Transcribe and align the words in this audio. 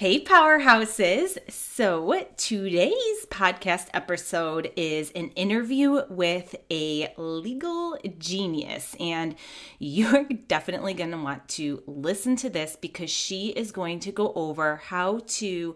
Hey, 0.00 0.22
powerhouses. 0.22 1.38
So, 1.50 2.24
today's 2.36 3.26
podcast 3.30 3.88
episode 3.92 4.70
is 4.76 5.10
an 5.10 5.30
interview 5.30 6.02
with 6.08 6.54
a 6.70 7.12
legal 7.16 7.98
genius. 8.16 8.94
And 9.00 9.34
you're 9.80 10.22
definitely 10.46 10.94
going 10.94 11.10
to 11.10 11.16
want 11.18 11.48
to 11.48 11.82
listen 11.88 12.36
to 12.36 12.48
this 12.48 12.76
because 12.80 13.10
she 13.10 13.48
is 13.48 13.72
going 13.72 13.98
to 13.98 14.12
go 14.12 14.32
over 14.34 14.76
how 14.76 15.22
to 15.26 15.74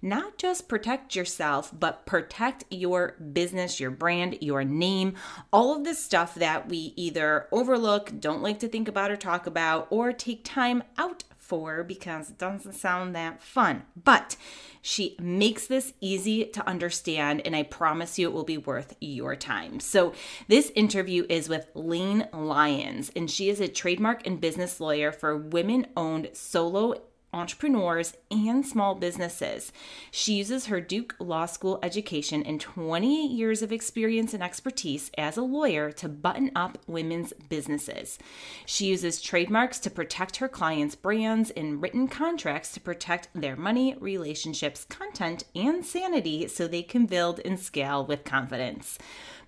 not 0.00 0.38
just 0.38 0.68
protect 0.68 1.16
yourself, 1.16 1.72
but 1.76 2.06
protect 2.06 2.62
your 2.70 3.16
business, 3.32 3.80
your 3.80 3.90
brand, 3.90 4.38
your 4.40 4.62
name, 4.62 5.14
all 5.52 5.76
of 5.76 5.82
the 5.82 5.94
stuff 5.94 6.36
that 6.36 6.68
we 6.68 6.92
either 6.94 7.48
overlook, 7.50 8.12
don't 8.20 8.40
like 8.40 8.60
to 8.60 8.68
think 8.68 8.86
about 8.86 9.10
or 9.10 9.16
talk 9.16 9.48
about, 9.48 9.88
or 9.90 10.12
take 10.12 10.44
time 10.44 10.84
out 10.96 11.24
for 11.46 11.84
because 11.84 12.30
it 12.30 12.38
doesn't 12.38 12.72
sound 12.72 13.14
that 13.14 13.42
fun. 13.42 13.82
But 14.02 14.36
she 14.80 15.16
makes 15.20 15.66
this 15.66 15.92
easy 16.00 16.46
to 16.46 16.66
understand, 16.66 17.42
and 17.44 17.54
I 17.54 17.62
promise 17.62 18.18
you 18.18 18.28
it 18.28 18.32
will 18.32 18.44
be 18.44 18.58
worth 18.58 18.96
your 19.00 19.36
time. 19.36 19.80
So, 19.80 20.12
this 20.48 20.72
interview 20.74 21.26
is 21.28 21.48
with 21.48 21.68
Layne 21.74 22.28
Lyons, 22.32 23.10
and 23.14 23.30
she 23.30 23.48
is 23.48 23.60
a 23.60 23.68
trademark 23.68 24.26
and 24.26 24.40
business 24.40 24.80
lawyer 24.80 25.12
for 25.12 25.36
women 25.36 25.86
owned 25.96 26.30
solo 26.32 27.02
entrepreneurs, 27.34 28.14
and 28.30 28.64
small 28.64 28.94
businesses. 28.94 29.72
She 30.10 30.34
uses 30.34 30.66
her 30.66 30.80
Duke 30.80 31.16
Law 31.18 31.46
School 31.46 31.78
education 31.82 32.42
and 32.44 32.60
28 32.60 33.30
years 33.30 33.60
of 33.60 33.72
experience 33.72 34.32
and 34.32 34.42
expertise 34.42 35.10
as 35.18 35.36
a 35.36 35.42
lawyer 35.42 35.90
to 35.92 36.08
button 36.08 36.50
up 36.54 36.78
women's 36.86 37.32
businesses. 37.48 38.18
She 38.64 38.86
uses 38.86 39.20
trademarks 39.20 39.78
to 39.80 39.90
protect 39.90 40.36
her 40.36 40.48
clients' 40.48 40.94
brands 40.94 41.50
and 41.50 41.82
written 41.82 42.08
contracts 42.08 42.72
to 42.72 42.80
protect 42.80 43.28
their 43.34 43.56
money, 43.56 43.96
relationships, 43.98 44.84
content, 44.84 45.44
and 45.54 45.84
sanity 45.84 46.48
so 46.48 46.66
they 46.66 46.82
can 46.82 47.06
build 47.06 47.40
and 47.44 47.58
scale 47.58 48.06
with 48.06 48.24
confidence. 48.24 48.98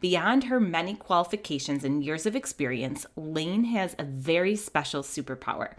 Beyond 0.00 0.44
her 0.44 0.61
many 0.61 0.94
qualifications 0.94 1.83
and 1.84 2.05
years 2.05 2.27
of 2.27 2.36
experience, 2.36 3.06
Layne 3.16 3.64
has 3.64 3.96
a 3.98 4.05
very 4.05 4.56
special 4.56 5.02
superpower. 5.02 5.74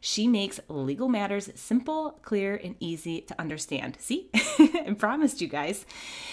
She 0.00 0.26
makes 0.26 0.60
legal 0.68 1.08
matters 1.08 1.50
simple, 1.54 2.18
clear, 2.22 2.58
and 2.62 2.74
easy 2.80 3.20
to 3.22 3.38
understand. 3.38 3.96
See, 4.00 4.30
I 4.34 4.94
promised 4.98 5.42
you 5.42 5.48
guys. 5.48 5.84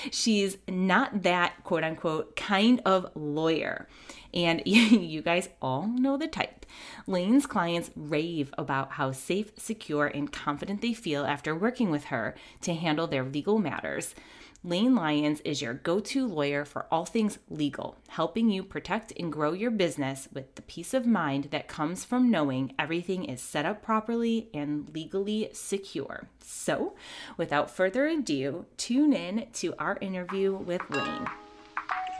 She's 0.10 0.58
not 0.70 1.24
that 1.24 1.64
quote 1.64 1.84
unquote 1.84 2.36
kind 2.38 2.82
of 2.86 3.12
lawyer. 3.14 3.90
And 4.34 4.62
you 4.66 5.22
guys 5.22 5.50
all 5.62 5.88
know 5.88 6.16
the 6.16 6.28
type. 6.28 6.66
Layne's 7.08 7.46
clients 7.46 7.92
rave 7.96 8.54
about 8.58 8.94
how 8.94 9.12
safe, 9.12 9.52
secure, 9.58 10.08
and 10.08 10.32
confident 10.32 10.82
they 10.82 10.94
feel 10.94 11.26
after 11.26 11.56
working 11.56 11.90
with 11.90 12.06
her 12.06 12.36
to 12.62 12.74
handle 12.74 13.08
their 13.08 13.24
legal 13.24 13.60
matters. 13.60 14.16
Layne 14.68 14.96
Lyons 14.96 15.40
is 15.46 15.62
your 15.62 15.76
go 15.76 16.02
to 16.02 16.28
lawyer 16.28 16.66
for 16.66 16.88
all 16.92 17.06
things 17.06 17.40
legal, 17.50 17.96
helping 18.10 18.50
you 18.50 18.64
protect 18.64 19.14
and 19.18 19.32
grow 19.32 19.54
your 19.54 19.72
business 19.72 20.28
with 20.34 20.56
the 20.56 20.62
peace 20.64 20.94
of 20.94 21.08
mind 21.08 21.46
that 21.52 21.70
comes 21.70 22.04
from 22.04 22.30
knowing 22.30 22.74
everything 22.78 23.24
is 23.24 23.40
set 23.40 23.66
up 23.66 23.82
properly 23.82 24.50
and 24.54 24.94
legally 24.94 25.50
secure. 25.54 26.28
So, 26.42 26.96
without 27.38 27.72
further 27.72 28.08
ado, 28.08 28.66
tune 28.76 29.14
in 29.14 29.48
to 29.54 29.74
our 29.80 29.98
interview 30.02 30.54
with 30.58 30.82
Layne. 30.90 31.28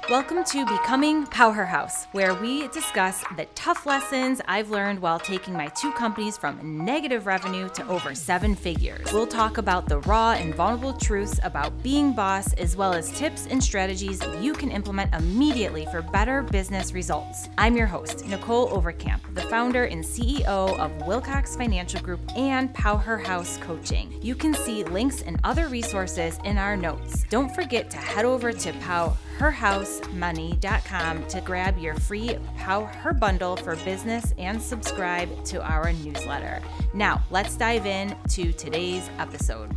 Welcome 0.10 0.46
to 0.46 0.66
Becoming 0.66 1.26
PowHERhouse, 1.26 2.06
where 2.14 2.34
we 2.34 2.70
discuss 2.70 3.26
the 3.36 3.44
tough 3.56 3.86
lessons 3.86 4.40
I've 4.48 4.70
learned 4.70 5.02
while 5.02 5.20
taking 5.20 5.54
my 5.54 5.68
two 5.68 5.92
companies 5.92 6.38
from 6.38 6.86
negative 6.86 7.26
revenue 7.26 7.68
to 7.72 7.86
over 7.90 8.16
seven 8.16 8.56
figures. 8.56 9.12
We'll 9.12 9.28
talk 9.28 9.58
about 9.58 9.90
the 9.90 10.00
raw 10.00 10.32
and 10.32 10.56
vulnerable 10.56 10.94
truths 10.94 11.42
about 11.44 11.84
being 11.84 12.14
boss, 12.14 12.54
as 12.54 12.78
well 12.78 12.94
as 12.94 13.12
tips 13.20 13.48
and 13.48 13.62
strategies 13.62 14.22
you 14.40 14.54
can 14.54 14.72
implement 14.72 15.14
immediately 15.14 15.86
for 15.92 16.02
better 16.02 16.42
business 16.42 16.94
results. 16.94 17.50
I'm 17.58 17.76
your 17.76 17.88
host, 17.88 18.20
Nicholle 18.20 18.72
Overcamp, 18.72 19.20
the 19.36 19.42
founder 19.42 19.84
and 19.84 20.02
CEO 20.02 20.80
of 20.80 21.06
Wilcox 21.06 21.58
Financial 21.58 22.00
Group 22.00 22.22
and 22.38 22.74
PowHERhouse 22.74 23.60
Coaching. 23.60 24.18
You 24.22 24.36
can 24.36 24.54
see 24.54 24.86
links 24.86 25.22
and 25.24 25.38
other 25.44 25.68
resources 25.68 26.40
in 26.46 26.58
our 26.58 26.78
notes. 26.78 27.26
Don't 27.30 27.54
forget 27.54 27.90
to 27.92 27.98
head 27.98 28.24
over 28.24 28.54
to 28.54 28.72
Pow 28.80 29.18
herhousemoney.com 29.38 31.28
to 31.28 31.42
grab 31.42 31.78
your 31.78 31.96
free 31.96 32.38
Pow 32.58 32.86
Her 32.86 33.14
bundle 33.14 33.56
for 33.56 33.76
business 33.78 34.34
and 34.38 34.62
subscribe 34.62 35.44
to 35.46 35.62
our 35.62 35.94
newsletter. 35.94 36.62
Now, 36.94 37.24
let's 37.30 37.56
dive 37.56 37.86
in 37.86 38.16
to 38.30 38.52
today's 38.54 39.10
episode. 39.20 39.76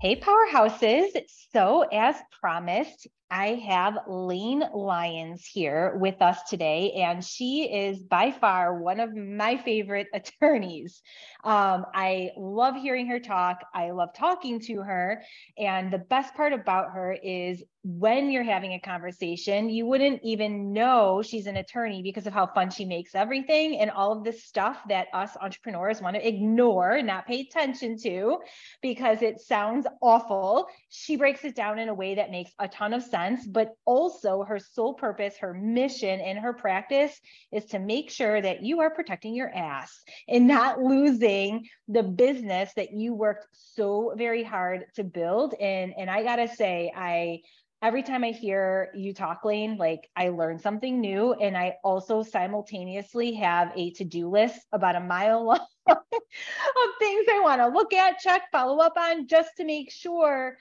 Hey, 0.00 0.20
powerhouses. 0.20 1.08
So, 1.52 1.82
as 1.92 2.16
promised, 2.40 3.08
I 3.30 3.54
have 3.66 3.98
Layne 4.06 4.64
Lyons 4.72 5.44
here 5.44 5.96
with 5.96 6.22
us 6.22 6.42
today, 6.48 6.92
and 6.92 7.22
she 7.22 7.64
is 7.64 8.02
by 8.02 8.32
far 8.32 8.80
one 8.80 9.00
of 9.00 9.14
my 9.14 9.58
favorite 9.58 10.06
attorneys. 10.14 11.02
Um, 11.44 11.84
I 11.94 12.30
love 12.38 12.76
hearing 12.76 13.06
her 13.08 13.20
talk. 13.20 13.60
I 13.74 13.90
love 13.90 14.14
talking 14.14 14.60
to 14.60 14.82
her. 14.82 15.22
And 15.58 15.92
the 15.92 15.98
best 15.98 16.34
part 16.34 16.54
about 16.54 16.92
her 16.92 17.12
is 17.12 17.62
when 17.84 18.30
you're 18.30 18.42
having 18.42 18.74
a 18.74 18.80
conversation, 18.80 19.70
you 19.70 19.86
wouldn't 19.86 20.20
even 20.22 20.72
know 20.72 21.22
she's 21.22 21.46
an 21.46 21.56
attorney 21.56 22.02
because 22.02 22.26
of 22.26 22.32
how 22.32 22.46
fun 22.46 22.70
she 22.70 22.84
makes 22.84 23.14
everything 23.14 23.78
and 23.78 23.90
all 23.90 24.12
of 24.12 24.24
this 24.24 24.44
stuff 24.44 24.80
that 24.88 25.06
us 25.14 25.36
entrepreneurs 25.40 26.02
want 26.02 26.16
to 26.16 26.26
ignore 26.26 27.00
not 27.02 27.26
pay 27.26 27.40
attention 27.40 27.96
to 27.98 28.38
because 28.82 29.22
it 29.22 29.40
sounds 29.40 29.86
awful. 30.02 30.66
She 30.90 31.16
breaks 31.16 31.44
it 31.44 31.54
down 31.54 31.78
in 31.78 31.88
a 31.88 31.94
way 31.94 32.14
that 32.14 32.30
makes 32.30 32.52
a 32.58 32.66
ton 32.66 32.94
of 32.94 33.02
sense, 33.02 33.46
but 33.46 33.74
also 33.84 34.42
her 34.44 34.58
sole 34.58 34.94
purpose, 34.94 35.36
her 35.38 35.52
mission 35.52 36.20
in 36.20 36.38
her 36.38 36.54
practice 36.54 37.20
is 37.52 37.66
to 37.66 37.78
make 37.78 38.10
sure 38.10 38.40
that 38.40 38.62
you 38.62 38.80
are 38.80 38.90
protecting 38.90 39.34
your 39.34 39.54
ass 39.54 40.02
and 40.28 40.46
not 40.46 40.80
losing 40.80 41.68
the 41.88 42.02
business 42.02 42.72
that 42.76 42.92
you 42.92 43.14
worked 43.14 43.46
so 43.52 44.14
very 44.16 44.42
hard 44.42 44.86
to 44.94 45.04
build. 45.04 45.54
And, 45.54 45.92
and 45.98 46.10
I 46.10 46.22
got 46.22 46.36
to 46.36 46.48
say, 46.48 46.90
I, 46.96 47.42
every 47.82 48.02
time 48.02 48.24
I 48.24 48.30
hear 48.30 48.90
you 48.94 49.12
talk, 49.12 49.44
Layne, 49.44 49.76
like 49.76 50.08
I 50.16 50.30
learn 50.30 50.58
something 50.58 51.00
new. 51.00 51.34
And 51.34 51.56
I 51.56 51.76
also 51.84 52.22
simultaneously 52.22 53.34
have 53.34 53.72
a 53.76 53.90
to 53.92 54.04
do 54.04 54.28
list 54.28 54.60
about 54.72 54.96
a 54.96 55.00
mile 55.00 55.44
long 55.44 55.66
of 55.88 55.98
things 56.98 57.26
I 57.30 57.40
want 57.42 57.60
to 57.60 57.68
look 57.68 57.92
at, 57.92 58.18
check, 58.18 58.42
follow 58.50 58.78
up 58.78 58.96
on, 58.96 59.26
just 59.26 59.50
to 59.58 59.64
make 59.64 59.90
sure 59.90 60.56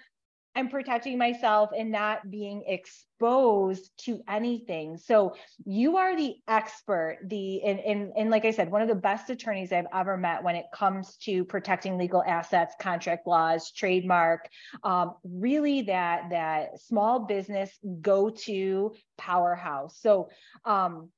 I'm 0.57 0.69
protecting 0.69 1.19
myself 1.19 1.69
and 1.77 1.91
not 1.91 2.31
being 2.31 2.63
exposed 2.65 3.91
to 4.05 4.21
anything. 4.27 4.97
So 4.97 5.35
you 5.65 5.97
are 5.97 6.17
the 6.17 6.37
expert, 6.47 7.19
the 7.23 7.61
and, 7.61 7.79
and 7.79 8.11
and 8.17 8.31
like 8.31 8.43
I 8.43 8.49
said, 8.49 8.71
one 8.71 8.81
of 8.81 8.87
the 8.87 8.95
best 8.95 9.29
attorneys 9.29 9.71
I've 9.71 9.85
ever 9.93 10.17
met 10.17 10.43
when 10.43 10.55
it 10.55 10.65
comes 10.73 11.15
to 11.17 11.45
protecting 11.45 11.95
legal 11.99 12.23
assets, 12.25 12.73
contract 12.81 13.27
laws, 13.27 13.71
trademark, 13.71 14.49
um, 14.83 15.13
really 15.23 15.83
that 15.83 16.31
that 16.31 16.81
small 16.81 17.19
business 17.19 17.69
go-to 18.01 18.95
powerhouse. 19.15 19.99
So 20.01 20.29
um, 20.65 21.09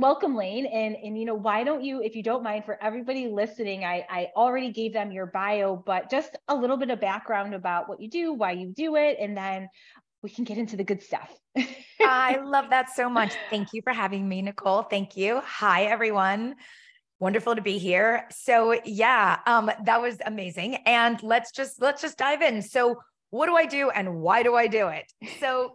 welcome 0.00 0.34
Layne. 0.34 0.66
And 0.66 0.96
and 0.96 1.18
you 1.18 1.24
know 1.24 1.34
why 1.34 1.62
don't 1.62 1.84
you 1.84 2.02
if 2.02 2.16
you 2.16 2.22
don't 2.22 2.42
mind 2.42 2.64
for 2.64 2.82
everybody 2.82 3.28
listening 3.28 3.84
i 3.84 4.06
i 4.08 4.28
already 4.34 4.70
gave 4.72 4.92
them 4.92 5.12
your 5.12 5.26
bio 5.26 5.76
but 5.76 6.10
just 6.10 6.36
a 6.48 6.54
little 6.54 6.76
bit 6.76 6.90
of 6.90 7.00
background 7.00 7.54
about 7.54 7.88
what 7.88 8.00
you 8.00 8.08
do 8.08 8.32
why 8.32 8.52
you 8.52 8.68
do 8.68 8.96
it 8.96 9.18
and 9.20 9.36
then 9.36 9.68
we 10.22 10.30
can 10.30 10.44
get 10.44 10.58
into 10.58 10.76
the 10.76 10.84
good 10.84 11.02
stuff. 11.02 11.34
I 12.02 12.36
love 12.44 12.70
that 12.70 12.90
so 12.94 13.08
much. 13.08 13.32
Thank 13.48 13.68
you 13.72 13.80
for 13.82 13.92
having 13.92 14.28
me 14.28 14.42
Nicholle. 14.42 14.88
Thank 14.88 15.16
you. 15.16 15.40
Hi 15.44 15.84
everyone. 15.84 16.56
Wonderful 17.18 17.56
to 17.56 17.62
be 17.62 17.78
here. 17.78 18.26
So 18.30 18.80
yeah 18.84 19.38
um 19.46 19.70
that 19.84 20.00
was 20.00 20.16
amazing. 20.24 20.76
And 20.86 21.22
let's 21.22 21.52
just 21.52 21.80
let's 21.80 22.02
just 22.02 22.16
dive 22.18 22.42
in. 22.42 22.62
So 22.62 23.00
what 23.30 23.46
do 23.46 23.56
i 23.56 23.66
do 23.66 23.90
and 23.90 24.16
why 24.16 24.42
do 24.42 24.54
i 24.54 24.66
do 24.66 24.88
it? 24.88 25.12
So 25.40 25.74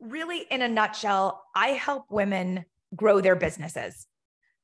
really 0.00 0.46
in 0.50 0.62
a 0.62 0.68
nutshell 0.68 1.42
i 1.54 1.68
help 1.68 2.06
women 2.08 2.64
grow 2.94 3.20
their 3.20 3.36
businesses. 3.36 4.06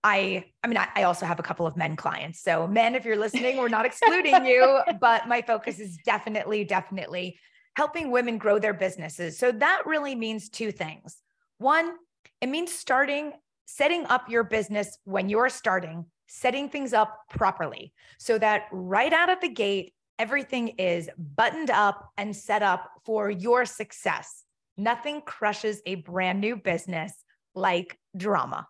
I, 0.04 0.44
I 0.62 0.68
mean, 0.68 0.76
I, 0.76 0.88
I, 0.94 1.02
also 1.02 1.26
have 1.26 1.40
a 1.40 1.42
couple 1.42 1.66
of 1.66 1.76
men 1.76 1.96
clients. 1.96 2.40
So, 2.40 2.68
men, 2.68 2.94
if 2.94 3.04
you're 3.04 3.16
listening, 3.16 3.56
we're 3.56 3.68
not 3.68 3.86
excluding 3.86 4.46
you, 4.46 4.80
but 5.00 5.26
my 5.26 5.42
focus 5.42 5.80
is 5.80 5.98
definitely, 6.04 6.64
definitely 6.64 7.38
helping 7.76 8.10
women 8.10 8.38
grow 8.38 8.58
their 8.58 8.74
businesses. 8.74 9.36
So, 9.36 9.50
that 9.52 9.82
really 9.84 10.14
means 10.14 10.48
two 10.48 10.70
things. 10.70 11.16
One, 11.58 11.94
it 12.40 12.48
means 12.48 12.72
starting, 12.72 13.32
setting 13.66 14.06
up 14.06 14.28
your 14.28 14.44
business 14.44 14.96
when 15.04 15.28
you're 15.28 15.48
starting, 15.48 16.06
setting 16.28 16.68
things 16.68 16.92
up 16.92 17.18
properly 17.30 17.92
so 18.18 18.38
that 18.38 18.66
right 18.70 19.12
out 19.12 19.30
of 19.30 19.40
the 19.40 19.48
gate, 19.48 19.92
everything 20.18 20.68
is 20.78 21.10
buttoned 21.18 21.70
up 21.70 22.10
and 22.16 22.34
set 22.34 22.62
up 22.62 22.90
for 23.04 23.30
your 23.30 23.64
success. 23.64 24.44
Nothing 24.76 25.22
crushes 25.22 25.80
a 25.86 25.96
brand 25.96 26.40
new 26.40 26.56
business 26.56 27.12
like 27.56 27.98
drama. 28.16 28.68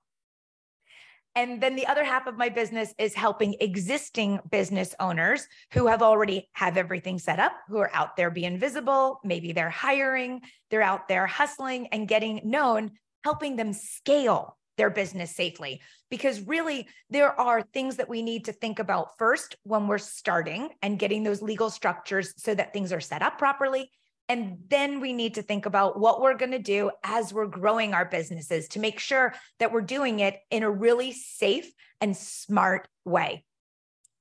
And 1.35 1.61
then 1.61 1.77
the 1.77 1.87
other 1.87 2.03
half 2.03 2.27
of 2.27 2.38
my 2.38 2.49
business 2.49 2.94
is 2.99 3.12
helping 3.12 3.56
existing 3.61 4.41
business 4.50 4.94
owners 4.99 5.47
who 5.75 5.87
have 5.87 6.00
already 6.00 6.49
have 6.55 6.79
everything 6.79 7.19
set 7.19 7.38
up, 7.38 7.53
who 7.69 7.77
are 7.77 7.91
out 7.93 8.17
there 8.17 8.31
being 8.31 8.59
visible, 8.59 9.21
maybe 9.23 9.53
they're 9.53 9.69
hiring, 9.69 10.41
they're 10.71 10.81
out 10.81 11.09
there 11.09 11.27
hustling 11.27 11.88
and 11.88 12.09
getting 12.09 12.41
known, 12.43 12.93
helping 13.23 13.56
them 13.56 13.75
scale 13.75 14.56
their 14.79 14.88
business 14.88 15.37
safely. 15.37 15.83
Because 16.11 16.41
really, 16.41 16.88
there 17.11 17.38
are 17.38 17.61
things 17.61 17.97
that 17.97 18.09
we 18.09 18.23
need 18.23 18.47
to 18.47 18.53
think 18.53 18.79
about 18.79 19.19
first 19.19 19.56
when 19.65 19.88
we're 19.88 19.99
starting 19.99 20.71
and 20.81 20.99
getting 20.99 21.23
those 21.23 21.43
legal 21.43 21.69
structures 21.69 22.33
so 22.38 22.55
that 22.55 22.73
things 22.73 22.94
are 22.94 23.00
set 23.00 23.21
up 23.21 23.37
properly. 23.37 23.91
And 24.28 24.58
then 24.69 25.00
we 25.00 25.12
need 25.12 25.34
to 25.34 25.43
think 25.43 25.67
about 25.67 25.99
what 25.99 26.20
we're 26.20 26.37
going 26.37 26.50
to 26.52 26.58
do 26.58 26.90
as 27.05 27.32
we're 27.32 27.46
growing 27.46 27.94
our 27.94 28.05
businesses 28.05 28.69
to 28.69 28.81
make 28.81 28.99
sure 28.99 29.34
that 29.58 29.73
we're 29.73 29.82
doing 29.82 30.20
it 30.20 30.38
in 30.50 30.62
a 30.62 30.70
really 30.70 31.12
safe 31.12 31.70
and 32.00 32.17
smart 32.17 32.88
way. 33.05 33.44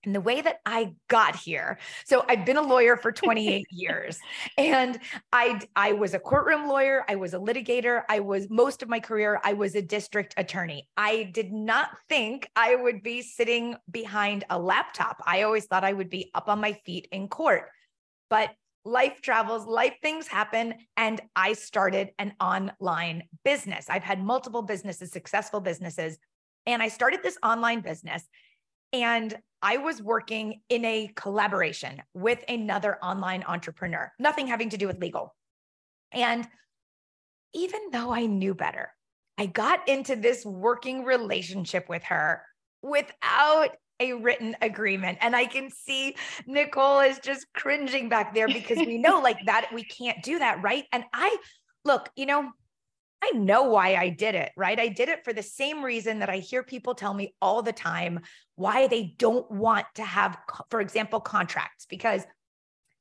And 0.05 0.13
the 0.13 0.21
way 0.21 0.39
that 0.39 0.59
I 0.65 0.93
got 1.07 1.35
here, 1.35 1.79
so 2.05 2.23
I've 2.29 2.45
been 2.45 2.57
a 2.57 2.61
lawyer 2.61 2.95
for 2.95 3.11
28 3.11 3.65
years 3.71 4.19
and 4.55 4.99
I 5.33 5.61
I 5.75 5.93
was 5.93 6.13
a 6.13 6.19
courtroom 6.19 6.67
lawyer, 6.67 7.03
I 7.09 7.15
was 7.15 7.33
a 7.33 7.39
litigator, 7.39 8.03
I 8.07 8.19
was 8.19 8.47
most 8.49 8.83
of 8.83 8.89
my 8.89 8.99
career 8.99 9.41
I 9.43 9.53
was 9.53 9.73
a 9.73 9.81
district 9.81 10.35
attorney. 10.37 10.87
I 10.95 11.23
did 11.33 11.51
not 11.51 11.89
think 12.07 12.47
I 12.55 12.75
would 12.75 13.01
be 13.01 13.23
sitting 13.23 13.75
behind 13.89 14.43
a 14.51 14.59
laptop. 14.59 15.23
I 15.25 15.41
always 15.41 15.65
thought 15.65 15.83
I 15.83 15.93
would 15.93 16.09
be 16.09 16.29
up 16.35 16.49
on 16.49 16.61
my 16.61 16.73
feet 16.85 17.07
in 17.11 17.27
court. 17.27 17.69
But 18.29 18.51
life 18.85 19.19
travels, 19.21 19.65
life 19.65 19.95
things 20.01 20.27
happen. 20.27 20.75
And 20.95 21.19
I 21.35 21.53
started 21.53 22.11
an 22.19 22.33
online 22.39 23.23
business. 23.43 23.87
I've 23.89 24.03
had 24.03 24.23
multiple 24.23 24.61
businesses, 24.61 25.11
successful 25.11 25.59
businesses. 25.59 26.17
And 26.67 26.81
I 26.81 26.87
started 26.87 27.21
this 27.23 27.37
online 27.43 27.81
business. 27.81 28.23
And 28.93 29.35
I 29.61 29.77
was 29.77 30.01
working 30.01 30.61
in 30.69 30.85
a 30.85 31.11
collaboration 31.15 32.01
with 32.13 32.43
another 32.47 33.03
online 33.03 33.43
entrepreneur, 33.47 34.13
nothing 34.19 34.47
having 34.47 34.69
to 34.69 34.77
do 34.77 34.87
with 34.87 35.01
legal. 35.01 35.35
And 36.11 36.47
even 37.53 37.79
though 37.91 38.13
I 38.13 38.27
knew 38.27 38.53
better, 38.53 38.93
I 39.37 39.47
got 39.47 39.89
into 39.89 40.15
this 40.15 40.45
working 40.45 41.03
relationship 41.03 41.89
with 41.89 42.03
her 42.03 42.43
without 42.81 43.71
a 43.99 44.13
written 44.13 44.55
agreement. 44.61 45.17
And 45.21 45.35
I 45.35 45.45
can 45.45 45.69
see 45.69 46.15
Nicholle 46.47 47.09
is 47.09 47.19
just 47.19 47.45
cringing 47.53 48.09
back 48.09 48.33
there 48.33 48.47
because 48.47 48.77
we 48.77 48.97
know 48.97 49.19
like 49.19 49.37
that 49.45 49.69
we 49.73 49.83
can't 49.83 50.21
do 50.23 50.39
that, 50.39 50.61
right? 50.61 50.85
And 50.91 51.03
I 51.13 51.37
look, 51.83 52.09
you 52.15 52.25
know, 52.25 52.51
I 53.23 53.31
know 53.31 53.63
why 53.63 53.95
I 53.95 54.09
did 54.09 54.35
it, 54.35 54.51
right? 54.55 54.79
I 54.79 54.89
did 54.89 55.09
it 55.09 55.23
for 55.23 55.33
the 55.33 55.41
same 55.41 55.83
reason 55.83 56.19
that 56.19 56.29
I 56.29 56.37
hear 56.37 56.61
people 56.61 56.93
tell 56.93 57.13
me 57.13 57.33
all 57.41 57.63
the 57.63 57.73
time 57.73 58.19
why 58.55 58.87
they 58.87 59.15
don't 59.17 59.49
want 59.49 59.85
to 59.95 60.03
have, 60.03 60.37
for 60.69 60.79
example, 60.79 61.19
contracts, 61.19 61.87
because 61.89 62.23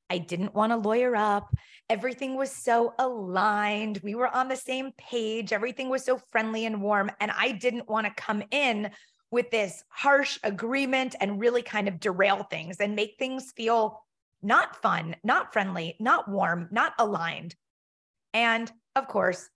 I 0.08 0.18
didn't 0.18 0.54
want 0.54 0.72
to 0.72 0.76
lawyer 0.76 1.16
up. 1.16 1.54
Everything 1.90 2.36
was 2.36 2.50
so 2.50 2.94
aligned. 2.98 4.00
We 4.02 4.14
were 4.14 4.34
on 4.34 4.48
the 4.48 4.56
same 4.56 4.92
page. 4.96 5.52
Everything 5.52 5.90
was 5.90 6.04
so 6.04 6.20
friendly 6.30 6.64
and 6.66 6.80
warm. 6.80 7.10
And 7.20 7.30
I 7.30 7.52
didn't 7.52 7.88
want 7.88 8.06
to 8.06 8.14
come 8.14 8.42
in 8.50 8.90
with 9.34 9.50
this 9.50 9.82
harsh 9.88 10.38
agreement 10.44 11.16
and 11.20 11.40
really 11.40 11.60
kind 11.60 11.88
of 11.88 11.98
derail 11.98 12.44
things 12.44 12.76
and 12.78 12.94
make 12.94 13.16
things 13.18 13.52
feel 13.56 14.00
not 14.42 14.80
fun, 14.80 15.16
not 15.24 15.52
friendly, 15.52 15.96
not 15.98 16.30
warm, 16.30 16.68
not 16.70 16.92
aligned. 17.00 17.56
And 18.32 18.70
of 18.94 19.08
course, 19.08 19.50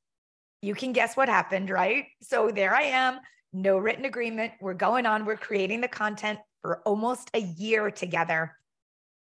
you 0.63 0.75
can 0.75 0.93
guess 0.93 1.17
what 1.17 1.29
happened, 1.29 1.71
right? 1.71 2.07
So 2.23 2.51
there 2.51 2.75
I 2.75 2.83
am, 2.83 3.21
no 3.53 3.79
written 3.79 4.05
agreement. 4.05 4.53
We're 4.61 4.75
going 4.75 5.07
on, 5.07 5.25
we're 5.25 5.37
creating 5.37 5.81
the 5.81 5.87
content 5.87 6.41
for 6.61 6.81
almost 6.81 7.31
a 7.33 7.41
year 7.41 7.93
together. 7.93 8.57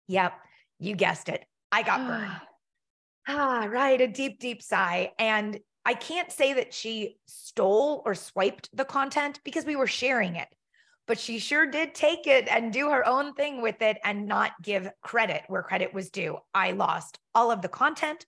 Yep, 0.09 0.33
you 0.81 0.97
guessed 0.97 1.29
it. 1.29 1.45
I 1.71 1.83
got 1.83 2.07
burned. 2.07 2.33
ah, 3.29 3.69
right. 3.71 4.01
A 4.01 4.07
deep, 4.07 4.41
deep 4.41 4.63
sigh. 4.63 5.13
And 5.19 5.59
I 5.87 5.95
can't 5.95 6.33
say 6.33 6.53
that 6.55 6.75
she 6.75 7.19
stole 7.27 8.03
or 8.05 8.17
swiped 8.17 8.77
the 8.77 8.85
content 8.85 9.39
because 9.45 9.65
we 9.65 9.77
were 9.77 9.87
sharing 9.87 10.35
it, 10.35 10.49
but 11.07 11.17
she 11.17 11.39
sure 11.39 11.65
did 11.65 11.95
take 11.95 12.27
it 12.27 12.49
and 12.49 12.73
do 12.73 12.91
her 12.91 13.07
own 13.07 13.35
thing 13.35 13.63
with 13.63 13.81
it 13.81 13.97
and 14.05 14.27
not 14.27 14.61
give 14.61 14.91
credit 15.01 15.45
where 15.47 15.63
credit 15.63 15.95
was 15.95 16.11
due. 16.11 16.39
I 16.53 16.73
lost 16.73 17.21
all 17.37 17.53
of 17.53 17.63
the 17.63 17.69
content. 17.69 18.27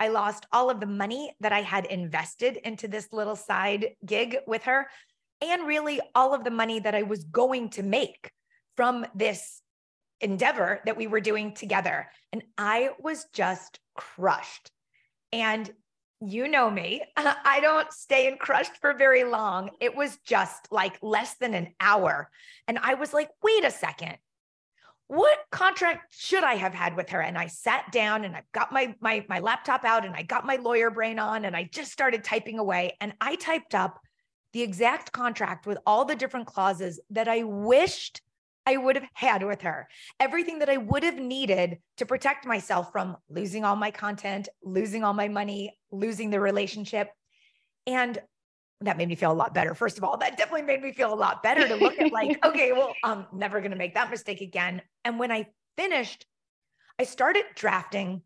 I 0.00 0.08
lost 0.08 0.46
all 0.52 0.68
of 0.68 0.80
the 0.80 0.86
money 0.86 1.32
that 1.38 1.52
I 1.52 1.62
had 1.62 1.86
invested 1.86 2.56
into 2.56 2.88
this 2.88 3.12
little 3.12 3.36
side 3.36 3.90
gig 4.04 4.38
with 4.48 4.64
her, 4.64 4.88
and 5.40 5.68
really 5.68 6.00
all 6.16 6.34
of 6.34 6.42
the 6.42 6.50
money 6.50 6.80
that 6.80 6.96
I 6.96 7.02
was 7.02 7.22
going 7.22 7.70
to 7.70 7.84
make 7.84 8.32
from 8.76 9.06
this 9.14 9.62
endeavor 10.20 10.80
that 10.86 10.96
we 10.96 11.06
were 11.06 11.20
doing 11.20 11.54
together. 11.54 12.08
And 12.32 12.42
I 12.58 12.90
was 12.98 13.26
just 13.32 13.78
crushed. 13.94 14.72
And 15.32 15.70
you 16.20 16.48
know 16.48 16.70
me. 16.70 17.02
I 17.16 17.60
don't 17.60 17.92
stay 17.92 18.28
in 18.28 18.36
crushed 18.36 18.76
for 18.80 18.94
very 18.94 19.24
long. 19.24 19.70
It 19.80 19.96
was 19.96 20.18
just 20.24 20.68
like 20.70 20.98
less 21.02 21.34
than 21.34 21.54
an 21.54 21.74
hour. 21.80 22.30
And 22.68 22.78
I 22.78 22.94
was 22.94 23.12
like, 23.12 23.30
wait 23.42 23.64
a 23.64 23.70
second. 23.70 24.16
What 25.06 25.38
contract 25.50 26.14
should 26.16 26.44
I 26.44 26.54
have 26.54 26.72
had 26.72 26.96
with 26.96 27.10
her? 27.10 27.20
And 27.20 27.36
I 27.36 27.48
sat 27.48 27.90
down 27.90 28.24
and 28.24 28.36
I 28.36 28.42
got 28.52 28.70
my, 28.70 28.94
my, 29.00 29.24
my 29.28 29.40
laptop 29.40 29.84
out 29.84 30.06
and 30.06 30.14
I 30.14 30.22
got 30.22 30.46
my 30.46 30.56
lawyer 30.56 30.90
brain 30.90 31.18
on 31.18 31.44
and 31.44 31.56
I 31.56 31.64
just 31.64 31.90
started 31.90 32.22
typing 32.22 32.60
away. 32.60 32.96
And 33.00 33.12
I 33.20 33.34
typed 33.34 33.74
up 33.74 33.98
the 34.52 34.62
exact 34.62 35.10
contract 35.10 35.66
with 35.66 35.78
all 35.84 36.04
the 36.04 36.14
different 36.14 36.46
clauses 36.46 37.00
that 37.10 37.26
I 37.26 37.42
wished 37.42 38.20
I 38.70 38.76
would 38.76 38.94
have 38.94 39.08
had 39.14 39.42
with 39.42 39.62
her, 39.62 39.88
everything 40.20 40.60
that 40.60 40.70
I 40.70 40.76
would 40.76 41.02
have 41.02 41.18
needed 41.18 41.78
to 41.96 42.06
protect 42.06 42.46
myself 42.46 42.92
from 42.92 43.16
losing 43.28 43.64
all 43.64 43.74
my 43.74 43.90
content, 43.90 44.48
losing 44.62 45.02
all 45.02 45.12
my 45.12 45.26
money, 45.26 45.76
losing 45.90 46.30
the 46.30 46.38
relationship. 46.38 47.10
And 47.88 48.16
that 48.82 48.96
made 48.96 49.08
me 49.08 49.16
feel 49.16 49.32
a 49.32 49.34
lot 49.34 49.54
better. 49.54 49.74
First 49.74 49.98
of 49.98 50.04
all, 50.04 50.16
that 50.18 50.38
definitely 50.38 50.62
made 50.62 50.82
me 50.82 50.92
feel 50.92 51.12
a 51.12 51.16
lot 51.16 51.42
better 51.42 51.66
to 51.66 51.74
look 51.74 51.98
at 51.98 52.12
like, 52.12 52.38
okay, 52.44 52.70
well, 52.70 52.94
I'm 53.02 53.26
never 53.32 53.58
going 53.58 53.72
to 53.72 53.76
make 53.76 53.94
that 53.94 54.08
mistake 54.08 54.40
again. 54.40 54.82
And 55.04 55.18
when 55.18 55.32
I 55.32 55.48
finished, 55.76 56.24
I 56.96 57.02
started 57.02 57.46
drafting 57.56 58.22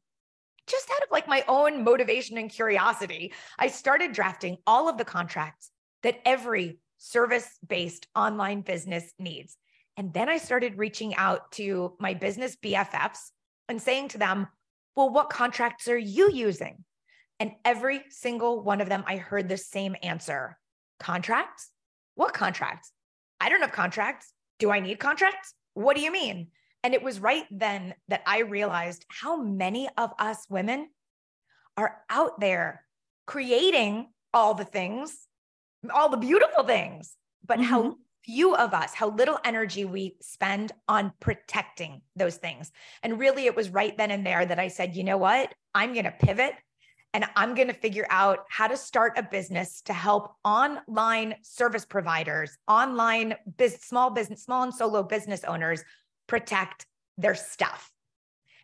just 0.67 0.91
out 0.91 1.03
of 1.05 1.11
like 1.11 1.27
my 1.27 1.43
own 1.49 1.85
motivation 1.85 2.37
and 2.37 2.51
curiosity. 2.51 3.33
I 3.59 3.69
started 3.69 4.13
drafting 4.13 4.59
all 4.67 4.91
of 4.91 4.99
the 4.99 5.07
contracts 5.07 5.71
that 6.03 6.21
every 6.27 6.81
service 6.99 7.49
based 7.67 8.09
online 8.15 8.61
business 8.61 9.11
needs. 9.19 9.57
And 9.97 10.13
then 10.13 10.29
I 10.29 10.39
started 10.39 10.79
reaching 10.79 11.15
out 11.15 11.53
to 11.53 11.95
my 11.99 12.15
business 12.15 12.57
BFFs 12.57 13.31
and 13.69 13.81
saying 13.81 14.09
to 14.09 14.19
them, 14.19 14.49
well, 14.97 15.11
what 15.11 15.31
contracts 15.31 15.89
are 15.89 15.99
you 15.99 16.31
using? 16.31 16.85
And 17.41 17.53
every 17.65 18.03
single 18.11 18.63
one 18.63 18.81
of 18.81 18.89
them, 18.89 19.05
I 19.07 19.17
heard 19.17 19.49
the 19.49 19.57
same 19.57 19.97
answer 20.03 20.59
contracts? 21.01 21.71
What 22.15 22.33
contracts? 22.33 22.93
I 23.41 23.49
don't 23.49 23.61
have 23.61 23.73
contracts. 23.73 24.33
Do 24.59 24.71
I 24.71 24.81
need 24.81 24.99
contracts? 24.99 25.55
What 25.75 25.97
do 25.97 26.03
you 26.03 26.13
mean? 26.13 26.49
And 26.83 26.95
it 26.95 27.03
was 27.03 27.19
right 27.19 27.45
then 27.51 27.95
that 28.09 28.23
I 28.27 28.41
realized 28.41 29.05
how 29.09 29.43
many 29.43 29.89
of 29.97 30.13
us 30.19 30.47
women 30.49 30.89
are 31.77 31.97
out 32.09 32.41
there 32.41 32.85
creating 33.27 34.09
all 34.33 34.55
the 34.55 34.65
things, 34.65 35.27
all 35.93 36.09
the 36.09 36.17
beautiful 36.17 36.65
things, 36.65 37.17
but 37.45 37.59
mm-hmm. 37.59 37.69
how 37.69 37.97
few 38.25 38.55
of 38.57 38.73
us, 38.73 38.95
how 38.95 39.11
little 39.11 39.39
energy 39.45 39.85
we 39.85 40.17
spend 40.21 40.73
on 40.89 41.13
protecting 41.21 42.01
those 42.17 42.37
things. 42.37 42.73
And 43.03 43.19
really, 43.19 43.47
it 43.47 43.57
was 43.57 43.71
right 43.71 43.97
then 43.97 44.11
and 44.11 44.27
there 44.27 44.45
that 44.45 44.59
I 44.59 44.69
said, 44.69 44.97
you 44.97 45.05
know 45.05 45.19
what? 45.19 45.55
I'm 45.75 45.93
going 45.93 46.05
to 46.05 46.11
pivot 46.11 46.55
and 47.13 47.25
I'm 47.37 47.55
going 47.55 47.69
to 47.69 47.75
figure 47.75 48.07
out 48.11 48.41
how 48.49 48.67
to 48.67 48.77
start 48.77 49.13
a 49.17 49.23
business 49.23 49.83
to 49.83 49.93
help 49.93 50.35
online 50.45 51.37
service 51.43 51.85
providers, 51.85 52.57
online 52.67 53.37
business, 53.57 53.83
small 53.83 54.11
business, 54.11 54.43
small 54.43 54.65
and 54.65 54.75
solo 54.75 55.03
business 55.03 55.45
owners 55.45 55.85
protect 56.27 56.87
their 57.17 57.35
stuff. 57.35 57.93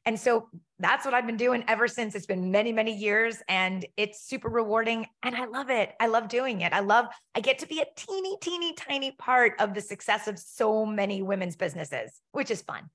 And 0.04 0.18
so 0.18 0.48
that's 0.80 1.04
what 1.04 1.14
I've 1.14 1.26
been 1.26 1.36
doing 1.36 1.62
ever 1.68 1.86
since. 1.86 2.14
It's 2.14 2.26
been 2.26 2.50
many, 2.50 2.72
many 2.72 2.96
years 2.96 3.42
and 3.48 3.84
it's 3.96 4.22
super 4.22 4.48
rewarding. 4.48 5.06
And 5.22 5.36
I 5.36 5.44
love 5.44 5.70
it. 5.70 5.92
I 6.00 6.06
love 6.06 6.28
doing 6.28 6.62
it. 6.62 6.72
I 6.72 6.80
love, 6.80 7.06
I 7.34 7.40
get 7.40 7.58
to 7.60 7.68
be 7.68 7.80
a 7.80 7.86
teeny, 7.96 8.36
teeny, 8.40 8.74
tiny 8.74 9.12
part 9.12 9.52
of 9.60 9.74
the 9.74 9.80
success 9.80 10.26
of 10.26 10.38
so 10.38 10.86
many 10.86 11.22
women's 11.22 11.56
businesses, 11.56 12.20
which 12.32 12.50
is 12.50 12.62
fun. 12.62 12.88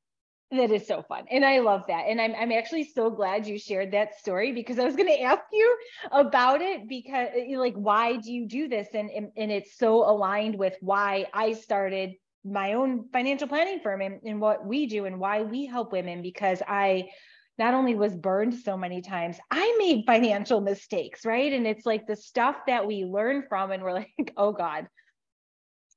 That 0.51 0.72
is 0.72 0.88
so 0.88 1.01
fun. 1.01 1.25
And 1.30 1.44
I 1.44 1.60
love 1.60 1.84
that. 1.88 2.06
And 2.08 2.22
I'm, 2.22 2.34
I'm 2.36 2.51
actually 2.51 2.86
so 2.86 3.10
glad 3.10 3.48
you 3.48 3.58
shared 3.58 3.92
that 3.92 4.18
story 4.20 4.51
because 4.51 4.80
I 4.80 4.86
was 4.86 4.96
going 4.96 5.08
to 5.15 5.22
ask 5.22 5.44
you 5.51 5.77
about 6.12 6.62
it 6.62 6.88
because 6.88 7.30
eh, 7.36 7.58
like, 7.58 7.75
why 7.75 8.18
do 8.18 8.32
you 8.32 8.48
do 8.48 8.68
this? 8.68 8.88
And, 8.94 9.10
and, 9.10 9.32
and 9.38 9.51
it's 9.51 9.77
so 9.77 10.10
aligned 10.10 10.58
with 10.58 10.75
why 10.82 11.27
I 11.34 11.54
started 11.54 12.13
my 12.44 12.74
own 12.74 13.10
financial 13.12 13.48
planning 13.48 13.80
firm 13.80 14.01
and, 14.01 14.20
and 14.24 14.39
what 14.39 14.65
we 14.65 14.86
do 14.86 15.06
and 15.06 15.20
why 15.20 15.42
we 15.42 15.65
help 15.65 15.92
women 15.92 16.22
because 16.22 16.62
I 16.68 17.10
not 17.58 17.74
only 17.74 17.96
was 17.96 18.16
burned 18.16 18.54
so 18.54 18.78
many 18.78 19.02
times, 19.02 19.38
I 19.50 19.76
made 19.78 20.06
financial 20.06 20.60
mistakes, 20.60 21.26
right? 21.26 21.52
And 21.52 21.66
it's 21.66 21.86
like 21.86 22.06
the 22.06 22.16
stuff 22.16 22.58
that 22.68 22.86
we 22.86 23.06
learn 23.06 23.44
from, 23.48 23.72
and 23.72 23.82
we're 23.84 23.94
like, 23.94 24.34
oh 24.38 24.52
God, 24.52 24.88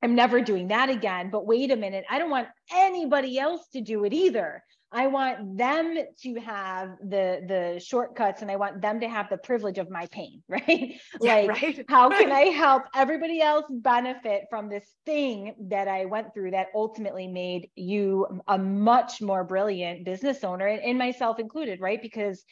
I'm 0.01 0.15
never 0.15 0.41
doing 0.41 0.69
that 0.69 0.89
again. 0.89 1.29
But 1.29 1.45
wait 1.45 1.71
a 1.71 1.75
minute, 1.75 2.05
I 2.09 2.19
don't 2.19 2.29
want 2.29 2.47
anybody 2.73 3.37
else 3.37 3.67
to 3.73 3.81
do 3.81 4.05
it 4.05 4.13
either. 4.13 4.63
I 4.91 5.05
want 5.07 5.57
them 5.57 5.97
to 6.23 6.35
have 6.39 6.97
the 7.01 7.41
the 7.47 7.79
shortcuts 7.83 8.41
and 8.41 8.49
I 8.49 8.55
want 8.55 8.81
them 8.81 8.99
to 9.01 9.07
have 9.07 9.29
the 9.29 9.37
privilege 9.37 9.77
of 9.77 9.89
my 9.89 10.07
pain, 10.07 10.41
right? 10.47 10.99
Yeah, 11.21 11.35
like 11.35 11.49
right. 11.49 11.85
how 11.87 12.09
can 12.09 12.31
I 12.43 12.45
help 12.45 12.83
everybody 12.95 13.41
else 13.41 13.65
benefit 13.69 14.45
from 14.49 14.67
this 14.67 14.85
thing 15.05 15.55
that 15.69 15.87
I 15.87 16.05
went 16.05 16.33
through 16.33 16.51
that 16.51 16.67
ultimately 16.73 17.27
made 17.27 17.69
you 17.75 18.41
a 18.47 18.57
much 18.57 19.21
more 19.21 19.43
brilliant 19.43 20.05
business 20.05 20.43
owner 20.43 20.65
and, 20.65 20.81
and 20.81 20.97
myself 20.97 21.39
included, 21.39 21.79
right? 21.79 22.01
Because 22.01 22.43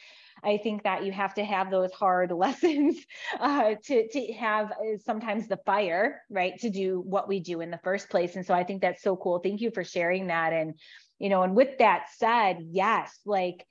I 0.43 0.57
think 0.57 0.83
that 0.83 1.03
you 1.03 1.11
have 1.11 1.33
to 1.35 1.43
have 1.43 1.71
those 1.71 1.91
hard 1.91 2.31
lessons 2.45 2.97
uh, 3.39 3.75
to 3.85 4.07
to 4.09 4.33
have 4.33 4.71
uh, 4.71 4.97
sometimes 5.03 5.47
the 5.47 5.57
fire, 5.65 6.21
right, 6.29 6.57
to 6.59 6.69
do 6.69 7.01
what 7.05 7.27
we 7.27 7.39
do 7.39 7.61
in 7.61 7.71
the 7.71 7.79
first 7.83 8.09
place. 8.09 8.35
And 8.35 8.45
so 8.45 8.53
I 8.53 8.63
think 8.63 8.81
that's 8.81 9.01
so 9.01 9.15
cool. 9.15 9.39
Thank 9.39 9.61
you 9.61 9.71
for 9.71 9.83
sharing 9.83 10.27
that. 10.27 10.53
And 10.53 10.75
you 11.19 11.29
know, 11.29 11.43
and 11.43 11.55
with 11.55 11.77
that 11.79 12.07
said, 12.17 12.59
yes, 12.71 13.17
like 13.25 13.65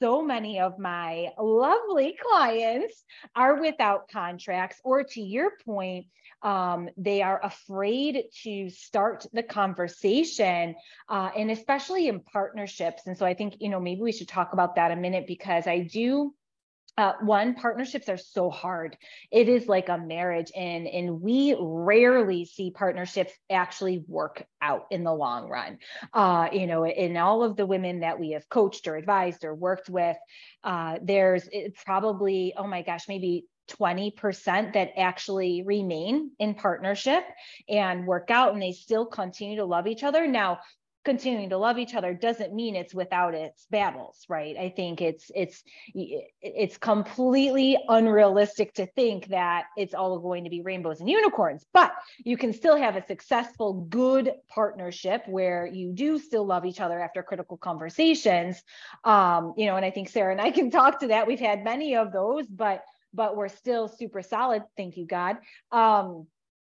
so 0.00 0.22
many 0.22 0.60
of 0.60 0.78
my 0.78 1.28
lovely 1.38 2.16
clients 2.30 3.04
are 3.34 3.60
without 3.60 4.10
contracts, 4.10 4.80
or 4.84 5.04
to 5.04 5.20
your 5.20 5.52
point, 5.64 6.06
um, 6.42 6.90
they 6.96 7.22
are 7.22 7.40
afraid 7.42 8.24
to 8.42 8.68
start 8.68 9.26
the 9.32 9.42
conversation, 9.42 10.74
uh, 11.08 11.30
and 11.36 11.50
especially 11.50 12.08
in 12.08 12.20
partnerships. 12.20 13.06
And 13.06 13.16
so 13.16 13.24
I 13.24 13.34
think, 13.34 13.56
you 13.60 13.70
know, 13.70 13.80
maybe 13.80 14.02
we 14.02 14.12
should 14.12 14.28
talk 14.28 14.52
about 14.52 14.76
that 14.76 14.90
a 14.90 14.96
minute 14.96 15.26
because 15.26 15.66
I 15.66 15.80
do 15.80 16.34
uh, 16.96 17.14
one 17.20 17.54
partnerships 17.54 18.08
are 18.08 18.16
so 18.16 18.50
hard. 18.50 18.96
It 19.30 19.48
is 19.48 19.66
like 19.66 19.88
a 19.88 19.98
marriage 19.98 20.52
and 20.54 20.86
and 20.86 21.20
we 21.20 21.56
rarely 21.58 22.44
see 22.44 22.70
partnerships 22.70 23.32
actually 23.50 24.04
work 24.06 24.44
out 24.62 24.86
in 24.90 25.04
the 25.04 25.12
long 25.12 25.48
run. 25.48 25.78
Uh, 26.12 26.48
you 26.52 26.66
know 26.66 26.86
in 26.86 27.16
all 27.16 27.42
of 27.42 27.56
the 27.56 27.66
women 27.66 28.00
that 28.00 28.20
we 28.20 28.32
have 28.32 28.48
coached 28.48 28.86
or 28.86 28.96
advised 28.96 29.44
or 29.44 29.54
worked 29.54 29.88
with 29.88 30.16
uh, 30.62 30.98
there's 31.02 31.48
probably 31.84 32.54
oh 32.56 32.66
my 32.66 32.82
gosh 32.82 33.08
maybe 33.08 33.46
20% 33.70 34.74
that 34.74 34.90
actually 34.98 35.62
remain 35.64 36.30
in 36.38 36.54
partnership 36.54 37.24
and 37.68 38.06
work 38.06 38.30
out 38.30 38.52
and 38.52 38.62
they 38.62 38.72
still 38.72 39.06
continue 39.06 39.56
to 39.56 39.64
love 39.64 39.86
each 39.86 40.04
other. 40.04 40.26
Now 40.26 40.58
continuing 41.04 41.50
to 41.50 41.58
love 41.58 41.78
each 41.78 41.94
other 41.94 42.14
doesn't 42.14 42.54
mean 42.54 42.74
it's 42.74 42.94
without 42.94 43.34
its 43.34 43.66
battles 43.70 44.24
right? 44.28 44.56
I 44.56 44.70
think 44.70 45.00
it's 45.02 45.30
it's 45.34 45.62
it's 45.94 46.76
completely 46.78 47.76
unrealistic 47.88 48.74
to 48.74 48.86
think 48.86 49.28
that 49.28 49.64
it's 49.76 49.94
all 49.94 50.18
going 50.18 50.44
to 50.44 50.50
be 50.50 50.62
rainbows 50.62 51.00
and 51.00 51.08
unicorns 51.08 51.64
but 51.72 51.94
you 52.24 52.36
can 52.36 52.52
still 52.52 52.76
have 52.76 52.96
a 52.96 53.06
successful 53.06 53.86
good 53.88 54.32
partnership 54.48 55.22
where 55.28 55.66
you 55.66 55.92
do 55.92 56.18
still 56.18 56.46
love 56.46 56.64
each 56.64 56.80
other 56.80 57.00
after 57.00 57.22
critical 57.22 57.56
conversations. 57.56 58.62
Um 59.04 59.54
you 59.56 59.66
know 59.66 59.76
and 59.76 59.84
i 59.84 59.90
think 59.90 60.08
sarah 60.08 60.32
and 60.32 60.40
i 60.40 60.50
can 60.50 60.70
talk 60.70 61.00
to 61.00 61.08
that. 61.08 61.26
We've 61.26 61.40
had 61.40 61.64
many 61.64 61.96
of 61.96 62.12
those 62.12 62.46
but 62.46 62.84
but 63.12 63.36
we're 63.36 63.48
still 63.48 63.86
super 63.88 64.22
solid. 64.22 64.62
Thank 64.76 64.96
you 64.96 65.06
god. 65.06 65.36
Um 65.70 66.26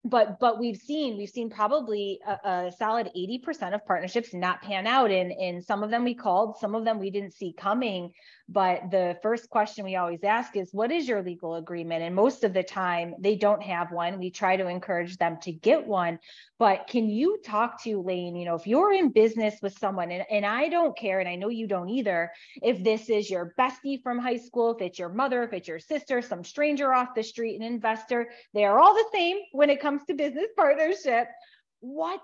but 0.04 0.38
but 0.38 0.58
we've 0.58 0.76
seen 0.76 1.16
we've 1.16 1.30
seen 1.30 1.49
probably 1.49 2.20
a, 2.26 2.49
a, 2.49 2.73
solid 2.76 3.11
80% 3.16 3.75
of 3.75 3.84
partnerships 3.87 4.34
not 4.34 4.61
pan 4.62 4.87
out 4.87 5.11
and 5.11 5.32
in 5.32 5.62
some 5.62 5.82
of 5.82 5.90
them 5.90 6.04
we 6.04 6.14
called 6.14 6.58
some 6.58 6.75
of 6.75 6.84
them 6.84 6.99
we 6.99 7.11
didn't 7.11 7.32
see 7.32 7.54
coming 7.56 8.12
but 8.48 8.90
the 8.90 9.18
first 9.22 9.48
question 9.50 9.84
we 9.84 9.96
always 9.96 10.22
ask 10.24 10.56
is 10.56 10.72
what 10.72 10.92
is 10.92 11.08
your 11.08 11.22
legal 11.22 11.54
agreement? 11.56 12.02
And 12.02 12.14
most 12.14 12.44
of 12.44 12.52
the 12.52 12.62
time 12.62 13.14
they 13.18 13.36
don't 13.36 13.62
have 13.62 13.90
one. 13.90 14.18
We 14.18 14.30
try 14.30 14.56
to 14.56 14.68
encourage 14.68 15.16
them 15.16 15.38
to 15.42 15.52
get 15.52 15.86
one. 15.86 16.18
But 16.58 16.86
can 16.86 17.08
you 17.08 17.40
talk 17.44 17.82
to 17.82 18.00
Layne 18.00 18.36
you 18.36 18.44
know 18.44 18.54
if 18.54 18.66
you're 18.66 18.92
in 18.92 19.10
business 19.10 19.54
with 19.62 19.76
someone 19.78 20.10
and, 20.10 20.24
and 20.30 20.46
i 20.46 20.68
don't 20.68 20.96
care 20.96 21.20
and 21.20 21.28
i 21.28 21.34
know 21.34 21.48
you 21.48 21.66
don't 21.66 21.88
either 21.88 22.30
if 22.62 22.82
this 22.82 23.10
is 23.10 23.28
your 23.28 23.54
bestie 23.58 24.02
from 24.02 24.18
high 24.18 24.36
school 24.36 24.74
if 24.74 24.80
it's 24.80 24.98
your 24.98 25.08
mother 25.08 25.42
if 25.42 25.52
it's 25.52 25.68
your 25.68 25.78
sister 25.78 26.22
some 26.22 26.44
stranger 26.44 26.92
off 26.92 27.14
the 27.14 27.22
street 27.22 27.56
an 27.56 27.62
investor 27.62 28.28
they 28.52 28.64
are 28.64 28.78
all 28.78 28.94
the 28.94 29.04
same 29.12 29.38
when 29.52 29.70
it 29.70 29.80
comes 29.80 30.04
to 30.04 30.14
business 30.14 30.48
partnership. 30.56 31.28
What 31.80 32.20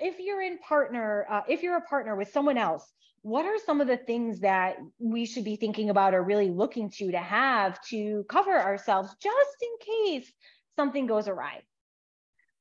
if 0.00 0.20
you're 0.20 0.42
in 0.42 0.58
partner 0.58 1.26
uh, 1.28 1.40
if 1.48 1.62
you're 1.62 1.76
a 1.76 1.82
partner 1.82 2.14
with 2.16 2.32
someone 2.32 2.58
else 2.58 2.90
what 3.22 3.44
are 3.44 3.58
some 3.64 3.80
of 3.80 3.86
the 3.86 3.96
things 3.96 4.40
that 4.40 4.76
we 4.98 5.26
should 5.26 5.44
be 5.44 5.56
thinking 5.56 5.90
about 5.90 6.14
or 6.14 6.22
really 6.22 6.50
looking 6.50 6.90
to 6.90 7.10
to 7.10 7.18
have 7.18 7.80
to 7.82 8.24
cover 8.28 8.58
ourselves 8.58 9.14
just 9.22 9.56
in 9.62 10.20
case 10.20 10.32
something 10.76 11.06
goes 11.06 11.28
awry? 11.28 11.62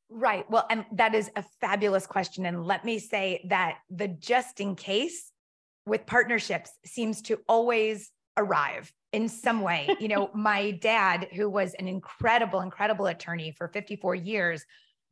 Right. 0.10 0.50
Well 0.50 0.66
and 0.70 0.86
that 0.94 1.16
is 1.16 1.30
a 1.36 1.44
fabulous 1.62 2.08
question. 2.08 2.46
And 2.46 2.66
let 2.66 2.84
me 2.84 3.00
say 3.00 3.46
that 3.50 3.78
the 3.89 4.08
just 4.08 4.60
in 4.60 4.75
case 4.75 5.32
with 5.86 6.06
partnerships 6.06 6.72
seems 6.86 7.22
to 7.24 7.39
always 7.48 8.12
arrive 8.36 8.92
in 9.13 9.30
some 9.30 9.62
way. 9.62 9.96
You 10.00 10.10
know 10.10 10.30
my 10.36 10.72
dad 10.72 11.30
who 11.34 11.50
was 11.50 11.74
an 11.75 11.88
incredible 11.88 12.62
incredible 12.62 13.06
attorney 13.06 13.54
for 13.58 13.70
54 13.70 14.16
years 14.16 14.66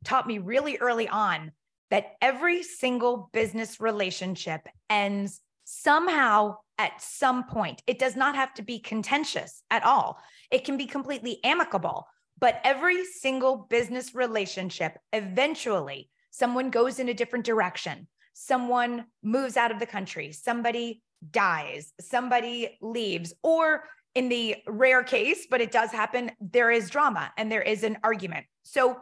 taught 0.04 0.26
me 0.26 0.38
really 0.38 0.76
early 0.78 1.08
on 1.08 1.52
that 1.90 2.16
every 2.20 2.62
single 2.62 3.30
business 3.32 3.80
relationship 3.80 4.68
ends 4.90 5.40
somehow 5.64 6.56
at 6.78 7.02
some 7.02 7.44
point. 7.44 7.82
It 7.86 7.98
does 7.98 8.16
not 8.16 8.34
have 8.36 8.54
to 8.54 8.62
be 8.62 8.78
contentious 8.78 9.62
at 9.70 9.84
all, 9.84 10.18
it 10.50 10.64
can 10.64 10.76
be 10.76 10.86
completely 10.86 11.40
amicable. 11.44 12.06
But 12.40 12.60
every 12.62 13.04
single 13.04 13.66
business 13.68 14.14
relationship, 14.14 14.96
eventually, 15.12 16.08
someone 16.30 16.70
goes 16.70 17.00
in 17.00 17.08
a 17.08 17.14
different 17.14 17.44
direction. 17.44 18.06
Someone 18.32 19.06
moves 19.24 19.56
out 19.56 19.72
of 19.72 19.80
the 19.80 19.86
country, 19.86 20.30
somebody 20.30 21.02
dies, 21.32 21.92
somebody 22.00 22.78
leaves, 22.80 23.34
or 23.42 23.82
in 24.14 24.28
the 24.28 24.56
rare 24.68 25.02
case, 25.02 25.48
but 25.50 25.60
it 25.60 25.72
does 25.72 25.90
happen, 25.90 26.30
there 26.40 26.70
is 26.70 26.90
drama 26.90 27.32
and 27.36 27.50
there 27.50 27.62
is 27.62 27.82
an 27.82 27.98
argument. 28.04 28.46
So, 28.62 28.98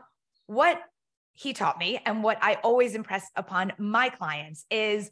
what 0.47 0.81
he 1.37 1.52
taught 1.52 1.78
me 1.78 2.00
and 2.05 2.23
what 2.23 2.38
I 2.43 2.55
always 2.64 2.95
impress 2.95 3.26
upon 3.37 3.73
my 3.78 4.09
clients 4.09 4.64
is 4.71 5.11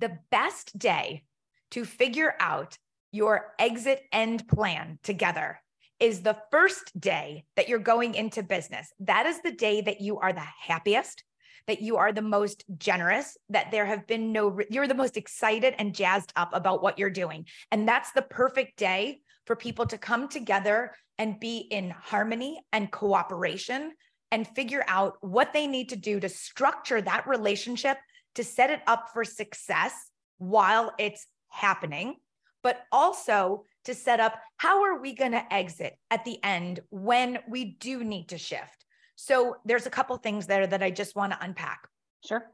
the 0.00 0.18
best 0.30 0.76
day 0.78 1.24
to 1.72 1.84
figure 1.84 2.34
out 2.40 2.78
your 3.12 3.54
exit 3.58 4.02
end 4.12 4.46
plan 4.48 4.98
together 5.02 5.60
is 6.00 6.22
the 6.22 6.36
first 6.50 6.98
day 6.98 7.44
that 7.56 7.68
you're 7.68 7.78
going 7.78 8.14
into 8.14 8.42
business. 8.42 8.92
That 9.00 9.26
is 9.26 9.40
the 9.42 9.52
day 9.52 9.80
that 9.80 10.00
you 10.00 10.18
are 10.18 10.32
the 10.32 10.40
happiest, 10.40 11.24
that 11.66 11.82
you 11.82 11.96
are 11.96 12.12
the 12.12 12.22
most 12.22 12.64
generous, 12.78 13.36
that 13.50 13.70
there 13.70 13.84
have 13.84 14.06
been 14.06 14.32
no, 14.32 14.58
you're 14.70 14.86
the 14.86 14.94
most 14.94 15.16
excited 15.16 15.74
and 15.78 15.94
jazzed 15.94 16.32
up 16.36 16.50
about 16.54 16.82
what 16.82 16.98
you're 16.98 17.10
doing. 17.10 17.46
And 17.72 17.88
that's 17.88 18.12
the 18.12 18.22
perfect 18.22 18.78
day 18.78 19.20
for 19.44 19.56
people 19.56 19.86
to 19.86 19.98
come 19.98 20.28
together 20.28 20.94
and 21.18 21.40
be 21.40 21.58
in 21.58 21.90
harmony 21.90 22.60
and 22.72 22.90
cooperation 22.90 23.92
and 24.30 24.46
figure 24.46 24.84
out 24.88 25.16
what 25.20 25.52
they 25.52 25.66
need 25.66 25.88
to 25.90 25.96
do 25.96 26.20
to 26.20 26.28
structure 26.28 27.00
that 27.00 27.26
relationship 27.26 27.96
to 28.34 28.44
set 28.44 28.70
it 28.70 28.80
up 28.86 29.08
for 29.12 29.24
success 29.24 29.92
while 30.38 30.92
it's 30.98 31.26
happening, 31.48 32.16
but 32.62 32.82
also 32.92 33.64
to 33.84 33.94
set 33.94 34.20
up 34.20 34.34
how 34.58 34.84
are 34.84 35.00
we 35.00 35.14
going 35.14 35.32
to 35.32 35.52
exit 35.52 35.96
at 36.10 36.24
the 36.24 36.38
end 36.44 36.80
when 36.90 37.38
we 37.48 37.76
do 37.80 38.04
need 38.04 38.28
to 38.28 38.38
shift. 38.38 38.84
So 39.16 39.56
there's 39.64 39.86
a 39.86 39.90
couple 39.90 40.16
things 40.18 40.46
there 40.46 40.66
that 40.66 40.82
I 40.82 40.90
just 40.90 41.16
want 41.16 41.32
to 41.32 41.38
unpack. 41.42 41.88
Sure. 42.24 42.44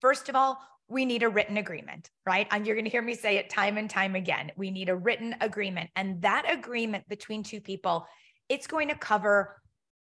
First 0.00 0.28
of 0.28 0.36
all, 0.36 0.58
we 0.88 1.04
need 1.04 1.22
a 1.22 1.28
written 1.28 1.56
agreement, 1.56 2.10
right? 2.26 2.46
And 2.50 2.66
you're 2.66 2.76
going 2.76 2.84
to 2.84 2.90
hear 2.90 3.02
me 3.02 3.14
say 3.14 3.36
it 3.36 3.50
time 3.50 3.78
and 3.78 3.88
time 3.88 4.14
again. 4.14 4.52
We 4.56 4.70
need 4.70 4.88
a 4.88 4.96
written 4.96 5.34
agreement. 5.40 5.90
And 5.96 6.22
that 6.22 6.46
agreement 6.50 7.08
between 7.08 7.42
two 7.42 7.60
people, 7.60 8.06
it's 8.48 8.66
going 8.66 8.88
to 8.88 8.94
cover 8.94 9.60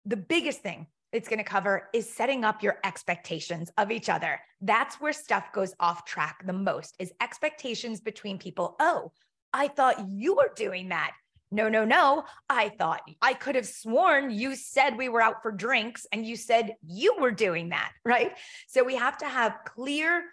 the 0.04 0.16
biggest 0.16 0.60
thing 0.60 0.86
it's 1.12 1.28
going 1.28 1.38
to 1.38 1.44
cover 1.44 1.88
is 1.92 2.08
setting 2.08 2.44
up 2.44 2.62
your 2.62 2.78
expectations 2.84 3.70
of 3.76 3.90
each 3.90 4.08
other. 4.08 4.40
That's 4.60 5.00
where 5.00 5.12
stuff 5.12 5.52
goes 5.52 5.74
off 5.78 6.04
track 6.04 6.44
the 6.46 6.52
most 6.52 6.96
is 6.98 7.12
expectations 7.20 8.00
between 8.00 8.38
people. 8.38 8.76
Oh, 8.80 9.12
I 9.52 9.68
thought 9.68 10.08
you 10.08 10.36
were 10.36 10.52
doing 10.56 10.88
that. 10.88 11.12
No, 11.50 11.68
no, 11.68 11.84
no. 11.84 12.24
I 12.48 12.70
thought 12.70 13.02
I 13.20 13.34
could 13.34 13.56
have 13.56 13.66
sworn 13.66 14.30
you 14.30 14.56
said 14.56 14.96
we 14.96 15.10
were 15.10 15.20
out 15.20 15.42
for 15.42 15.52
drinks 15.52 16.06
and 16.10 16.26
you 16.26 16.34
said 16.34 16.74
you 16.86 17.16
were 17.20 17.30
doing 17.30 17.68
that, 17.68 17.92
right? 18.04 18.32
So 18.68 18.82
we 18.82 18.96
have 18.96 19.18
to 19.18 19.28
have 19.28 19.58
clear, 19.66 20.24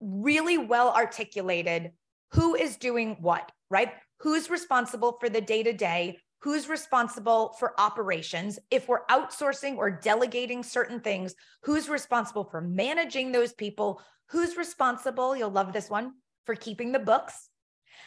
really 0.00 0.56
well 0.56 0.90
articulated 0.90 1.92
who 2.32 2.54
is 2.54 2.76
doing 2.76 3.16
what, 3.20 3.52
right? 3.68 3.92
Who's 4.20 4.48
responsible 4.48 5.18
for 5.20 5.28
the 5.28 5.40
day 5.40 5.62
to 5.62 5.72
day? 5.72 6.18
Who's 6.40 6.68
responsible 6.68 7.54
for 7.58 7.78
operations? 7.78 8.58
If 8.70 8.88
we're 8.88 9.06
outsourcing 9.06 9.76
or 9.76 9.90
delegating 9.90 10.62
certain 10.62 11.00
things 11.00 11.34
who's 11.62 11.88
responsible 11.88 12.44
for 12.44 12.60
managing 12.60 13.32
those 13.32 13.52
people? 13.52 14.00
Who's 14.30 14.56
responsible 14.56 15.36
you'll 15.36 15.50
love 15.50 15.72
this 15.72 15.90
one 15.90 16.12
for 16.46 16.54
keeping 16.54 16.92
the 16.92 16.98
books? 16.98 17.48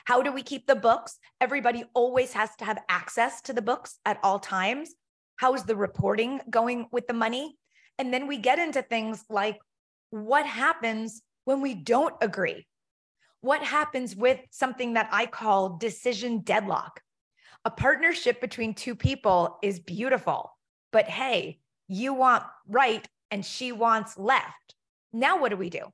How 0.05 0.21
do 0.21 0.31
we 0.31 0.41
keep 0.41 0.67
the 0.67 0.75
books? 0.75 1.17
Everybody 1.39 1.85
always 1.93 2.33
has 2.33 2.49
to 2.57 2.65
have 2.65 2.83
access 2.89 3.41
to 3.43 3.53
the 3.53 3.61
books 3.61 3.99
at 4.05 4.19
all 4.23 4.39
times. 4.39 4.93
How 5.37 5.53
is 5.53 5.63
the 5.63 5.75
reporting 5.75 6.41
going 6.49 6.87
with 6.91 7.07
the 7.07 7.13
money? 7.13 7.57
And 7.97 8.13
then 8.13 8.27
we 8.27 8.37
get 8.37 8.59
into 8.59 8.81
things 8.81 9.23
like 9.29 9.59
what 10.09 10.45
happens 10.45 11.21
when 11.45 11.61
we 11.61 11.73
don't 11.73 12.15
agree? 12.21 12.65
What 13.41 13.63
happens 13.63 14.15
with 14.15 14.39
something 14.51 14.93
that 14.93 15.09
I 15.11 15.25
call 15.25 15.77
decision 15.77 16.39
deadlock? 16.39 17.01
A 17.65 17.71
partnership 17.71 18.41
between 18.41 18.73
two 18.73 18.93
people 18.93 19.57
is 19.63 19.79
beautiful, 19.79 20.51
but 20.91 21.05
hey, 21.05 21.59
you 21.87 22.13
want 22.13 22.43
right 22.67 23.07
and 23.31 23.45
she 23.45 23.71
wants 23.71 24.17
left. 24.17 24.75
Now, 25.13 25.39
what 25.39 25.49
do 25.49 25.57
we 25.57 25.69
do? 25.69 25.85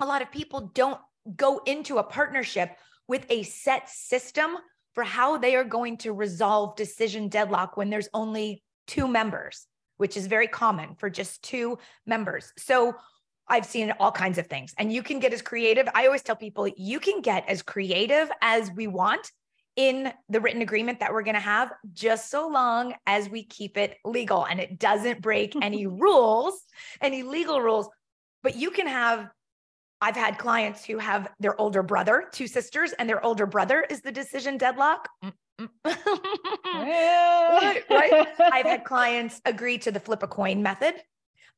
A 0.00 0.06
lot 0.06 0.20
of 0.20 0.30
people 0.30 0.70
don't 0.74 1.00
go 1.36 1.62
into 1.64 1.96
a 1.96 2.02
partnership 2.02 2.76
with 3.08 3.24
a 3.30 3.44
set 3.44 3.88
system 3.88 4.56
for 4.94 5.02
how 5.02 5.38
they 5.38 5.56
are 5.56 5.64
going 5.64 5.96
to 5.98 6.12
resolve 6.12 6.76
decision 6.76 7.28
deadlock 7.28 7.78
when 7.78 7.88
there's 7.88 8.08
only 8.12 8.62
two 8.86 9.08
members, 9.08 9.66
which 9.96 10.18
is 10.18 10.26
very 10.26 10.48
common 10.48 10.96
for 10.96 11.08
just 11.08 11.42
two 11.42 11.78
members. 12.06 12.52
So 12.58 12.94
I've 13.48 13.66
seen 13.66 13.92
all 13.98 14.12
kinds 14.12 14.36
of 14.36 14.48
things, 14.48 14.74
and 14.76 14.92
you 14.92 15.02
can 15.02 15.18
get 15.18 15.32
as 15.32 15.42
creative. 15.42 15.88
I 15.94 16.04
always 16.06 16.22
tell 16.22 16.36
people 16.36 16.68
you 16.76 17.00
can 17.00 17.22
get 17.22 17.48
as 17.48 17.62
creative 17.62 18.30
as 18.42 18.70
we 18.72 18.86
want 18.86 19.32
in 19.76 20.12
the 20.28 20.40
written 20.40 20.62
agreement 20.62 21.00
that 21.00 21.12
we're 21.12 21.22
going 21.22 21.34
to 21.34 21.40
have, 21.40 21.72
just 21.92 22.30
so 22.30 22.48
long 22.48 22.94
as 23.06 23.28
we 23.28 23.44
keep 23.44 23.76
it 23.76 23.96
legal 24.04 24.44
and 24.44 24.60
it 24.60 24.78
doesn't 24.78 25.22
break 25.22 25.54
any 25.62 25.86
rules, 26.04 26.60
any 27.00 27.22
legal 27.22 27.60
rules. 27.60 27.88
But 28.42 28.56
you 28.56 28.70
can 28.70 28.86
have 28.86 29.30
I've 30.02 30.16
had 30.16 30.38
clients 30.38 30.84
who 30.84 30.98
have 30.98 31.28
their 31.40 31.60
older 31.60 31.82
brother, 31.82 32.28
two 32.32 32.46
sisters, 32.46 32.92
and 32.92 33.08
their 33.08 33.22
older 33.24 33.44
brother 33.44 33.84
is 33.90 34.00
the 34.00 34.10
decision 34.10 34.56
deadlock. 34.56 35.08
right, 35.84 37.82
right. 37.90 38.28
I've 38.40 38.64
had 38.64 38.84
clients 38.84 39.42
agree 39.44 39.76
to 39.78 39.90
the 39.90 40.00
flip 40.00 40.22
a 40.22 40.26
coin 40.26 40.62
method. 40.62 40.94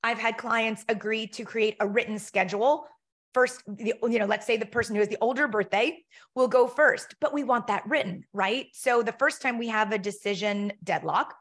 I've 0.03 0.19
had 0.19 0.37
clients 0.39 0.85
agree 0.89 1.29
to 1.29 1.45
create 1.45 1.77
a 1.79 1.87
written 1.87 2.19
schedule. 2.19 2.87
First, 3.35 3.63
you 3.79 3.95
know, 4.03 4.27
let's 4.27 4.47
say 4.47 4.57
the 4.57 4.67
person 4.67 4.95
who 4.95 5.01
has 5.01 5.09
the 5.09 5.19
older 5.21 5.49
birthday 5.49 6.05
will 6.35 6.49
go 6.49 6.67
first, 6.67 7.15
but 7.21 7.33
we 7.33 7.45
want 7.45 7.69
that 7.69 7.87
written, 7.87 8.25
right? 8.33 8.67
So 8.73 9.03
the 9.03 9.13
first 9.13 9.41
time 9.41 9.59
we 9.59 9.69
have 9.69 9.93
a 9.93 9.99
decision 9.99 10.73
deadlock, 10.85 11.35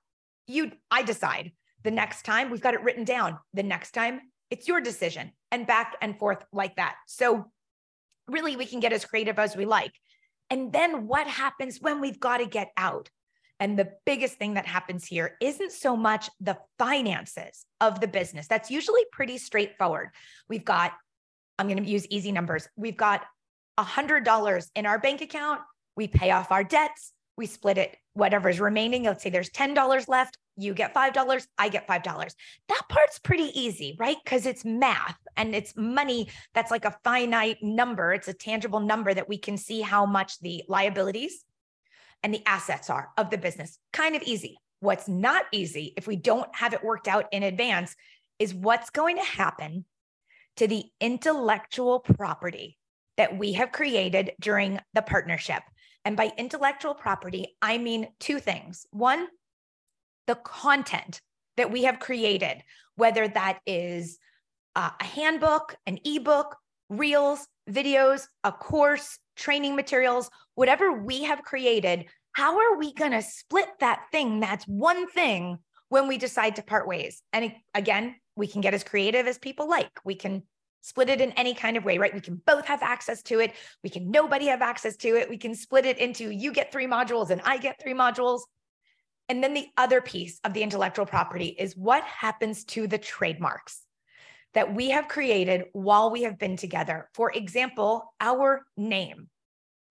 you, 0.47 0.71
I 0.89 1.03
decide. 1.03 1.51
The 1.83 1.91
next 1.91 2.23
time 2.23 2.49
we've 2.49 2.61
got 2.61 2.75
it 2.75 2.83
written 2.83 3.03
down. 3.03 3.39
The 3.53 3.63
next 3.63 3.91
time 3.91 4.21
it's 4.49 4.67
your 4.67 4.81
decision 4.81 5.31
and 5.51 5.65
back 5.65 5.95
and 6.01 6.17
forth 6.17 6.43
like 6.53 6.75
that. 6.75 6.95
So, 7.07 7.51
really, 8.27 8.55
we 8.55 8.65
can 8.65 8.79
get 8.79 8.93
as 8.93 9.05
creative 9.05 9.39
as 9.39 9.55
we 9.55 9.65
like. 9.65 9.93
And 10.49 10.71
then 10.71 11.07
what 11.07 11.27
happens 11.27 11.79
when 11.81 12.01
we've 12.01 12.19
got 12.19 12.37
to 12.37 12.45
get 12.45 12.69
out? 12.77 13.09
And 13.59 13.77
the 13.77 13.91
biggest 14.05 14.35
thing 14.35 14.55
that 14.55 14.65
happens 14.65 15.05
here 15.05 15.37
isn't 15.39 15.71
so 15.71 15.95
much 15.95 16.29
the 16.39 16.57
finances 16.77 17.65
of 17.79 18.01
the 18.01 18.07
business. 18.07 18.47
That's 18.47 18.71
usually 18.71 19.03
pretty 19.11 19.37
straightforward. 19.37 20.09
We've 20.49 20.65
got, 20.65 20.93
I'm 21.61 21.67
going 21.67 21.83
to 21.83 21.89
use 21.89 22.07
easy 22.09 22.31
numbers. 22.31 22.67
We've 22.75 22.97
got 22.97 23.23
$100 23.79 24.69
in 24.75 24.85
our 24.85 24.99
bank 24.99 25.21
account. 25.21 25.61
We 25.95 26.07
pay 26.07 26.31
off 26.31 26.51
our 26.51 26.63
debts. 26.63 27.13
We 27.37 27.45
split 27.45 27.77
it, 27.77 27.95
whatever's 28.13 28.59
remaining. 28.59 29.03
Let's 29.03 29.23
say 29.23 29.29
there's 29.29 29.49
$10 29.51 30.07
left 30.07 30.37
you 30.57 30.73
get 30.73 30.93
$5, 30.93 31.47
I 31.57 31.69
get 31.69 31.87
$5. 31.87 32.33
That 32.67 32.81
part's 32.89 33.19
pretty 33.19 33.51
easy, 33.59 33.95
right? 33.99 34.17
Because 34.23 34.45
it's 34.45 34.65
math 34.65 35.17
and 35.37 35.55
it's 35.55 35.75
money 35.75 36.29
that's 36.53 36.71
like 36.71 36.85
a 36.85 36.95
finite 37.03 37.57
number. 37.61 38.13
It's 38.13 38.27
a 38.27 38.33
tangible 38.33 38.79
number 38.79 39.13
that 39.13 39.29
we 39.29 39.37
can 39.37 39.57
see 39.57 39.81
how 39.81 40.05
much 40.05 40.39
the 40.39 40.63
liabilities 40.67 41.43
and 42.23 42.33
the 42.33 42.43
assets 42.45 42.89
are 42.89 43.09
of 43.17 43.29
the 43.29 43.37
business. 43.37 43.79
Kind 43.93 44.15
of 44.15 44.21
easy. 44.23 44.57
What's 44.81 45.07
not 45.07 45.45
easy, 45.51 45.93
if 45.95 46.07
we 46.07 46.15
don't 46.15 46.53
have 46.55 46.73
it 46.73 46.83
worked 46.83 47.07
out 47.07 47.27
in 47.31 47.43
advance, 47.43 47.95
is 48.39 48.53
what's 48.53 48.89
going 48.89 49.17
to 49.17 49.23
happen 49.23 49.85
to 50.57 50.67
the 50.67 50.85
intellectual 50.99 51.99
property 51.99 52.77
that 53.17 53.37
we 53.37 53.53
have 53.53 53.71
created 53.71 54.31
during 54.39 54.79
the 54.93 55.01
partnership. 55.01 55.63
And 56.05 56.17
by 56.17 56.31
intellectual 56.37 56.93
property, 56.93 57.55
I 57.61 57.77
mean 57.77 58.07
two 58.19 58.39
things. 58.39 58.85
One, 58.91 59.27
the 60.27 60.35
content 60.35 61.21
that 61.57 61.71
we 61.71 61.83
have 61.83 61.99
created, 61.99 62.63
whether 62.95 63.27
that 63.27 63.59
is 63.65 64.17
uh, 64.75 64.91
a 64.99 65.03
handbook, 65.03 65.75
an 65.85 65.99
ebook, 66.05 66.55
reels, 66.89 67.47
videos, 67.69 68.27
a 68.43 68.51
course, 68.51 69.19
training 69.35 69.75
materials, 69.75 70.29
whatever 70.55 70.91
we 70.91 71.23
have 71.23 71.43
created, 71.43 72.05
how 72.33 72.57
are 72.57 72.77
we 72.77 72.93
going 72.93 73.11
to 73.11 73.21
split 73.21 73.67
that 73.79 74.03
thing 74.11 74.39
that's 74.39 74.65
one 74.65 75.07
thing 75.07 75.57
when 75.89 76.07
we 76.07 76.17
decide 76.17 76.55
to 76.55 76.63
part 76.63 76.87
ways? 76.87 77.21
And 77.33 77.53
again, 77.73 78.15
we 78.35 78.47
can 78.47 78.61
get 78.61 78.73
as 78.73 78.83
creative 78.83 79.27
as 79.27 79.37
people 79.37 79.69
like. 79.69 79.99
We 80.03 80.15
can 80.15 80.43
split 80.81 81.09
it 81.09 81.21
in 81.21 81.31
any 81.33 81.53
kind 81.53 81.77
of 81.77 81.85
way, 81.85 81.97
right? 81.97 82.13
We 82.13 82.21
can 82.21 82.41
both 82.45 82.65
have 82.65 82.81
access 82.81 83.21
to 83.23 83.39
it. 83.39 83.53
We 83.83 83.89
can 83.89 84.09
nobody 84.09 84.47
have 84.47 84.61
access 84.61 84.95
to 84.97 85.15
it. 85.15 85.29
We 85.29 85.37
can 85.37 85.55
split 85.55 85.85
it 85.85 85.99
into 85.99 86.31
you 86.31 86.51
get 86.51 86.71
three 86.71 86.87
modules 86.87 87.29
and 87.29 87.41
I 87.43 87.57
get 87.57 87.81
three 87.81 87.93
modules. 87.93 88.41
And 89.29 89.43
then 89.43 89.53
the 89.53 89.67
other 89.77 90.01
piece 90.01 90.39
of 90.43 90.53
the 90.53 90.63
intellectual 90.63 91.05
property 91.05 91.55
is 91.57 91.77
what 91.77 92.03
happens 92.03 92.65
to 92.65 92.87
the 92.87 92.97
trademarks 92.97 93.81
that 94.53 94.73
we 94.73 94.89
have 94.89 95.07
created 95.07 95.65
while 95.71 96.11
we 96.11 96.23
have 96.23 96.37
been 96.37 96.57
together. 96.57 97.09
For 97.13 97.31
example, 97.31 98.13
our 98.19 98.65
name, 98.75 99.29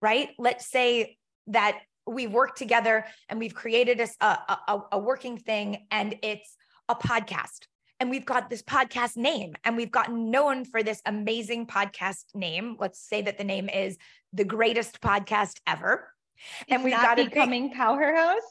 right? 0.01 0.29
Let's 0.37 0.69
say 0.69 1.17
that 1.47 1.79
we 2.05 2.27
work 2.27 2.55
together 2.55 3.05
and 3.29 3.39
we've 3.39 3.55
created 3.55 3.99
a, 3.99 4.25
a, 4.25 4.81
a, 4.91 4.99
working 4.99 5.37
thing 5.37 5.87
and 5.89 6.15
it's 6.21 6.55
a 6.89 6.95
podcast. 6.95 7.67
And 8.01 8.09
we've 8.09 8.25
got 8.25 8.49
this 8.49 8.63
podcast 8.63 9.15
name 9.15 9.53
and 9.63 9.77
we've 9.77 9.91
gotten 9.91 10.31
known 10.31 10.65
for 10.65 10.81
this 10.81 11.03
amazing 11.05 11.67
podcast 11.67 12.23
name. 12.33 12.75
Let's 12.79 12.99
say 12.99 13.21
that 13.21 13.37
the 13.37 13.43
name 13.43 13.69
is 13.69 13.99
the 14.33 14.43
greatest 14.43 15.01
podcast 15.01 15.59
ever. 15.67 16.11
And 16.67 16.83
we've 16.83 16.93
got 16.93 17.19
a 17.19 17.25
becoming 17.25 17.69
powerhouse. 17.69 18.41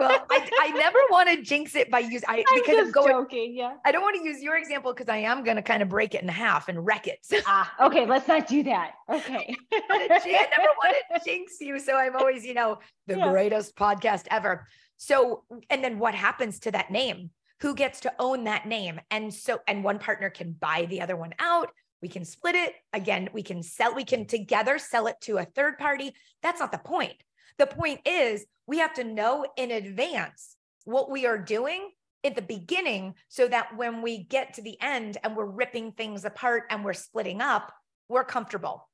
well, 0.00 0.26
I, 0.28 0.50
I 0.60 0.68
never 0.76 0.98
want 1.12 1.28
to 1.28 1.40
jinx 1.42 1.76
it 1.76 1.92
by 1.92 2.00
use 2.00 2.24
I 2.26 2.38
I'm 2.38 2.60
because 2.60 2.86
I'm 2.86 2.90
going, 2.90 3.10
joking. 3.10 3.54
Yeah. 3.54 3.74
I 3.84 3.92
don't 3.92 4.02
want 4.02 4.16
to 4.16 4.28
use 4.28 4.42
your 4.42 4.56
example 4.56 4.92
because 4.92 5.08
I 5.08 5.18
am 5.18 5.44
going 5.44 5.58
to 5.58 5.62
kind 5.62 5.80
of 5.80 5.88
break 5.88 6.16
it 6.16 6.22
in 6.22 6.28
half 6.28 6.68
and 6.68 6.84
wreck 6.84 7.06
it. 7.06 7.24
ah, 7.46 7.72
okay. 7.80 8.04
Let's 8.04 8.26
not 8.26 8.48
do 8.48 8.64
that. 8.64 8.94
Okay. 9.08 9.54
I 9.72 10.48
never 10.58 10.70
want 10.82 10.96
to 11.14 11.20
jinx 11.24 11.60
you. 11.60 11.78
So 11.78 11.96
I'm 11.96 12.16
always, 12.16 12.44
you 12.44 12.54
know, 12.54 12.80
the 13.06 13.18
yeah. 13.18 13.30
greatest 13.30 13.76
podcast 13.76 14.26
ever. 14.32 14.66
So, 14.96 15.44
and 15.70 15.84
then 15.84 16.00
what 16.00 16.16
happens 16.16 16.58
to 16.60 16.72
that 16.72 16.90
name? 16.90 17.30
Who 17.60 17.74
gets 17.74 18.00
to 18.00 18.12
own 18.18 18.44
that 18.44 18.66
name? 18.66 19.00
And 19.10 19.32
so, 19.32 19.60
and 19.66 19.82
one 19.82 19.98
partner 19.98 20.30
can 20.30 20.52
buy 20.52 20.86
the 20.88 21.00
other 21.00 21.16
one 21.16 21.34
out. 21.38 21.70
We 22.00 22.08
can 22.08 22.24
split 22.24 22.54
it. 22.54 22.74
Again, 22.92 23.28
we 23.32 23.42
can 23.42 23.62
sell, 23.62 23.94
we 23.94 24.04
can 24.04 24.26
together 24.26 24.78
sell 24.78 25.08
it 25.08 25.16
to 25.22 25.38
a 25.38 25.44
third 25.44 25.78
party. 25.78 26.14
That's 26.42 26.60
not 26.60 26.70
the 26.70 26.78
point. 26.78 27.16
The 27.58 27.66
point 27.66 28.00
is, 28.06 28.46
we 28.66 28.78
have 28.78 28.94
to 28.94 29.04
know 29.04 29.44
in 29.56 29.72
advance 29.72 30.56
what 30.84 31.10
we 31.10 31.26
are 31.26 31.38
doing 31.38 31.90
at 32.22 32.36
the 32.36 32.42
beginning 32.42 33.14
so 33.28 33.48
that 33.48 33.76
when 33.76 34.02
we 34.02 34.24
get 34.24 34.54
to 34.54 34.62
the 34.62 34.80
end 34.80 35.18
and 35.24 35.36
we're 35.36 35.44
ripping 35.46 35.92
things 35.92 36.24
apart 36.24 36.64
and 36.70 36.84
we're 36.84 36.92
splitting 36.92 37.40
up, 37.40 37.72
we're 38.08 38.24
comfortable. 38.24 38.88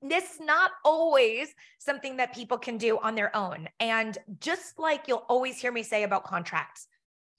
This 0.00 0.34
is 0.34 0.40
not 0.40 0.72
always 0.84 1.54
something 1.78 2.16
that 2.16 2.34
people 2.34 2.58
can 2.58 2.76
do 2.76 2.98
on 2.98 3.14
their 3.14 3.34
own. 3.36 3.68
And 3.78 4.16
just 4.40 4.78
like 4.78 5.08
you'll 5.08 5.26
always 5.28 5.58
hear 5.58 5.72
me 5.72 5.82
say 5.82 6.02
about 6.02 6.24
contracts, 6.24 6.88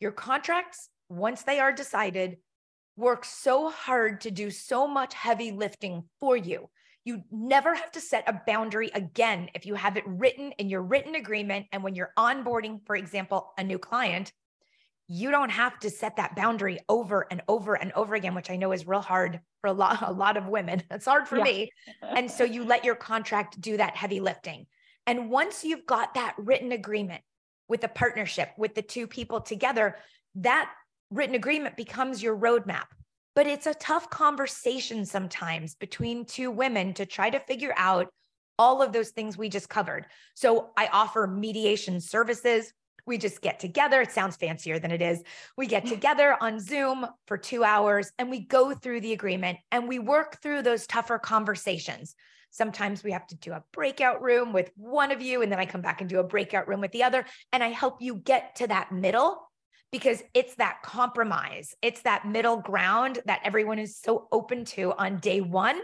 your 0.04 0.12
contracts, 0.12 0.90
once 1.10 1.42
they 1.42 1.60
are 1.60 1.72
decided, 1.72 2.38
work 2.96 3.26
so 3.26 3.70
hard 3.70 4.22
to 4.22 4.32
do 4.32 4.52
so 4.52 4.88
much 4.88 5.14
heavy 5.16 5.52
lifting 5.52 6.04
for 6.20 6.38
you. 6.38 6.70
You 7.06 7.24
never 7.32 7.74
have 7.74 7.92
to 7.94 8.02
set 8.02 8.30
a 8.30 8.42
boundary 8.46 8.92
again 8.94 9.50
if 9.56 9.66
you 9.66 9.76
have 9.76 9.98
it 9.98 10.04
written 10.06 10.52
in 10.54 10.70
your 10.70 10.84
written 10.84 11.16
agreement. 11.16 11.66
And 11.72 11.84
when 11.84 11.96
you're 11.96 12.14
onboarding, 12.18 12.86
for 12.86 12.96
example, 12.96 13.52
a 13.58 13.64
new 13.64 13.80
client, 13.80 14.32
you 15.08 15.32
don't 15.32 15.50
have 15.50 15.80
to 15.80 15.90
set 15.90 16.16
that 16.16 16.36
boundary 16.36 16.80
over 16.88 17.28
and 17.30 17.42
over 17.48 17.76
and 17.76 17.92
over 17.94 18.16
again, 18.16 18.36
which 18.36 18.50
I 18.50 18.56
know 18.56 18.72
is 18.72 18.88
real 18.88 19.02
hard 19.02 19.42
for 19.62 19.68
a 19.68 19.74
lot, 19.74 20.02
a 20.08 20.14
lot 20.14 20.38
of 20.38 20.48
women. 20.48 20.84
It's 20.92 21.06
hard 21.06 21.28
for 21.28 21.38
yeah. 21.38 21.44
me. 21.44 21.72
And 22.02 22.30
so 22.30 22.44
you 22.44 22.64
let 22.64 22.86
your 22.86 22.96
contract 22.96 23.60
do 23.60 23.78
that 23.78 23.96
heavy 23.96 24.20
lifting. 24.20 24.66
And 25.08 25.30
once 25.30 25.64
you've 25.64 25.86
got 25.86 26.14
that 26.14 26.36
written 26.38 26.72
agreement 26.72 27.24
with 27.68 27.84
a 27.84 27.88
partnership, 27.88 28.50
with 28.58 28.76
the 28.76 28.82
two 28.82 29.08
people 29.08 29.42
together, 29.42 29.98
that 30.36 30.72
written 31.10 31.36
agreement 31.36 31.78
becomes 31.78 32.22
your 32.22 32.38
roadmap 32.38 32.86
but 33.36 33.48
it's 33.48 33.68
a 33.68 33.74
tough 33.74 34.10
conversation 34.10 35.06
sometimes 35.06 35.76
between 35.76 36.26
two 36.26 36.52
women 36.52 36.94
to 36.94 37.06
try 37.06 37.30
to 37.30 37.40
figure 37.40 37.74
out 37.78 38.08
all 38.60 38.82
of 38.82 38.94
those 38.94 39.10
things 39.10 39.38
we 39.38 39.50
just 39.50 39.70
covered. 39.70 40.06
So 40.36 40.70
I 40.78 40.88
offer 40.88 41.26
mediation 41.26 42.00
services. 42.00 42.72
We 43.06 43.18
just 43.18 43.42
get 43.42 43.60
together. 43.60 44.02
It 44.02 44.12
sounds 44.12 44.36
fancier 44.36 44.78
than 44.78 44.92
it 44.92 45.02
is. 45.02 45.24
We 45.58 45.66
get 45.66 45.86
together 45.88 46.38
on 46.40 46.60
Zoom 46.60 47.08
for 47.26 47.38
two 47.38 47.64
hours 47.64 48.12
and 48.20 48.30
we 48.30 48.42
go 48.42 48.74
through 48.74 49.02
the 49.02 49.14
agreement 49.14 49.58
and 49.72 49.88
we 49.88 49.98
work 49.98 50.42
through 50.42 50.62
those 50.62 50.86
tougher 50.86 51.18
conversations. 51.18 52.16
Sometimes 52.54 53.04
we 53.04 53.12
have 53.12 53.26
to 53.26 53.36
do 53.36 53.52
a 53.52 53.64
breakout 53.74 54.22
room 54.22 54.54
with 54.54 54.72
one 54.76 55.12
of 55.12 55.24
you, 55.24 55.42
and 55.42 55.52
then 55.52 55.60
I 55.60 55.66
come 55.66 55.82
back 55.82 56.02
and 56.02 56.10
do 56.10 56.20
a 56.20 56.24
breakout 56.24 56.68
room 56.68 56.82
with 56.82 56.92
the 56.92 57.02
other. 57.02 57.26
And 57.52 57.64
I 57.64 57.70
help 57.70 58.00
you 58.00 58.16
get 58.16 58.58
to 58.58 58.68
that 58.68 58.92
middle 58.92 59.50
because 59.92 60.22
it's 60.36 60.54
that 60.56 60.84
compromise. 60.84 61.74
It's 61.82 62.04
that 62.04 62.28
middle 62.28 62.58
ground 62.58 63.18
that 63.26 63.42
everyone 63.44 63.80
is 63.80 63.98
so 63.98 64.28
open 64.32 64.66
to 64.66 64.94
on 64.94 65.18
day 65.18 65.42
one 65.42 65.80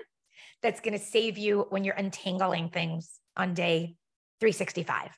that's 0.61 0.79
going 0.79 0.97
to 0.97 1.03
save 1.03 1.39
you 1.39 1.65
when 1.71 1.83
you're 1.83 1.95
untangling 1.95 2.69
things 2.69 3.19
on 3.35 3.55
day 3.55 3.95
365. 4.39 5.09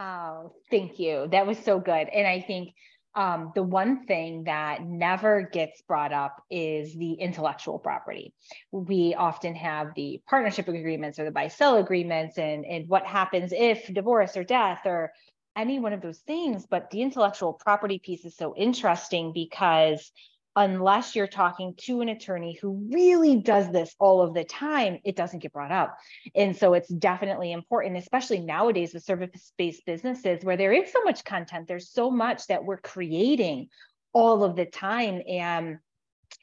Oh, 0.00 0.52
thank 0.68 0.98
you. 0.98 1.28
That 1.30 1.46
was 1.46 1.58
so 1.58 1.78
good. 1.78 2.08
And 2.08 2.26
I 2.26 2.40
think 2.40 2.74
um, 3.14 3.52
the 3.54 3.62
one 3.62 4.06
thing 4.06 4.44
that 4.44 4.82
never 4.84 5.42
gets 5.42 5.82
brought 5.82 6.12
up 6.12 6.42
is 6.50 6.94
the 6.94 7.12
intellectual 7.12 7.78
property. 7.78 8.32
We 8.70 9.14
often 9.14 9.54
have 9.54 9.94
the 9.94 10.22
partnership 10.26 10.68
agreements 10.68 11.18
or 11.18 11.24
the 11.24 11.30
buy 11.30 11.48
sell 11.48 11.76
agreements, 11.76 12.38
and, 12.38 12.64
and 12.64 12.88
what 12.88 13.04
happens 13.04 13.52
if 13.52 13.92
divorce 13.92 14.36
or 14.36 14.44
death 14.44 14.80
or 14.86 15.12
any 15.54 15.78
one 15.78 15.92
of 15.92 16.00
those 16.00 16.20
things. 16.20 16.66
But 16.66 16.90
the 16.90 17.02
intellectual 17.02 17.52
property 17.52 17.98
piece 17.98 18.24
is 18.24 18.36
so 18.36 18.54
interesting 18.56 19.32
because 19.32 20.10
unless 20.54 21.16
you're 21.16 21.26
talking 21.26 21.74
to 21.78 22.00
an 22.02 22.08
attorney 22.08 22.58
who 22.60 22.88
really 22.92 23.36
does 23.36 23.70
this 23.72 23.94
all 23.98 24.20
of 24.20 24.34
the 24.34 24.44
time, 24.44 24.98
it 25.04 25.16
doesn't 25.16 25.38
get 25.38 25.52
brought 25.52 25.72
up. 25.72 25.96
And 26.34 26.56
so 26.56 26.74
it's 26.74 26.88
definitely 26.88 27.52
important, 27.52 27.96
especially 27.96 28.40
nowadays 28.40 28.92
with 28.92 29.04
service 29.04 29.52
based 29.56 29.86
businesses 29.86 30.44
where 30.44 30.56
there 30.56 30.72
is 30.72 30.92
so 30.92 31.02
much 31.02 31.24
content, 31.24 31.68
there's 31.68 31.90
so 31.90 32.10
much 32.10 32.46
that 32.48 32.64
we're 32.64 32.78
creating 32.78 33.68
all 34.12 34.44
of 34.44 34.56
the 34.56 34.66
time. 34.66 35.22
And 35.26 35.78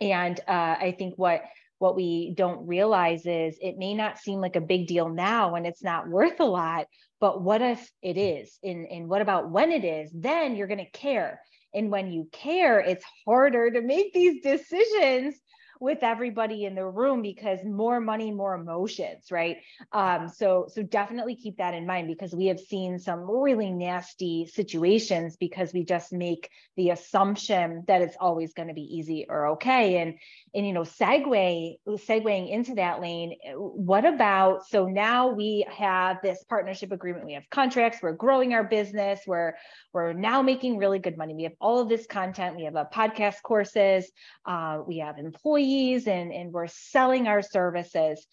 and 0.02 0.39
uh, 0.48 0.76
I 0.80 0.95
think 0.98 1.15
what 1.17 1.43
what 1.80 1.95
we 1.95 2.34
don't 2.36 2.67
realize 2.67 3.26
is 3.26 3.58
it 3.62 3.78
may 3.78 3.93
not 3.93 4.19
seem 4.19 4.41
like 4.41 4.58
a 4.58 4.62
big 4.62 4.88
deal 4.88 5.10
now 5.10 5.56
and 5.56 5.65
it's 5.65 5.84
not 5.84 6.10
worth 6.10 6.39
a 6.41 6.45
lot, 6.45 6.88
but 7.22 7.41
what 7.41 7.62
if 7.62 7.89
it 8.02 8.17
is? 8.17 8.60
And, 8.63 8.86
and 8.86 9.08
what 9.08 9.22
about 9.22 9.50
when 9.50 9.72
it 9.72 9.86
is? 9.86 10.12
Then 10.13 10.56
you're 10.56 10.67
going 10.67 10.80
to 10.80 10.91
care 10.91 11.41
and 11.73 11.91
when 11.91 12.12
you 12.12 12.27
care, 12.32 12.79
it's 12.79 13.05
harder 13.25 13.71
to 13.71 13.82
make 13.82 14.13
these 14.13 14.41
decisions 14.41 15.36
with 15.79 15.99
everybody 16.01 16.65
in 16.65 16.75
the 16.75 16.85
room 16.85 17.21
because 17.21 17.59
more 17.63 17.99
money 17.99 18.31
more 18.31 18.55
emotions 18.55 19.31
right? 19.31 19.57
Um, 19.91 20.27
so 20.27 20.67
so 20.69 20.83
definitely 20.83 21.35
keep 21.35 21.57
that 21.57 21.73
in 21.73 21.85
mind 21.85 22.07
because 22.07 22.33
we 22.33 22.47
have 22.47 22.59
seen 22.59 22.99
some 22.99 23.29
really 23.29 23.71
nasty 23.71 24.45
situations 24.45 25.37
because 25.37 25.73
we 25.73 25.83
just 25.83 26.11
make 26.11 26.49
the 26.75 26.89
assumption 26.89 27.83
that 27.87 28.01
it's 28.01 28.17
always 28.19 28.53
going 28.53 28.67
to 28.67 28.73
be 28.73 28.97
easy 28.97 29.25
or 29.29 29.47
okay. 29.49 30.01
And 30.01 30.15
and 30.53 30.65
you 30.65 30.73
know 30.73 30.81
segue 30.81 31.77
segueing 31.87 32.49
into 32.49 32.75
that 32.75 32.99
lane 33.01 33.35
what 33.55 34.05
about 34.05 34.65
so 34.67 34.87
now 34.87 35.27
we 35.27 35.65
have 35.69 36.17
this 36.23 36.43
partnership 36.49 36.91
agreement 36.91 37.25
we 37.25 37.33
have 37.33 37.43
contracts 37.51 37.99
we're 38.01 38.13
growing 38.13 38.53
our 38.53 38.63
business 38.63 39.19
we're 39.27 39.53
we're 39.93 40.13
now 40.13 40.41
making 40.41 40.77
really 40.77 40.99
good 40.99 41.17
money. 41.17 41.33
We 41.33 41.43
have 41.43 41.53
all 41.59 41.79
of 41.79 41.89
this 41.89 42.05
content 42.05 42.55
we 42.55 42.63
have 42.63 42.75
a 42.75 42.87
podcast 42.91 43.41
courses 43.43 44.11
uh, 44.45 44.81
we 44.87 44.97
have 44.99 45.17
employees 45.17 45.68
employees 45.69 46.08
and, 46.08 46.32
and 46.32 46.51
we're 46.51 46.67
selling 46.67 47.27
our 47.27 47.41
services. 47.41 48.25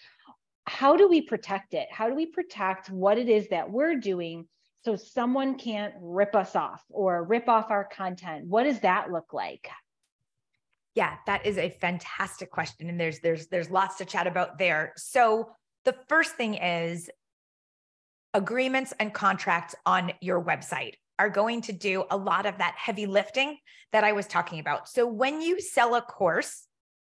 How 0.66 0.96
do 0.96 1.08
we 1.08 1.20
protect 1.20 1.74
it? 1.74 1.88
How 1.90 2.08
do 2.08 2.14
we 2.14 2.26
protect 2.26 2.90
what 2.90 3.18
it 3.18 3.28
is 3.28 3.48
that 3.48 3.70
we're 3.70 3.96
doing 3.96 4.46
so 4.84 4.96
someone 4.96 5.58
can't 5.58 5.94
rip 6.00 6.34
us 6.34 6.56
off 6.56 6.82
or 6.90 7.22
rip 7.24 7.48
off 7.48 7.70
our 7.70 7.84
content? 7.84 8.46
What 8.46 8.64
does 8.64 8.80
that 8.80 9.10
look 9.12 9.32
like? 9.32 9.68
Yeah, 10.94 11.14
that 11.26 11.44
is 11.44 11.58
a 11.58 11.70
fantastic 11.70 12.50
question 12.50 12.88
and 12.88 12.98
there's 12.98 13.20
there's 13.20 13.48
there's 13.48 13.70
lots 13.70 13.96
to 13.98 14.04
chat 14.04 14.26
about 14.26 14.58
there. 14.58 14.92
So 14.96 15.50
the 15.84 15.94
first 16.08 16.36
thing 16.36 16.54
is 16.54 17.10
agreements 18.32 18.92
and 18.98 19.12
contracts 19.12 19.74
on 19.84 20.12
your 20.20 20.42
website 20.42 20.94
are 21.18 21.30
going 21.30 21.62
to 21.62 21.72
do 21.72 22.04
a 22.10 22.16
lot 22.16 22.46
of 22.46 22.58
that 22.58 22.74
heavy 22.76 23.06
lifting 23.06 23.58
that 23.92 24.04
I 24.04 24.12
was 24.12 24.26
talking 24.26 24.58
about. 24.58 24.88
So 24.88 25.06
when 25.06 25.40
you 25.40 25.60
sell 25.60 25.94
a 25.94 26.02
course, 26.02 26.66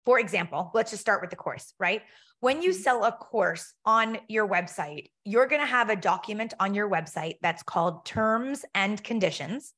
for 0.07 0.21
example, 0.21 0.71
let's 0.73 0.93
just 0.93 1.03
start 1.03 1.21
with 1.21 1.31
the 1.31 1.37
course, 1.37 1.75
right? 1.79 2.01
When 2.41 2.63
you 2.63 2.71
mm-hmm. 2.71 2.81
sell 2.81 3.05
a 3.05 3.13
course 3.13 3.75
on 3.85 4.19
your 4.29 4.49
website, 4.49 5.11
you're 5.25 5.49
going 5.49 5.61
to 5.61 5.67
have 5.67 5.91
a 5.91 5.97
document 5.97 6.55
on 6.59 6.73
your 6.73 6.89
website 6.89 7.35
that's 7.43 7.63
called 7.63 8.07
terms 8.07 8.65
and 8.75 9.03
conditions. 9.03 9.75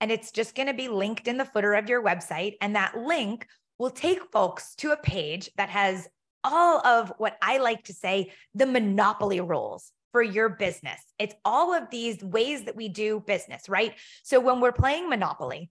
And 0.00 0.12
it's 0.12 0.30
just 0.30 0.54
going 0.54 0.66
to 0.68 0.74
be 0.74 0.88
linked 0.88 1.26
in 1.26 1.38
the 1.38 1.44
footer 1.44 1.74
of 1.74 1.88
your 1.88 2.04
website. 2.04 2.54
And 2.60 2.76
that 2.76 2.98
link 2.98 3.46
will 3.78 3.90
take 3.90 4.30
folks 4.30 4.74
to 4.76 4.92
a 4.92 4.96
page 4.96 5.50
that 5.56 5.70
has 5.70 6.06
all 6.44 6.86
of 6.86 7.12
what 7.18 7.36
I 7.40 7.58
like 7.58 7.84
to 7.84 7.94
say 7.94 8.32
the 8.54 8.66
monopoly 8.66 9.40
rules 9.40 9.90
for 10.10 10.22
your 10.22 10.50
business. 10.50 11.00
It's 11.18 11.34
all 11.44 11.72
of 11.72 11.88
these 11.90 12.22
ways 12.22 12.64
that 12.64 12.76
we 12.76 12.88
do 12.90 13.20
business, 13.26 13.68
right? 13.68 13.94
So 14.22 14.38
when 14.38 14.60
we're 14.60 14.72
playing 14.72 15.08
Monopoly, 15.08 15.70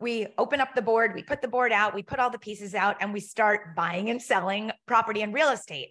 we 0.00 0.26
open 0.38 0.60
up 0.60 0.74
the 0.74 0.82
board, 0.82 1.14
we 1.14 1.22
put 1.22 1.40
the 1.40 1.48
board 1.48 1.72
out, 1.72 1.94
we 1.94 2.02
put 2.02 2.18
all 2.18 2.30
the 2.30 2.38
pieces 2.38 2.74
out, 2.74 2.96
and 3.00 3.12
we 3.12 3.20
start 3.20 3.74
buying 3.76 4.10
and 4.10 4.20
selling 4.20 4.72
property 4.86 5.22
and 5.22 5.32
real 5.32 5.50
estate. 5.50 5.90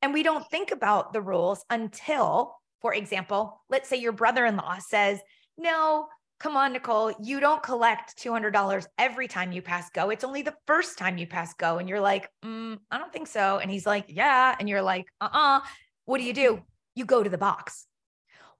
And 0.00 0.12
we 0.12 0.22
don't 0.22 0.48
think 0.50 0.72
about 0.72 1.12
the 1.12 1.20
rules 1.20 1.64
until, 1.70 2.56
for 2.80 2.94
example, 2.94 3.62
let's 3.68 3.88
say 3.88 3.96
your 3.96 4.12
brother 4.12 4.44
in 4.46 4.56
law 4.56 4.78
says, 4.78 5.20
No, 5.56 6.08
come 6.40 6.56
on, 6.56 6.74
Nicholle, 6.74 7.14
you 7.22 7.38
don't 7.38 7.62
collect 7.62 8.18
$200 8.18 8.86
every 8.98 9.28
time 9.28 9.52
you 9.52 9.62
pass 9.62 9.90
go. 9.90 10.10
It's 10.10 10.24
only 10.24 10.42
the 10.42 10.56
first 10.66 10.98
time 10.98 11.18
you 11.18 11.26
pass 11.26 11.54
go. 11.54 11.78
And 11.78 11.88
you're 11.88 12.00
like, 12.00 12.28
mm, 12.44 12.78
I 12.90 12.98
don't 12.98 13.12
think 13.12 13.28
so. 13.28 13.58
And 13.58 13.70
he's 13.70 13.86
like, 13.86 14.06
Yeah. 14.08 14.56
And 14.58 14.68
you're 14.68 14.82
like, 14.82 15.06
Uh 15.20 15.28
uh-uh. 15.32 15.58
uh. 15.58 15.60
What 16.04 16.18
do 16.18 16.24
you 16.24 16.34
do? 16.34 16.62
You 16.96 17.04
go 17.04 17.22
to 17.22 17.30
the 17.30 17.38
box. 17.38 17.86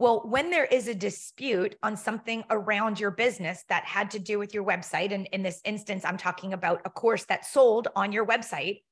Well, 0.03 0.23
when 0.25 0.51
there 0.51 0.65
is 0.65 0.89
a 0.89 0.97
dispute 0.97 1.77
on 1.81 1.97
something 1.97 2.43
around 2.51 2.99
your 2.99 3.13
business 3.13 3.63
that 3.69 3.85
had 3.85 4.11
to 4.11 4.19
do 4.19 4.37
with 4.37 4.53
your 4.53 4.65
website, 4.65 5.13
and 5.13 5.29
in 5.31 5.45
this 5.45 5.61
instance, 5.65 6.05
I'm 6.05 6.17
talking 6.17 6.53
about 6.53 6.81
a 6.85 6.91
course 6.91 7.25
that 7.27 7.47
sold 7.47 7.87
on 7.95 8.11
your 8.11 8.27
website, 8.27 8.83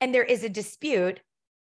and 0.00 0.14
there 0.14 0.24
is 0.24 0.44
a 0.44 0.48
dispute, 0.48 1.20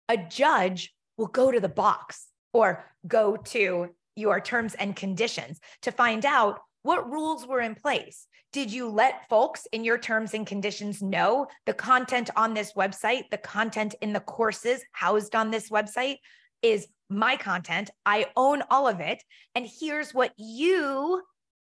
a 0.08 0.16
judge 0.16 0.94
will 1.16 1.26
go 1.26 1.50
to 1.50 1.58
the 1.58 1.68
box 1.68 2.28
or 2.52 2.84
go 3.04 3.36
to 3.36 3.88
your 4.14 4.40
terms 4.40 4.76
and 4.76 4.94
conditions 4.94 5.58
to 5.82 5.90
find 5.90 6.24
out 6.24 6.60
what 6.84 7.10
rules 7.10 7.48
were 7.48 7.62
in 7.62 7.74
place. 7.74 8.28
Did 8.52 8.72
you 8.72 8.88
let 8.88 9.28
folks 9.28 9.66
in 9.72 9.82
your 9.82 9.98
terms 9.98 10.34
and 10.34 10.46
conditions 10.46 11.02
know 11.02 11.48
the 11.66 11.74
content 11.74 12.30
on 12.36 12.54
this 12.54 12.74
website, 12.74 13.28
the 13.32 13.38
content 13.38 13.96
in 14.02 14.12
the 14.12 14.20
courses 14.20 14.84
housed 14.92 15.34
on 15.34 15.50
this 15.50 15.68
website 15.68 16.18
is 16.62 16.86
my 17.14 17.36
content. 17.36 17.90
I 18.04 18.26
own 18.36 18.62
all 18.70 18.88
of 18.88 19.00
it. 19.00 19.22
And 19.54 19.66
here's 19.80 20.12
what 20.12 20.32
you, 20.36 21.22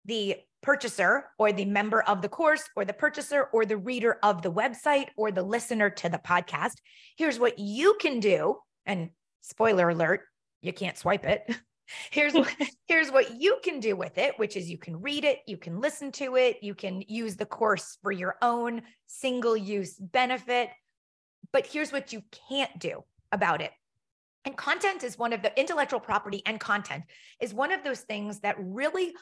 the 0.06 0.38
purchaser 0.62 1.26
or 1.38 1.52
the 1.52 1.66
member 1.66 2.02
of 2.02 2.22
the 2.22 2.30
course 2.30 2.64
or 2.76 2.86
the 2.86 2.94
purchaser 2.94 3.44
or 3.54 3.66
the 3.66 3.78
reader 3.78 4.18
of 4.24 4.42
the 4.42 4.52
website 4.52 5.08
or 5.16 5.32
the 5.32 5.44
listener 5.44 5.90
to 5.90 6.10
the 6.10 6.18
podcast, 6.18 6.76
here's 7.18 7.40
what 7.40 7.58
you 7.58 7.96
can 8.00 8.20
do. 8.20 8.58
And 8.86 9.10
spoiler 9.42 9.90
alert, 9.90 10.22
you 10.62 10.74
can't 10.74 10.98
swipe 10.98 11.26
it. 11.26 11.44
here's 12.12 12.34
what, 12.34 12.54
here's 12.88 13.12
what 13.12 13.40
you 13.40 13.60
can 13.64 13.80
do 13.80 13.96
with 13.96 14.18
it 14.18 14.38
which 14.38 14.56
is 14.56 14.70
you 14.70 14.78
can 14.78 15.02
read 15.02 15.24
it 15.24 15.40
you 15.48 15.58
can 15.58 15.80
listen 15.80 16.12
to 16.12 16.36
it 16.36 16.58
you 16.62 16.76
can 16.76 17.04
use 17.08 17.36
the 17.36 17.46
course 17.46 17.98
for 18.04 18.12
your 18.12 18.36
own 18.42 18.82
single 19.08 19.58
use 19.58 19.96
benefit 19.96 20.70
but 21.52 21.66
here's 21.66 21.92
what 21.92 22.14
you 22.14 22.22
can't 22.48 22.78
do 22.78 23.04
about 23.32 23.62
it 23.62 23.72
and 24.46 24.56
content 24.56 25.04
is 25.04 25.18
one 25.18 25.34
of 25.34 25.42
the 25.42 25.58
intellectual 25.60 26.00
property 26.00 26.42
and 26.46 26.60
content 26.60 27.04
is 27.40 27.54
one 27.54 27.72
of 27.72 27.84
those 27.84 28.02
things 28.02 28.40
that 28.40 28.56
really 28.60 29.14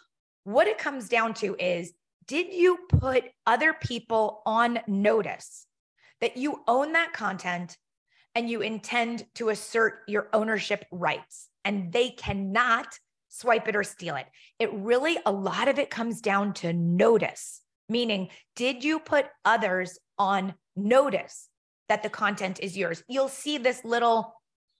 what 0.43 0.67
it 0.67 0.77
comes 0.77 1.09
down 1.09 1.33
to 1.33 1.55
is 1.59 1.93
did 2.27 2.53
you 2.53 2.77
put 2.89 3.23
other 3.45 3.73
people 3.73 4.41
on 4.45 4.79
notice 4.87 5.65
that 6.21 6.37
you 6.37 6.61
own 6.67 6.93
that 6.93 7.13
content 7.13 7.77
and 8.35 8.49
you 8.49 8.61
intend 8.61 9.25
to 9.35 9.49
assert 9.49 10.01
your 10.07 10.29
ownership 10.33 10.85
rights 10.91 11.49
and 11.63 11.91
they 11.91 12.09
cannot 12.09 12.87
swipe 13.29 13.67
it 13.67 13.75
or 13.75 13.83
steal 13.83 14.15
it? 14.15 14.25
It 14.59 14.73
really, 14.73 15.17
a 15.25 15.31
lot 15.31 15.67
of 15.67 15.79
it 15.79 15.89
comes 15.89 16.21
down 16.21 16.53
to 16.55 16.73
notice, 16.73 17.61
meaning, 17.87 18.29
did 18.55 18.83
you 18.83 18.99
put 18.99 19.25
others 19.45 19.97
on 20.19 20.53
notice 20.75 21.49
that 21.87 22.03
the 22.03 22.09
content 22.09 22.59
is 22.61 22.77
yours? 22.77 23.03
You'll 23.07 23.29
see 23.29 23.57
this 23.57 23.83
little 23.85 24.33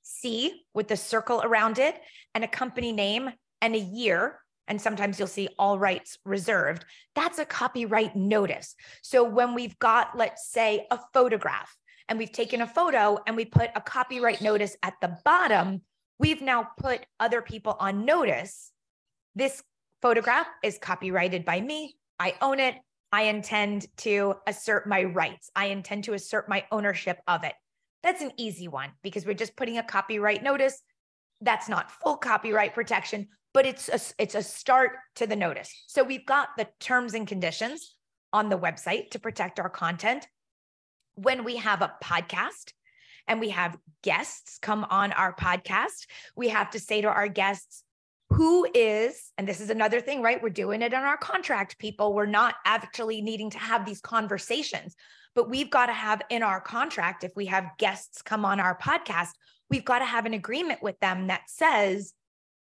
C 0.08 0.64
with 0.74 0.88
the 0.88 0.98
circle 0.98 1.42
around 1.44 1.80
it 1.80 2.00
and 2.34 2.44
a 2.44 2.48
company 2.48 2.92
name 2.92 3.30
and 3.62 3.76
a 3.76 3.80
year. 3.80 4.40
And 4.68 4.82
sometimes 4.82 5.18
you'll 5.18 5.28
see 5.28 5.50
all 5.58 5.80
rights 5.80 6.18
reserved. 6.26 6.86
That's 7.16 7.40
a 7.40 7.46
copyright 7.46 8.16
notice. 8.16 8.76
So 9.02 9.24
when 9.24 9.54
we've 9.54 9.78
got, 9.80 10.18
let's 10.18 10.50
say, 10.50 10.88
a 10.92 11.00
photograph 11.14 11.74
and 12.10 12.20
we've 12.20 12.32
taken 12.32 12.62
a 12.62 12.68
photo 12.68 13.18
and 13.26 13.36
we 13.36 13.46
put 13.46 13.70
a 13.76 13.82
copyright 13.82 14.42
notice 14.42 14.76
at 14.84 14.96
the 15.02 15.18
bottom, 15.24 15.82
we've 16.20 16.42
now 16.42 16.68
put 16.78 17.06
other 17.20 17.42
people 17.42 17.78
on 17.80 18.06
notice. 18.06 18.72
This 19.36 19.64
photograph 20.02 20.48
is 20.64 20.78
copyrighted 20.78 21.46
by 21.46 21.62
me. 21.62 21.96
I 22.20 22.36
own 22.42 22.60
it. 22.60 22.76
I 23.12 23.24
intend 23.24 23.88
to 23.98 24.36
assert 24.46 24.88
my 24.88 25.04
rights. 25.04 25.50
I 25.56 25.68
intend 25.68 26.06
to 26.06 26.14
assert 26.14 26.50
my 26.50 26.66
ownership 26.72 27.20
of 27.28 27.44
it. 27.44 27.54
That's 28.04 28.22
an 28.22 28.32
easy 28.38 28.68
one 28.68 28.92
because 29.02 29.26
we're 29.26 29.34
just 29.34 29.56
putting 29.56 29.78
a 29.78 29.84
copyright 29.84 30.44
notice. 30.44 30.82
That's 31.42 31.70
not 31.70 31.92
full 31.92 32.18
copyright 32.18 32.74
protection, 32.74 33.28
but 33.54 33.66
it's 33.66 33.90
a, 33.90 34.00
it's 34.22 34.36
a 34.36 34.44
start 34.44 34.92
to 35.16 35.28
the 35.28 35.36
notice. 35.36 35.72
So 35.88 36.04
we've 36.04 36.26
got 36.26 36.50
the 36.58 36.68
terms 36.80 37.14
and 37.14 37.28
conditions 37.28 37.96
on 38.34 38.50
the 38.50 38.58
website 38.58 39.12
to 39.12 39.20
protect 39.20 39.60
our 39.60 39.70
content. 39.70 40.28
When 41.16 41.44
we 41.44 41.58
have 41.58 41.82
a 41.82 41.94
podcast 42.04 42.74
and 43.28 43.40
we 43.40 43.50
have 43.50 43.78
guests 44.04 44.60
come 44.62 44.86
on 44.90 45.12
our 45.12 45.36
podcast, 45.36 46.06
we 46.36 46.50
have 46.50 46.70
to 46.72 46.80
say 46.80 47.02
to 47.02 47.08
our 47.08 47.28
guests, 47.28 47.84
who 48.30 48.68
is, 48.74 49.32
and 49.38 49.48
this 49.48 49.62
is 49.62 49.70
another 49.70 50.02
thing, 50.02 50.22
right? 50.22 50.42
We're 50.42 50.50
doing 50.50 50.82
it 50.82 50.94
in 50.94 51.00
our 51.00 51.18
contract, 51.18 51.80
people. 51.80 52.14
We're 52.14 52.26
not 52.26 52.56
actually 52.66 53.22
needing 53.22 53.50
to 53.52 53.58
have 53.58 53.86
these 53.86 54.02
conversations, 54.02 54.96
but 55.38 55.52
we've 55.52 55.70
got 55.70 55.86
to 55.86 55.94
have 55.94 56.24
in 56.32 56.42
our 56.42 56.60
contract, 56.60 57.24
if 57.24 57.32
we 57.36 57.46
have 57.46 57.70
guests 57.78 58.24
come 58.24 58.44
on 58.44 58.60
our 58.60 58.76
podcast, 58.76 59.30
we've 59.70 59.86
got 59.86 60.00
to 60.00 60.06
have 60.06 60.26
an 60.26 60.34
agreement 60.34 60.82
with 60.82 61.00
them 61.00 61.28
that 61.28 61.44
says, 61.48 62.14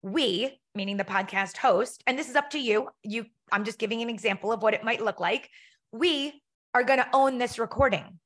we, 0.03 0.61
meaning 0.75 0.99
the 0.99 1.05
podcast 1.05 1.57
host, 1.57 2.03
and 2.07 2.19
this 2.19 2.29
is 2.29 2.37
up 2.37 2.51
to 2.51 2.59
you. 2.59 2.91
You, 3.03 3.25
I'm 3.51 3.65
just 3.65 3.79
giving 3.79 4.03
an 4.03 4.11
example 4.11 4.53
of 4.53 4.63
what 4.63 4.75
it 4.75 4.85
might 4.85 5.03
look 5.03 5.21
like. 5.21 5.49
We 5.91 6.43
are 6.75 6.85
going 6.85 6.99
to 6.99 7.09
own 7.15 7.39
this 7.39 7.59
recording. 7.59 8.19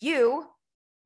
You, 0.00 0.46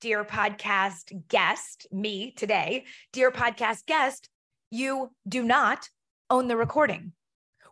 dear 0.01 0.25
podcast 0.25 1.29
guest, 1.29 1.87
me 1.93 2.31
today, 2.31 2.87
dear 3.13 3.31
podcast 3.31 3.85
guest, 3.85 4.31
you 4.71 5.11
do 5.29 5.43
not 5.43 5.87
own 6.31 6.49
the 6.49 6.57
recording. 6.57 7.13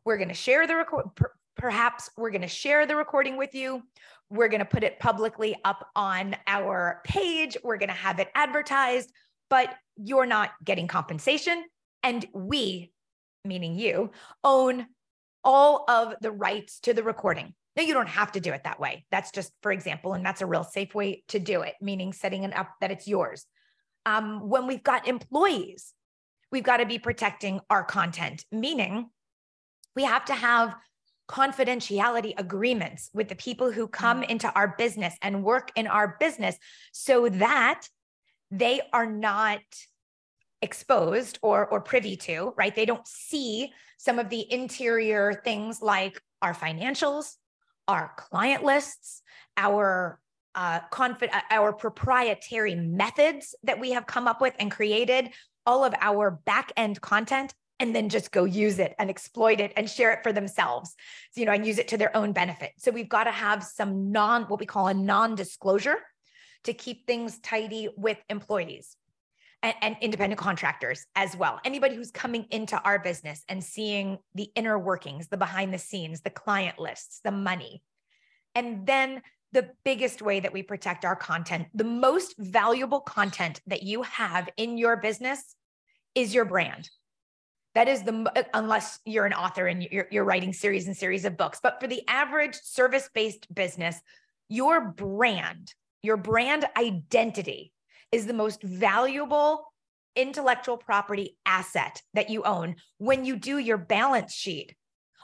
We're 0.04 0.18
going 0.18 0.28
to 0.28 0.34
share 0.34 0.66
the 0.66 0.76
record. 0.76 1.14
Per- 1.14 1.32
perhaps 1.56 2.10
we're 2.16 2.30
going 2.30 2.42
to 2.42 2.48
share 2.48 2.86
the 2.86 2.96
recording 2.96 3.36
with 3.36 3.54
you. 3.54 3.82
We're 4.30 4.48
going 4.48 4.60
to 4.60 4.64
put 4.64 4.84
it 4.84 4.98
publicly 4.98 5.56
up 5.64 5.88
on 5.94 6.36
our 6.46 7.00
page. 7.04 7.56
We're 7.62 7.78
going 7.78 7.88
to 7.88 7.94
have 7.94 8.18
it 8.18 8.28
advertised, 8.34 9.12
but 9.48 9.74
you're 9.96 10.26
not 10.26 10.50
getting 10.64 10.88
compensation. 10.88 11.64
And 12.02 12.26
we, 12.34 12.92
meaning 13.44 13.78
you, 13.78 14.10
own 14.42 14.86
all 15.44 15.84
of 15.88 16.14
the 16.20 16.32
rights 16.32 16.80
to 16.80 16.92
the 16.92 17.02
recording. 17.02 17.54
Now, 17.76 17.82
you 17.82 17.94
don't 17.94 18.08
have 18.08 18.32
to 18.32 18.40
do 18.40 18.52
it 18.52 18.64
that 18.64 18.80
way. 18.80 19.04
That's 19.10 19.30
just, 19.30 19.52
for 19.62 19.70
example, 19.70 20.14
and 20.14 20.24
that's 20.24 20.40
a 20.40 20.46
real 20.46 20.64
safe 20.64 20.94
way 20.94 21.22
to 21.28 21.38
do 21.38 21.60
it, 21.60 21.74
meaning 21.80 22.12
setting 22.12 22.44
it 22.44 22.56
up 22.56 22.70
that 22.80 22.90
it's 22.90 23.06
yours. 23.06 23.44
Um, 24.06 24.48
when 24.48 24.66
we've 24.66 24.82
got 24.82 25.06
employees, 25.06 25.92
we've 26.50 26.64
got 26.64 26.78
to 26.78 26.86
be 26.86 26.98
protecting 26.98 27.60
our 27.68 27.84
content, 27.84 28.44
meaning 28.50 29.10
we 29.94 30.04
have 30.04 30.24
to 30.26 30.34
have 30.34 30.74
confidentiality 31.28 32.34
agreements 32.38 33.10
with 33.12 33.28
the 33.28 33.34
people 33.34 33.72
who 33.72 33.88
come 33.88 34.22
mm. 34.22 34.30
into 34.30 34.52
our 34.54 34.74
business 34.78 35.14
and 35.22 35.42
work 35.42 35.70
in 35.74 35.86
our 35.86 36.16
business 36.20 36.56
so 36.92 37.28
that 37.28 37.88
they 38.50 38.80
are 38.92 39.06
not 39.06 39.60
exposed 40.62 41.38
or 41.42 41.66
or 41.66 41.80
privy 41.80 42.16
to 42.16 42.54
right 42.56 42.74
they 42.74 42.86
don't 42.86 43.06
see 43.06 43.70
some 43.98 44.18
of 44.18 44.30
the 44.30 44.50
interior 44.50 45.42
things 45.44 45.82
like 45.82 46.20
our 46.40 46.54
financials 46.54 47.34
our 47.88 48.12
client 48.16 48.64
lists 48.64 49.22
our 49.56 50.18
uh, 50.54 50.80
confid- 50.90 51.34
uh, 51.34 51.40
our 51.50 51.72
proprietary 51.72 52.74
methods 52.74 53.54
that 53.64 53.78
we 53.78 53.90
have 53.90 54.06
come 54.06 54.26
up 54.26 54.40
with 54.40 54.54
and 54.58 54.70
created 54.70 55.28
all 55.66 55.84
of 55.84 55.94
our 56.00 56.30
back 56.30 56.72
end 56.76 56.98
content 57.00 57.52
and 57.78 57.94
then 57.94 58.08
just 58.08 58.32
go 58.32 58.44
use 58.44 58.78
it 58.78 58.94
and 58.98 59.10
exploit 59.10 59.60
it 59.60 59.72
and 59.76 59.88
share 59.88 60.12
it 60.12 60.22
for 60.22 60.32
themselves 60.32 60.94
so, 61.32 61.40
you 61.40 61.46
know 61.46 61.52
and 61.52 61.66
use 61.66 61.78
it 61.78 61.88
to 61.88 61.98
their 61.98 62.16
own 62.16 62.32
benefit. 62.32 62.72
So 62.78 62.90
we've 62.90 63.08
got 63.08 63.24
to 63.24 63.30
have 63.30 63.62
some 63.62 64.10
non 64.12 64.44
what 64.44 64.60
we 64.60 64.66
call 64.66 64.88
a 64.88 64.94
non-disclosure 64.94 65.96
to 66.64 66.72
keep 66.72 67.06
things 67.06 67.38
tidy 67.38 67.88
with 67.96 68.18
employees 68.28 68.96
and, 69.62 69.74
and, 69.82 69.96
independent 70.00 70.40
contractors 70.40 71.06
as 71.14 71.36
well. 71.36 71.60
Anybody 71.64 71.94
who's 71.94 72.10
coming 72.10 72.46
into 72.50 72.80
our 72.82 72.98
business 72.98 73.44
and 73.48 73.62
seeing 73.62 74.18
the 74.34 74.50
inner 74.54 74.78
workings 74.78 75.28
the 75.28 75.36
behind 75.36 75.72
the 75.72 75.78
scenes 75.78 76.20
the 76.20 76.30
client 76.30 76.78
lists 76.78 77.20
the 77.24 77.30
money. 77.30 77.82
And 78.54 78.86
then 78.86 79.22
the 79.52 79.70
biggest 79.84 80.22
way 80.22 80.40
that 80.40 80.52
we 80.52 80.62
protect 80.62 81.04
our 81.04 81.16
content, 81.16 81.68
the 81.74 81.84
most 81.84 82.34
valuable 82.38 83.00
content 83.00 83.60
that 83.66 83.82
you 83.82 84.02
have 84.02 84.48
in 84.56 84.76
your 84.76 84.96
business 84.96 85.54
is 86.14 86.34
your 86.34 86.44
brand. 86.44 86.90
That 87.76 87.88
is 87.88 88.04
the, 88.04 88.32
uh, 88.34 88.42
unless 88.54 89.00
you're 89.04 89.26
an 89.26 89.34
author 89.34 89.66
and 89.66 89.82
you're, 89.82 90.08
you're 90.10 90.24
writing 90.24 90.54
series 90.54 90.86
and 90.86 90.96
series 90.96 91.26
of 91.26 91.36
books, 91.36 91.60
but 91.62 91.78
for 91.78 91.86
the 91.86 92.02
average 92.08 92.54
service 92.62 93.10
based 93.12 93.54
business, 93.54 94.00
your 94.48 94.80
brand, 94.92 95.74
your 96.02 96.16
brand 96.16 96.64
identity 96.74 97.74
is 98.10 98.24
the 98.24 98.32
most 98.32 98.62
valuable 98.62 99.74
intellectual 100.16 100.78
property 100.78 101.36
asset 101.44 102.00
that 102.14 102.30
you 102.30 102.44
own 102.44 102.76
when 102.96 103.26
you 103.26 103.36
do 103.36 103.58
your 103.58 103.76
balance 103.76 104.32
sheet. 104.32 104.74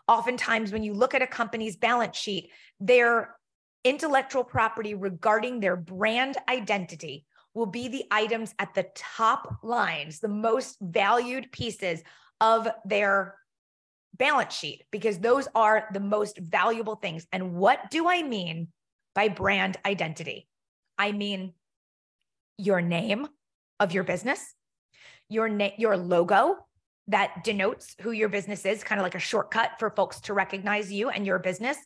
Oftentimes, 0.07 0.73
when 0.73 0.83
you 0.83 0.93
look 0.93 1.15
at 1.15 1.23
a 1.23 1.27
company's 1.27 1.77
balance 1.79 2.19
sheet, 2.19 2.51
their 2.79 3.35
intellectual 3.83 4.45
property 4.45 4.93
regarding 4.93 5.59
their 5.59 5.77
brand 5.77 6.37
identity 6.51 7.25
will 7.55 7.65
be 7.65 7.89
the 7.89 8.05
items 8.11 8.55
at 8.59 8.75
the 8.75 8.87
top 8.95 9.57
lines, 9.63 10.21
the 10.21 10.29
most 10.29 10.77
valued 10.83 11.51
pieces 11.51 12.03
of 12.43 12.69
their 12.85 13.37
balance 14.19 14.55
sheet, 14.55 14.85
because 14.91 15.19
those 15.19 15.49
are 15.55 15.89
the 15.95 16.01
most 16.01 16.37
valuable 16.37 16.97
things. 16.97 17.27
And 17.33 17.55
what 17.55 17.91
do 17.91 18.09
I 18.09 18.23
mean 18.23 18.69
by 19.15 19.29
brand 19.29 19.79
identity? 19.87 20.49
I 20.99 21.13
mean 21.13 21.55
your 22.59 22.83
name 22.83 23.27
of 23.81 23.93
your 23.93 24.05
business, 24.05 24.55
your 25.31 25.49
name, 25.49 25.73
your 25.79 25.97
logo 25.97 26.59
that 27.09 27.43
denotes 27.43 27.97
who 28.01 28.11
your 28.11 28.29
business 28.29 28.67
is, 28.67 28.85
kind 28.85 29.01
of 29.01 29.05
like 29.05 29.15
a 29.15 29.19
shortcut 29.21 29.73
for 29.79 29.91
folks 29.91 30.21
to 30.23 30.35
recognize 30.35 30.93
you 30.93 31.09
and 31.09 31.25
your 31.25 31.39
business 31.39 31.79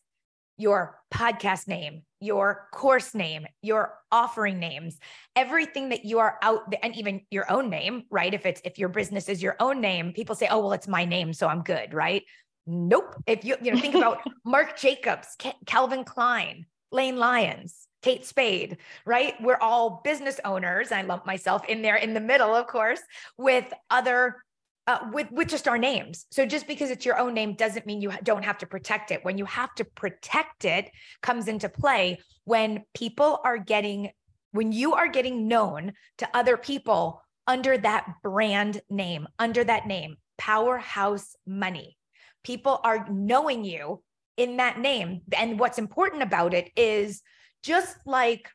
your 0.56 0.98
podcast 1.12 1.68
name, 1.68 2.02
your 2.20 2.68
course 2.72 3.14
name, 3.14 3.46
your 3.62 3.94
offering 4.10 4.58
names, 4.58 4.98
everything 5.34 5.90
that 5.90 6.04
you 6.04 6.18
are 6.18 6.38
out 6.42 6.72
and 6.82 6.96
even 6.96 7.20
your 7.30 7.50
own 7.50 7.68
name, 7.68 8.04
right? 8.10 8.32
If 8.32 8.46
it's 8.46 8.60
if 8.64 8.78
your 8.78 8.88
business 8.88 9.28
is 9.28 9.42
your 9.42 9.56
own 9.60 9.80
name, 9.80 10.12
people 10.12 10.34
say, 10.34 10.48
"Oh, 10.50 10.60
well, 10.60 10.72
it's 10.72 10.88
my 10.88 11.04
name, 11.04 11.32
so 11.32 11.46
I'm 11.46 11.62
good," 11.62 11.92
right? 11.92 12.22
Nope. 12.66 13.14
If 13.26 13.44
you 13.44 13.56
you 13.62 13.72
know 13.72 13.80
think 13.80 13.94
about 13.94 14.20
Marc 14.44 14.78
Jacobs, 14.78 15.36
Calvin 15.66 16.04
Klein, 16.04 16.66
Layne 16.90 17.16
Lyons, 17.16 17.86
Kate 18.02 18.24
Spade, 18.24 18.78
right? 19.04 19.34
We're 19.40 19.58
all 19.60 20.00
business 20.04 20.40
owners. 20.44 20.92
I 20.92 21.02
lump 21.02 21.26
myself 21.26 21.64
in 21.68 21.82
there 21.82 21.96
in 21.96 22.14
the 22.14 22.20
middle, 22.20 22.54
of 22.54 22.66
course, 22.66 23.00
with 23.36 23.72
other 23.90 24.44
uh, 24.87 24.99
with 25.12 25.31
with 25.33 25.49
just 25.49 25.66
our 25.66 25.79
names. 25.79 26.27
So 26.31 26.46
just 26.46 26.66
because 26.66 26.90
it's 26.90 27.05
your 27.05 27.18
own 27.18 27.35
name 27.35 27.55
doesn't 27.55 27.87
mean 27.87 28.01
you 28.01 28.12
don't 28.22 28.44
have 28.44 28.59
to 28.59 28.66
protect 28.66 29.11
it. 29.11 29.25
When 29.25 29.38
you 29.38 29.44
have 29.46 29.75
to 29.77 29.85
protect 29.85 30.64
it 30.64 30.90
comes 31.22 31.49
into 31.49 31.68
play 31.68 32.18
when 32.44 32.85
people 32.94 33.40
are 33.44 33.59
getting 33.59 34.11
when 34.53 34.72
you 34.72 34.94
are 34.94 35.09
getting 35.09 35.49
known 35.49 35.92
to 36.18 36.29
other 36.35 36.57
people 36.57 37.22
under 37.46 37.77
that 37.79 38.07
brand 38.22 38.81
name, 38.88 39.27
under 39.38 39.62
that 39.62 39.87
name, 39.87 40.16
PowHERhouse 40.40 41.35
Money. 41.46 41.96
People 42.42 42.81
are 42.83 43.07
knowing 43.11 43.64
you 43.64 44.03
in 44.37 44.59
that 44.59 44.79
name. 44.79 45.22
And 45.37 45.59
what's 45.59 45.79
important 45.79 46.22
about 46.22 46.55
it 46.55 46.70
is 46.77 47.22
just 47.62 47.96
like 48.07 48.49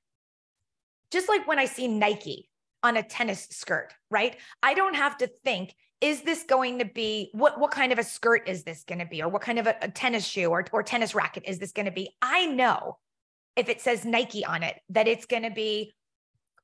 just 1.12 1.28
like 1.28 1.46
when 1.46 1.60
I 1.60 1.66
see 1.66 1.90
Nike 1.90 2.50
on 2.84 2.96
a 2.96 3.04
tennis 3.04 3.48
skirt, 3.52 3.94
right? 4.10 4.38
I 4.64 4.74
don't 4.74 4.96
have 4.96 5.18
to 5.18 5.30
think 5.44 5.76
is 6.02 6.24
this 6.24 6.44
going 6.44 6.80
to 6.80 6.86
be 6.86 7.30
what 7.32 7.60
what 7.60 7.72
kind 7.72 7.92
of 7.92 8.00
a 8.00 8.04
skirt 8.04 8.50
is 8.50 8.64
this 8.64 8.84
going 8.84 9.00
to 9.00 9.06
be? 9.06 9.22
Or 9.22 9.30
what 9.30 9.44
kind 9.44 9.60
of 9.60 9.68
a, 9.68 9.76
a 9.84 9.88
tennis 9.88 10.26
shoe 10.26 10.48
or, 10.48 10.66
or 10.74 10.84
tennis 10.84 11.16
racket 11.16 11.44
is 11.46 11.60
this 11.60 11.72
going 11.72 11.86
to 11.86 11.92
be? 11.92 12.10
I 12.22 12.48
know 12.48 12.98
if 13.56 13.70
it 13.70 13.82
says 13.82 14.04
nike 14.04 14.44
on 14.44 14.64
it 14.64 14.80
that 14.90 15.08
it's 15.08 15.26
going 15.26 15.44
to 15.44 15.52
be 15.52 15.94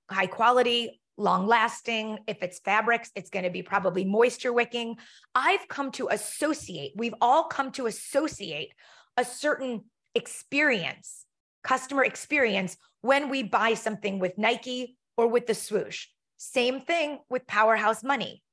high 0.09 0.25
quality 0.25 1.01
long 1.17 1.47
lasting. 1.47 2.19
If 2.27 2.41
it's 2.41 2.59
fabrics 2.59 3.11
it's 3.15 3.29
going 3.29 3.45
to 3.45 3.51
be 3.51 3.61
probably 3.61 4.05
moisture 4.05 4.51
wicking. 4.51 4.97
I've 5.35 5.67
come 5.67 5.91
to 5.93 6.09
associate 6.09 6.93
we've 6.95 7.15
all 7.21 7.43
come 7.43 7.71
to 7.73 7.85
associate 7.85 8.73
a 9.17 9.23
certain 9.23 9.83
experience 10.15 11.25
customer 11.63 12.03
experience 12.03 12.75
when 13.01 13.29
we 13.29 13.43
buy 13.43 13.75
something 13.75 14.17
with 14.17 14.37
nike 14.37 14.97
or 15.15 15.27
with 15.27 15.45
the 15.45 15.53
swoosh. 15.53 16.07
Same 16.37 16.81
thing 16.81 17.19
with 17.29 17.45
PowHERhouse 17.47 18.03
Money 18.03 18.43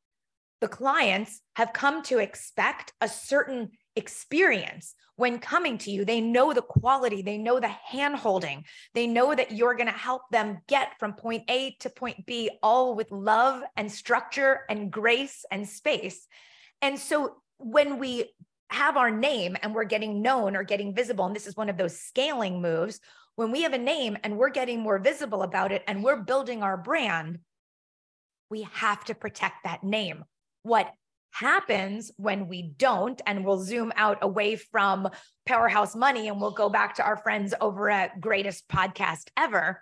the 0.64 0.68
clients 0.68 1.42
have 1.57 1.74
come 1.74 2.03
to 2.03 2.20
expect 2.20 2.94
a 3.03 3.07
certain 3.07 3.68
experience 3.96 4.94
when 5.16 5.38
coming 5.38 5.77
to 5.77 5.90
you. 5.90 6.07
They 6.07 6.22
know 6.22 6.55
the 6.55 6.62
quality, 6.62 7.20
they 7.20 7.37
know 7.37 7.61
the 7.61 7.68
hand 7.68 8.16
holding, 8.16 8.64
they 8.94 9.07
know 9.07 9.35
that 9.35 9.53
you're 9.53 9.74
going 9.74 9.92
to 9.92 9.92
help 9.92 10.22
them 10.31 10.62
get 10.66 10.98
from 10.98 11.12
point 11.12 11.42
A 11.50 11.77
to 11.81 11.90
point 11.90 12.24
B, 12.24 12.50
all 12.62 12.94
with 12.94 13.12
love 13.12 13.62
and 13.77 13.92
structure 13.92 14.61
and 14.70 14.90
grace 14.90 15.44
and 15.50 15.68
space. 15.68 16.27
And 16.81 16.98
so 16.98 17.37
when 17.59 17.98
we 17.98 18.33
have 18.70 18.96
our 18.96 19.11
name 19.11 19.59
and 19.62 19.74
we're 19.74 19.85
getting 19.85 20.22
known 20.22 20.57
or 20.57 20.62
getting 20.62 20.94
visible, 20.94 21.27
and 21.27 21.37
this 21.37 21.46
is 21.46 21.59
one 21.59 21.68
of 21.68 21.77
those 21.77 22.00
scaling 22.00 22.62
moves, 22.62 23.00
when 23.37 23.50
we 23.50 23.64
have 23.64 23.74
a 23.74 23.79
name 23.79 24.16
and 24.24 24.38
we're 24.38 24.48
getting 24.48 24.81
more 24.81 24.98
visible 24.98 25.42
about 25.42 25.72
it 25.72 25.85
and 25.87 26.03
we're 26.03 26.22
building 26.22 26.62
our 26.62 26.79
brand, 26.79 27.40
we 28.48 28.62
have 28.72 29.05
to 29.05 29.14
protect 29.14 29.64
that 29.64 29.85
name 29.85 30.24
what 30.64 30.92
happens 31.31 32.11
when 32.16 32.48
we 32.48 32.62
don't, 32.77 33.20
and 33.27 33.44
we'll 33.44 33.62
zoom 33.62 33.92
out 33.96 34.18
away 34.22 34.57
from 34.57 35.09
PowHERhouse 35.48 35.94
Money 35.94 36.29
and 36.29 36.40
we'll 36.40 36.53
go 36.53 36.68
back 36.68 36.94
to 36.96 37.05
our 37.05 37.16
friends 37.16 37.55
over 37.61 37.90
at 37.90 38.20
Greatest 38.20 38.66
Podcast 38.68 39.29
Ever. 39.37 39.81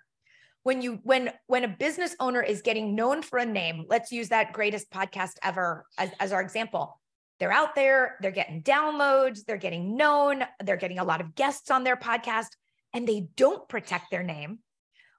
When 0.65 0.81
you 0.81 1.01
when 1.03 1.33
when 1.47 1.65
a 1.65 1.69
business 1.69 2.15
owner 2.21 2.43
is 2.43 2.63
getting 2.63 2.95
known 2.95 3.23
for 3.23 3.39
a 3.39 3.45
name, 3.45 3.85
let's 3.89 4.13
use 4.13 4.29
that 4.29 4.53
greatest 4.53 4.91
podcast 4.91 5.33
ever 5.43 5.87
as, 5.99 6.11
as 6.21 6.33
our 6.33 6.41
example. 6.41 7.01
They're 7.39 7.53
out 7.53 7.75
there, 7.75 8.17
they're 8.21 8.31
getting 8.31 8.63
downloads, 8.63 9.45
they're 9.45 9.57
getting 9.57 9.97
known, 9.97 10.45
they're 10.63 10.77
getting 10.77 11.01
a 11.01 11.05
lot 11.05 11.21
of 11.21 11.35
guests 11.35 11.71
on 11.71 11.83
their 11.83 11.97
podcast, 11.97 12.51
and 12.93 13.07
they 13.07 13.29
don't 13.37 13.69
protect 13.69 14.11
their 14.11 14.23
name. 14.23 14.61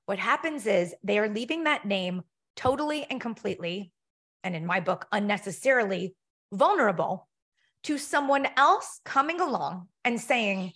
What 0.05 0.19
happens 0.19 0.65
is 0.65 0.95
they 1.03 1.19
are 1.19 1.29
leaving 1.29 1.65
that 1.65 1.85
name 1.85 2.21
totally 2.55 3.05
and 3.09 3.19
completely, 3.19 3.91
and 4.43 4.55
in 4.55 4.65
my 4.65 4.79
book, 4.79 5.07
unnecessarily 5.11 6.15
vulnerable 6.51 7.27
to 7.83 7.97
someone 7.97 8.47
else 8.57 8.99
coming 9.03 9.41
along 9.41 9.87
and 10.03 10.19
saying, 10.19 10.73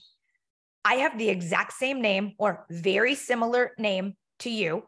I 0.83 0.95
have 0.95 1.17
the 1.17 1.29
exact 1.29 1.73
same 1.73 2.01
name 2.01 2.33
or 2.37 2.65
very 2.69 3.15
similar 3.15 3.71
name 3.77 4.15
to 4.39 4.49
you. 4.49 4.83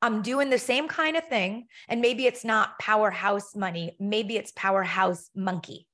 I'm 0.00 0.22
doing 0.22 0.50
the 0.50 0.58
same 0.58 0.88
kind 0.88 1.16
of 1.16 1.26
thing. 1.26 1.66
And 1.88 2.00
maybe 2.00 2.26
it's 2.26 2.44
not 2.44 2.78
powerhouse 2.78 3.56
money. 3.56 3.96
Maybe 3.98 4.36
it's 4.36 4.52
powerhouse 4.54 5.30
monkey, 5.34 5.86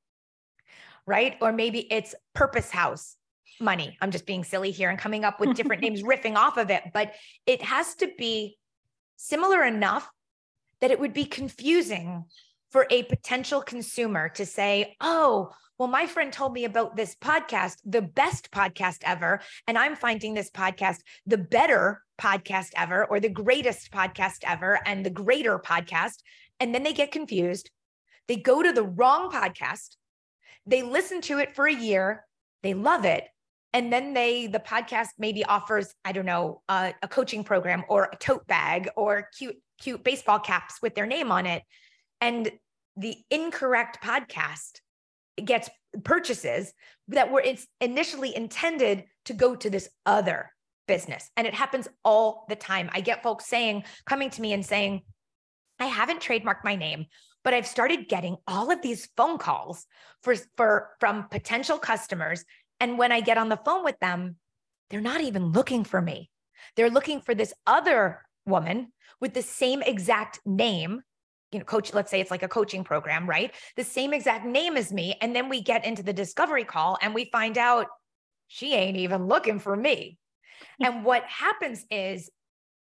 right? 1.06 1.36
Or 1.40 1.52
maybe 1.52 1.80
it's 1.92 2.14
purpose 2.34 2.70
house 2.70 3.16
money. 3.60 3.96
I'm 4.00 4.10
just 4.10 4.26
being 4.26 4.44
silly 4.44 4.70
here 4.70 4.90
and 4.90 4.98
coming 4.98 5.24
up 5.24 5.40
with 5.40 5.56
different 5.56 5.82
names, 5.82 6.02
riffing 6.02 6.36
off 6.36 6.56
of 6.56 6.70
it. 6.70 6.82
But 6.92 7.14
it 7.46 7.62
has 7.62 7.94
to 7.96 8.10
be 8.18 8.58
similar 9.16 9.64
enough 9.64 10.08
that 10.80 10.90
it 10.90 11.00
would 11.00 11.12
be 11.12 11.24
confusing 11.24 12.24
for 12.70 12.86
a 12.90 13.04
potential 13.04 13.62
consumer 13.62 14.28
to 14.30 14.44
say, 14.44 14.96
oh, 15.00 15.50
well, 15.78 15.88
my 15.88 16.06
friend 16.06 16.32
told 16.32 16.52
me 16.52 16.64
about 16.64 16.94
this 16.94 17.16
podcast, 17.16 17.78
the 17.84 18.02
best 18.02 18.50
podcast 18.52 18.98
ever. 19.02 19.40
And 19.66 19.76
I'm 19.76 19.96
finding 19.96 20.34
this 20.34 20.50
podcast 20.50 20.98
the 21.26 21.38
better 21.38 22.02
podcast 22.20 22.70
ever, 22.76 23.04
or 23.04 23.18
the 23.18 23.28
greatest 23.28 23.90
podcast 23.90 24.44
ever, 24.44 24.78
and 24.86 25.04
the 25.04 25.10
greater 25.10 25.58
podcast. 25.58 26.22
And 26.60 26.72
then 26.74 26.84
they 26.84 26.92
get 26.92 27.10
confused. 27.10 27.70
They 28.28 28.36
go 28.36 28.62
to 28.62 28.72
the 28.72 28.84
wrong 28.84 29.30
podcast. 29.30 29.96
They 30.66 30.82
listen 30.82 31.20
to 31.22 31.38
it 31.38 31.54
for 31.56 31.66
a 31.66 31.74
year. 31.74 32.24
They 32.62 32.74
love 32.74 33.04
it. 33.04 33.24
And 33.72 33.92
then 33.92 34.14
they, 34.14 34.46
the 34.46 34.60
podcast 34.60 35.08
maybe 35.18 35.44
offers, 35.44 35.92
I 36.04 36.12
don't 36.12 36.26
know, 36.26 36.62
uh, 36.68 36.92
a 37.02 37.08
coaching 37.08 37.42
program 37.42 37.82
or 37.88 38.08
a 38.12 38.16
tote 38.16 38.46
bag 38.46 38.88
or 38.96 39.28
cute, 39.36 39.56
cute 39.80 40.04
baseball 40.04 40.38
caps 40.38 40.80
with 40.82 40.94
their 40.94 41.06
name 41.06 41.30
on 41.30 41.46
it. 41.46 41.62
And 42.20 42.50
the 42.96 43.16
incorrect 43.30 44.02
podcast 44.02 44.80
gets 45.42 45.68
purchases 46.04 46.72
that 47.08 47.30
were 47.30 47.44
initially 47.80 48.34
intended 48.34 49.04
to 49.26 49.34
go 49.34 49.54
to 49.56 49.70
this 49.70 49.88
other 50.06 50.50
business. 50.86 51.30
And 51.36 51.46
it 51.46 51.54
happens 51.54 51.88
all 52.04 52.46
the 52.48 52.56
time. 52.56 52.90
I 52.92 53.00
get 53.00 53.22
folks 53.22 53.46
saying, 53.46 53.84
coming 54.06 54.30
to 54.30 54.42
me 54.42 54.52
and 54.52 54.64
saying, 54.64 55.02
I 55.78 55.86
haven't 55.86 56.20
trademarked 56.20 56.64
my 56.64 56.76
name, 56.76 57.06
but 57.42 57.54
I've 57.54 57.66
started 57.66 58.08
getting 58.08 58.36
all 58.46 58.70
of 58.70 58.80
these 58.80 59.08
phone 59.16 59.38
calls 59.38 59.86
for, 60.22 60.34
for 60.56 60.90
from 61.00 61.28
potential 61.28 61.78
customers. 61.78 62.44
And 62.80 62.98
when 62.98 63.12
I 63.12 63.20
get 63.20 63.38
on 63.38 63.48
the 63.48 63.60
phone 63.64 63.84
with 63.84 63.98
them, 64.00 64.36
they're 64.90 65.00
not 65.00 65.20
even 65.20 65.52
looking 65.52 65.84
for 65.84 66.00
me. 66.00 66.30
They're 66.76 66.90
looking 66.90 67.20
for 67.20 67.34
this 67.34 67.52
other 67.66 68.23
woman 68.46 68.92
with 69.20 69.34
the 69.34 69.42
same 69.42 69.82
exact 69.82 70.40
name 70.44 71.02
you 71.54 71.60
know, 71.60 71.64
coach, 71.64 71.94
let's 71.94 72.10
say 72.10 72.20
it's 72.20 72.32
like 72.32 72.42
a 72.42 72.48
coaching 72.48 72.82
program, 72.82 73.30
right? 73.30 73.54
The 73.76 73.84
same 73.84 74.12
exact 74.12 74.44
name 74.44 74.76
as 74.76 74.92
me. 74.92 75.14
And 75.20 75.36
then 75.36 75.48
we 75.48 75.62
get 75.62 75.84
into 75.84 76.02
the 76.02 76.12
discovery 76.12 76.64
call 76.64 76.98
and 77.00 77.14
we 77.14 77.26
find 77.26 77.56
out 77.56 77.86
she 78.48 78.74
ain't 78.74 78.96
even 78.96 79.28
looking 79.28 79.60
for 79.60 79.76
me. 79.76 80.18
and 80.80 81.04
what 81.04 81.22
happens 81.24 81.84
is 81.92 82.28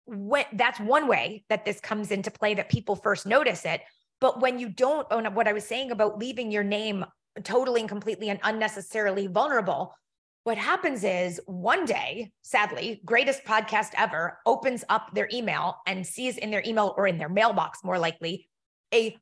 when 0.05 0.45
that's 0.53 0.79
one 0.79 1.07
way 1.07 1.43
that 1.49 1.65
this 1.65 1.79
comes 1.79 2.11
into 2.11 2.29
play 2.29 2.53
that 2.53 2.69
people 2.69 2.95
first 2.95 3.25
notice 3.25 3.65
it. 3.65 3.81
But 4.19 4.41
when 4.41 4.59
you 4.59 4.69
don't 4.69 5.07
oh, 5.09 5.17
own 5.17 5.25
what 5.33 5.47
I 5.47 5.53
was 5.53 5.65
saying 5.65 5.89
about 5.89 6.19
leaving 6.19 6.51
your 6.51 6.63
name 6.63 7.03
totally 7.43 7.79
and 7.79 7.89
completely 7.89 8.29
and 8.29 8.39
unnecessarily 8.43 9.25
vulnerable, 9.25 9.95
what 10.43 10.57
happens 10.57 11.03
is 11.03 11.39
one 11.45 11.85
day, 11.85 12.31
sadly, 12.41 13.01
greatest 13.05 13.43
podcast 13.45 13.91
ever 13.95 14.39
opens 14.45 14.83
up 14.89 15.11
their 15.13 15.29
email 15.31 15.77
and 15.85 16.05
sees 16.05 16.37
in 16.37 16.49
their 16.49 16.63
email 16.65 16.95
or 16.97 17.05
in 17.05 17.19
their 17.19 17.29
mailbox, 17.29 17.83
more 17.83 17.99
likely, 17.99 18.49
a 18.93 19.15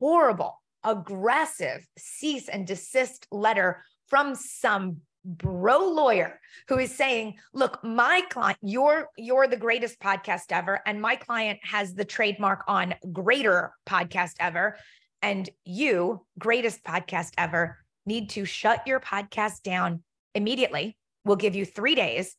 horrible, 0.00 0.60
aggressive 0.82 1.86
cease 1.98 2.48
and 2.48 2.66
desist 2.66 3.26
letter 3.30 3.82
from 4.08 4.34
some 4.34 4.98
bro 5.26 5.78
lawyer 5.78 6.38
who 6.68 6.78
is 6.78 6.94
saying 6.94 7.34
look 7.54 7.82
my 7.82 8.20
client 8.28 8.58
you're 8.60 9.08
you're 9.16 9.48
the 9.48 9.56
greatest 9.56 9.98
podcast 9.98 10.44
ever 10.50 10.80
and 10.84 11.00
my 11.00 11.16
client 11.16 11.58
has 11.62 11.94
the 11.94 12.04
trademark 12.04 12.62
on 12.68 12.94
greater 13.10 13.72
podcast 13.86 14.32
ever 14.38 14.76
and 15.22 15.48
you 15.64 16.22
greatest 16.38 16.84
podcast 16.84 17.30
ever 17.38 17.78
need 18.04 18.28
to 18.28 18.44
shut 18.44 18.86
your 18.86 19.00
podcast 19.00 19.62
down 19.62 20.02
immediately 20.34 20.96
we'll 21.24 21.36
give 21.36 21.54
you 21.54 21.64
3 21.64 21.94
days 21.94 22.36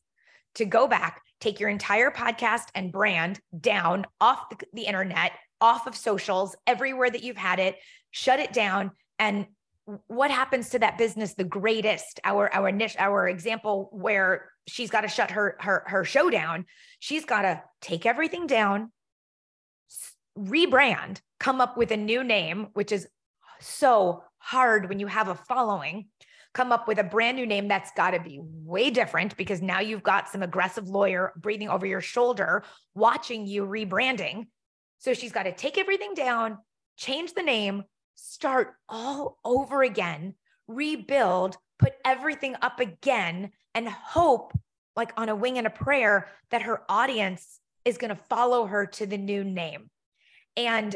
to 0.56 0.66
go 0.66 0.88
back 0.88 1.22
take 1.40 1.60
your 1.60 1.70
entire 1.70 2.12
podcast 2.12 2.68
and 2.74 2.92
brand 2.92 3.40
down 3.60 4.06
off 4.20 4.50
the, 4.50 4.58
the 4.74 4.84
internet 4.84 5.32
off 5.62 5.88
of 5.88 5.96
socials, 5.96 6.56
everywhere 6.68 7.10
that 7.10 7.24
you've 7.24 7.38
had 7.38 7.60
it, 7.60 7.76
shut 8.12 8.40
it 8.40 8.54
down. 8.54 8.92
And 9.20 9.48
what 10.08 10.32
happens 10.32 10.70
to 10.70 10.80
that 10.80 10.98
business 10.98 11.34
the 11.34 11.44
greatest? 11.44 12.20
Our 12.24 12.54
our 12.54 12.72
niche, 12.72 12.96
our 12.98 13.28
example 13.28 13.90
where 13.92 14.50
she's 14.68 14.90
got 14.90 15.02
to 15.02 15.08
shut 15.08 15.32
her 15.32 15.58
her 15.60 15.84
her 15.88 16.04
show 16.04 16.30
down. 16.30 16.66
She's 17.00 17.26
got 17.26 17.44
to 17.44 17.62
take 17.82 18.06
everything 18.06 18.48
down, 18.48 18.92
rebrand, 20.38 21.20
come 21.40 21.62
up 21.62 21.78
with 21.78 21.92
a 21.92 21.98
new 21.98 22.24
name, 22.24 22.68
which 22.74 22.92
is 22.92 23.08
so 23.62 24.24
hard 24.40 24.90
when 24.90 25.00
you 25.00 25.08
have 25.08 25.28
a 25.28 25.36
following. 25.36 26.08
Come 26.56 26.72
up 26.72 26.88
with 26.88 26.98
a 26.98 27.04
brand 27.04 27.38
new 27.38 27.46
name 27.46 27.68
that's 27.68 27.92
got 27.92 28.12
to 28.12 28.20
be 28.20 28.40
way 28.42 28.90
different 28.90 29.38
because 29.38 29.62
now 29.62 29.82
you've 29.82 30.04
got 30.04 30.30
some 30.30 30.42
aggressive 30.42 30.88
lawyer 30.88 31.34
breathing 31.36 31.70
over 31.70 31.86
your 31.86 32.02
shoulder, 32.02 32.64
watching 32.96 33.46
you 33.46 33.66
rebranding. 33.66 34.48
So 34.98 35.14
she's 35.14 35.34
got 35.34 35.44
to 35.44 35.52
take 35.52 35.78
everything 35.78 36.14
down, 36.14 36.58
change 36.98 37.34
the 37.34 37.44
name, 37.44 37.84
start 38.16 38.74
all 38.88 39.38
over 39.44 39.84
again, 39.84 40.34
rebuild, 40.68 41.58
put 41.78 41.94
everything 42.06 42.56
up 42.62 42.80
again, 42.80 43.52
and 43.74 43.88
hope, 43.90 44.54
like 44.96 45.12
on 45.18 45.28
a 45.28 45.36
wing 45.36 45.58
and 45.58 45.68
a 45.68 45.70
prayer, 45.70 46.30
that 46.52 46.62
her 46.62 46.84
audience 46.88 47.60
is 47.84 47.98
going 47.98 48.16
to 48.16 48.24
follow 48.30 48.66
her 48.66 48.86
to 48.86 49.06
the 49.06 49.18
new 49.18 49.44
name. 49.44 49.90
And 50.56 50.96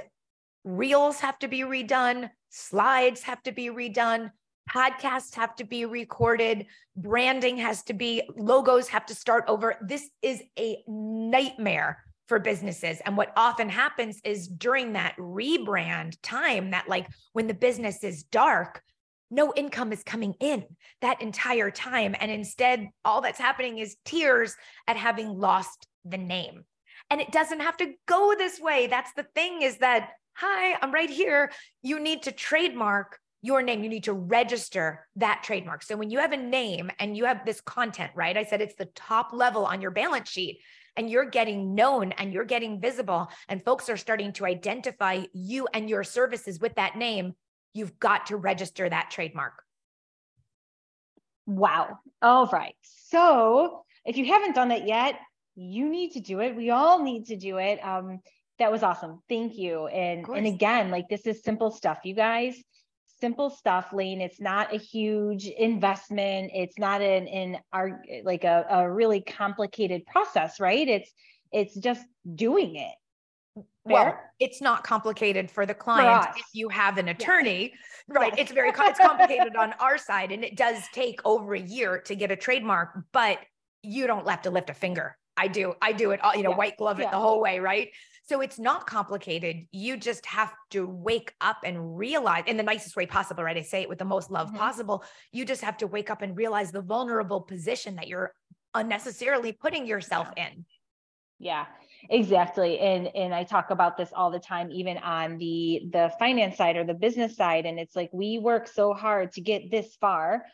reels 0.63 1.19
have 1.19 1.37
to 1.39 1.49
be 1.49 1.59
redone, 1.59 2.29
slides 2.49 3.23
have 3.23 3.43
to 3.43 3.51
be 3.51 3.67
redone, 3.67 4.31
podcasts 4.69 5.35
have 5.35 5.55
to 5.55 5.63
be 5.63 5.85
recorded, 5.85 6.65
branding 6.95 7.57
has 7.57 7.83
to 7.83 7.93
be, 7.93 8.21
logos 8.37 8.87
have 8.89 9.05
to 9.07 9.15
start 9.15 9.45
over. 9.47 9.75
This 9.81 10.09
is 10.21 10.41
a 10.57 10.83
nightmare 10.87 12.03
for 12.27 12.39
businesses. 12.39 13.01
And 13.05 13.17
what 13.17 13.33
often 13.35 13.69
happens 13.69 14.21
is 14.23 14.47
during 14.47 14.93
that 14.93 15.15
rebrand 15.17 16.17
time, 16.21 16.71
that 16.71 16.87
like 16.87 17.07
when 17.33 17.47
the 17.47 17.53
business 17.53 18.03
is 18.03 18.23
dark, 18.23 18.81
no 19.31 19.53
income 19.55 19.91
is 19.91 20.03
coming 20.03 20.35
in 20.39 20.65
that 21.01 21.21
entire 21.21 21.71
time. 21.71 22.15
And 22.19 22.31
instead, 22.31 22.87
all 23.03 23.21
that's 23.21 23.39
happening 23.39 23.79
is 23.79 23.97
tears 24.05 24.55
at 24.87 24.95
having 24.95 25.39
lost 25.39 25.87
the 26.05 26.17
name. 26.17 26.65
And 27.09 27.19
it 27.21 27.31
doesn't 27.31 27.61
have 27.61 27.77
to 27.77 27.93
go 28.07 28.35
this 28.37 28.59
way. 28.59 28.87
That's 28.87 29.13
the 29.13 29.25
thing 29.35 29.61
is 29.61 29.77
that, 29.79 30.11
hi, 30.33 30.77
I'm 30.81 30.91
right 30.91 31.09
here. 31.09 31.51
You 31.81 31.99
need 31.99 32.23
to 32.23 32.31
trademark 32.31 33.19
your 33.41 33.61
name. 33.61 33.83
You 33.83 33.89
need 33.89 34.03
to 34.05 34.13
register 34.13 35.07
that 35.15 35.43
trademark. 35.43 35.83
So 35.83 35.95
when 35.95 36.09
you 36.09 36.19
have 36.19 36.33
a 36.33 36.37
name 36.37 36.91
and 36.99 37.15
you 37.15 37.25
have 37.25 37.45
this 37.45 37.61
content, 37.61 38.11
right? 38.15 38.37
I 38.37 38.43
said 38.43 38.61
it's 38.61 38.75
the 38.75 38.89
top 38.95 39.31
level 39.31 39.65
on 39.65 39.81
your 39.81 39.91
balance 39.91 40.29
sheet 40.29 40.59
and 40.97 41.09
you're 41.09 41.29
getting 41.29 41.73
known 41.75 42.11
and 42.13 42.33
you're 42.33 42.45
getting 42.45 42.81
visible 42.81 43.29
and 43.47 43.63
folks 43.63 43.89
are 43.89 43.97
starting 43.97 44.33
to 44.33 44.45
identify 44.45 45.23
you 45.33 45.67
and 45.73 45.89
your 45.89 46.03
services 46.03 46.59
with 46.59 46.75
that 46.75 46.97
name, 46.97 47.33
you've 47.73 47.97
got 47.99 48.27
to 48.27 48.35
register 48.35 48.89
that 48.89 49.09
trademark. 49.09 49.63
Wow. 51.45 51.99
All 52.21 52.47
right. 52.47 52.75
So 52.81 53.83
if 54.05 54.17
you 54.17 54.25
haven't 54.25 54.55
done 54.55 54.69
that 54.69 54.87
yet, 54.87 55.15
you 55.55 55.89
need 55.89 56.11
to 56.11 56.19
do 56.19 56.41
it. 56.41 56.55
We 56.55 56.71
all 56.71 57.03
need 57.03 57.27
to 57.27 57.37
do 57.37 57.57
it. 57.57 57.79
Um, 57.83 58.19
that 58.59 58.71
was 58.71 58.83
awesome. 58.83 59.21
Thank 59.29 59.57
you. 59.57 59.87
And 59.87 60.27
and 60.27 60.45
again, 60.45 60.91
like 60.91 61.07
this 61.09 61.25
is 61.25 61.41
simple 61.41 61.71
stuff, 61.71 61.99
you 62.03 62.13
guys 62.13 62.61
simple 63.19 63.49
stuff, 63.49 63.91
Layne. 63.93 64.21
It's 64.21 64.39
not 64.39 64.73
a 64.73 64.77
huge 64.77 65.45
investment. 65.45 66.51
It's 66.53 66.77
not 66.77 67.01
an, 67.01 67.27
an 67.27 67.57
our, 67.73 68.01
like 68.23 68.43
a, 68.43 68.65
a 68.69 68.89
really 68.89 69.21
complicated 69.21 70.05
process, 70.05 70.59
right? 70.59 70.87
It's 70.87 71.11
it's 71.51 71.75
just 71.75 72.05
doing 72.35 72.75
it. 72.75 72.95
well, 73.83 74.15
it's 74.39 74.61
not 74.61 74.83
complicated 74.83 75.49
for 75.49 75.65
the 75.65 75.73
client 75.73 76.25
for 76.25 76.37
if 76.37 76.45
you 76.53 76.69
have 76.69 76.97
an 76.97 77.07
attorney, 77.09 77.73
yeah. 78.07 78.19
right? 78.19 78.33
It's 78.37 78.51
very 78.51 78.69
it's 78.69 78.99
complicated 78.99 79.55
on 79.55 79.73
our 79.79 79.97
side, 79.97 80.31
and 80.31 80.43
it 80.43 80.55
does 80.55 80.83
take 80.93 81.19
over 81.25 81.55
a 81.55 81.59
year 81.59 81.99
to 82.01 82.15
get 82.15 82.31
a 82.31 82.35
trademark, 82.35 82.99
but 83.11 83.39
you 83.81 84.07
don't 84.07 84.27
have 84.27 84.43
to 84.43 84.51
lift 84.51 84.69
a 84.69 84.73
finger. 84.73 85.17
I 85.37 85.47
do. 85.47 85.73
I 85.81 85.93
do 85.93 86.11
it 86.11 86.21
all, 86.21 86.35
you 86.35 86.43
know, 86.43 86.51
yeah. 86.51 86.57
white 86.57 86.77
glove 86.77 86.99
it 86.99 87.03
yeah. 87.03 87.11
the 87.11 87.17
whole 87.17 87.41
way, 87.41 87.59
right? 87.59 87.89
So 88.29 88.41
it's 88.41 88.59
not 88.59 88.85
complicated. 88.85 89.65
You 89.71 89.97
just 89.97 90.23
have 90.27 90.53
to 90.69 90.85
wake 90.85 91.33
up 91.41 91.57
and 91.65 91.97
realize 91.97 92.43
in 92.45 92.57
the 92.57 92.63
nicest 92.63 92.95
way 92.95 93.07
possible, 93.07 93.43
right? 93.43 93.57
I 93.57 93.63
say 93.63 93.81
it 93.81 93.89
with 93.89 93.97
the 93.97 94.05
most 94.05 94.29
love 94.29 94.49
mm-hmm. 94.49 94.57
possible. 94.57 95.03
You 95.31 95.45
just 95.45 95.63
have 95.63 95.77
to 95.77 95.87
wake 95.87 96.11
up 96.11 96.21
and 96.21 96.37
realize 96.37 96.71
the 96.71 96.83
vulnerable 96.83 97.41
position 97.41 97.95
that 97.95 98.07
you're 98.07 98.35
unnecessarily 98.75 99.51
putting 99.51 99.87
yourself 99.87 100.27
in. 100.37 100.65
Yeah 101.39 101.65
exactly 102.09 102.79
and 102.79 103.09
and 103.13 103.35
i 103.35 103.43
talk 103.43 103.71
about 103.71 103.97
this 103.97 104.11
all 104.15 104.31
the 104.31 104.39
time 104.39 104.71
even 104.71 104.97
on 104.99 105.37
the 105.37 105.81
the 105.91 106.09
finance 106.17 106.55
side 106.55 106.77
or 106.77 106.85
the 106.85 106.93
business 106.93 107.35
side 107.35 107.65
and 107.65 107.77
it's 107.77 107.93
like 107.93 108.09
we 108.13 108.39
work 108.39 108.69
so 108.69 108.93
hard 108.93 109.33
to 109.33 109.41
get 109.41 109.69
this 109.69 109.97
far 109.99 110.45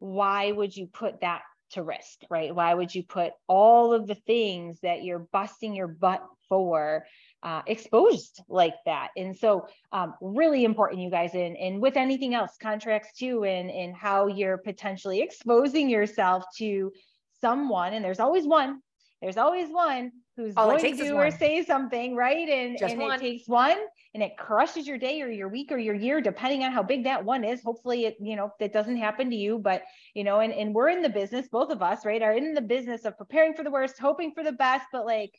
why 0.00 0.52
would 0.52 0.76
you 0.76 0.86
put 0.86 1.22
that 1.22 1.40
to 1.72 1.82
risk 1.82 2.20
right? 2.30 2.54
Why 2.54 2.74
would 2.74 2.94
you 2.94 3.02
put 3.02 3.32
all 3.46 3.92
of 3.92 4.06
the 4.06 4.14
things 4.14 4.80
that 4.80 5.02
you're 5.02 5.26
busting 5.32 5.74
your 5.74 5.88
butt 5.88 6.22
for 6.48 7.04
uh, 7.42 7.62
exposed 7.66 8.40
like 8.48 8.74
that? 8.86 9.08
And 9.16 9.36
so 9.36 9.66
um, 9.92 10.14
really 10.20 10.64
important 10.64 11.02
you 11.02 11.10
guys 11.10 11.34
and 11.34 11.56
and 11.56 11.80
with 11.80 11.96
anything 11.96 12.34
else 12.34 12.56
contracts 12.60 13.18
too 13.18 13.44
and 13.44 13.70
and 13.70 13.94
how 13.94 14.26
you're 14.26 14.58
potentially 14.58 15.20
exposing 15.20 15.88
yourself 15.88 16.44
to 16.58 16.92
someone 17.40 17.94
and 17.94 18.04
there's 18.04 18.20
always 18.20 18.46
one 18.46 18.80
there's 19.22 19.36
always 19.36 19.70
one 19.70 20.10
who's 20.36 20.54
All 20.56 20.66
going 20.66 20.96
to 20.96 20.96
do 20.96 21.14
or 21.14 21.30
say 21.30 21.64
something, 21.64 22.16
right? 22.16 22.48
And, 22.48 22.76
Just 22.78 22.92
and 22.92 23.02
one. 23.02 23.14
it 23.14 23.20
takes 23.20 23.48
one 23.48 23.78
and 24.14 24.22
it 24.22 24.36
crushes 24.36 24.86
your 24.86 24.98
day 24.98 25.22
or 25.22 25.28
your 25.28 25.48
week 25.48 25.70
or 25.70 25.78
your 25.78 25.94
year, 25.94 26.20
depending 26.20 26.64
on 26.64 26.72
how 26.72 26.82
big 26.82 27.04
that 27.04 27.24
one 27.24 27.44
is. 27.44 27.62
Hopefully 27.62 28.06
it, 28.06 28.16
you 28.20 28.34
know, 28.34 28.50
that 28.58 28.72
doesn't 28.72 28.96
happen 28.96 29.30
to 29.30 29.36
you, 29.36 29.58
but 29.58 29.82
you 30.14 30.24
know, 30.24 30.40
and, 30.40 30.52
and 30.52 30.74
we're 30.74 30.88
in 30.88 31.02
the 31.02 31.08
business, 31.08 31.48
both 31.48 31.70
of 31.70 31.82
us, 31.82 32.04
right, 32.04 32.22
are 32.22 32.32
in 32.32 32.54
the 32.54 32.60
business 32.60 33.04
of 33.04 33.16
preparing 33.16 33.54
for 33.54 33.62
the 33.62 33.70
worst, 33.70 33.98
hoping 33.98 34.32
for 34.32 34.42
the 34.42 34.52
best, 34.52 34.86
but 34.92 35.06
like, 35.06 35.34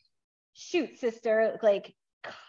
shoot, 0.54 0.98
sister, 0.98 1.60
like 1.62 1.94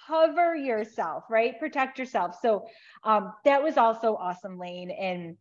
cover 0.07 0.55
yourself, 0.55 1.24
right? 1.28 1.59
Protect 1.59 1.99
yourself. 1.99 2.37
So 2.41 2.66
um, 3.03 3.32
that 3.45 3.62
was 3.62 3.76
also 3.76 4.14
awesome, 4.14 4.59
Layne. 4.59 4.91
And 4.91 5.37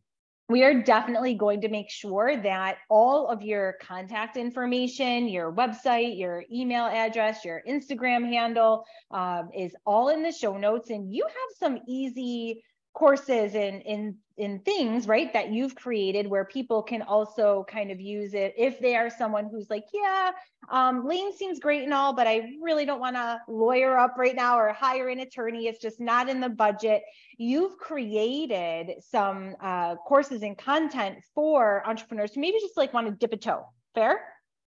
we 0.49 0.63
are 0.63 0.81
definitely 0.81 1.35
going 1.35 1.61
to 1.61 1.69
make 1.69 1.89
sure 1.89 2.35
that 2.35 2.77
all 2.89 3.27
of 3.27 3.41
your 3.41 3.75
contact 3.81 4.35
information, 4.35 5.27
your 5.27 5.53
website, 5.53 6.17
your 6.17 6.43
email 6.51 6.85
address, 6.85 7.45
your 7.45 7.61
Instagram 7.67 8.27
handle 8.27 8.83
um, 9.11 9.49
is 9.55 9.73
all 9.85 10.09
in 10.09 10.21
the 10.21 10.31
show 10.31 10.57
notes. 10.57 10.89
And 10.89 11.13
you 11.13 11.25
have 11.25 11.57
some 11.57 11.79
easy 11.87 12.61
courses 12.93 13.55
and 13.55 13.81
in 13.81 14.15
in 14.37 14.59
things 14.59 15.07
right 15.07 15.33
that 15.33 15.51
you've 15.51 15.75
created 15.75 16.27
where 16.27 16.45
people 16.45 16.81
can 16.81 17.01
also 17.01 17.65
kind 17.67 17.91
of 17.91 17.99
use 17.99 18.33
it 18.33 18.53
if 18.57 18.79
they 18.79 18.95
are 18.95 19.09
someone 19.09 19.47
who's 19.49 19.69
like 19.69 19.85
yeah 19.93 20.31
um, 20.69 21.07
layne 21.07 21.35
seems 21.35 21.59
great 21.59 21.83
and 21.83 21.93
all 21.93 22.13
but 22.13 22.27
i 22.27 22.49
really 22.61 22.85
don't 22.85 22.99
want 22.99 23.15
to 23.15 23.39
lawyer 23.47 23.97
up 23.97 24.15
right 24.17 24.35
now 24.35 24.57
or 24.57 24.71
hire 24.73 25.09
an 25.09 25.19
attorney 25.19 25.67
it's 25.67 25.79
just 25.79 25.99
not 25.99 26.29
in 26.29 26.39
the 26.39 26.49
budget 26.49 27.03
you've 27.37 27.77
created 27.77 28.91
some 29.03 29.55
uh, 29.61 29.95
courses 29.95 30.43
and 30.43 30.57
content 30.57 31.17
for 31.33 31.83
entrepreneurs 31.87 32.33
who 32.33 32.41
maybe 32.41 32.57
just 32.59 32.77
like 32.77 32.93
want 32.93 33.07
to 33.07 33.13
dip 33.13 33.33
a 33.33 33.37
toe 33.37 33.65
fair 33.95 34.23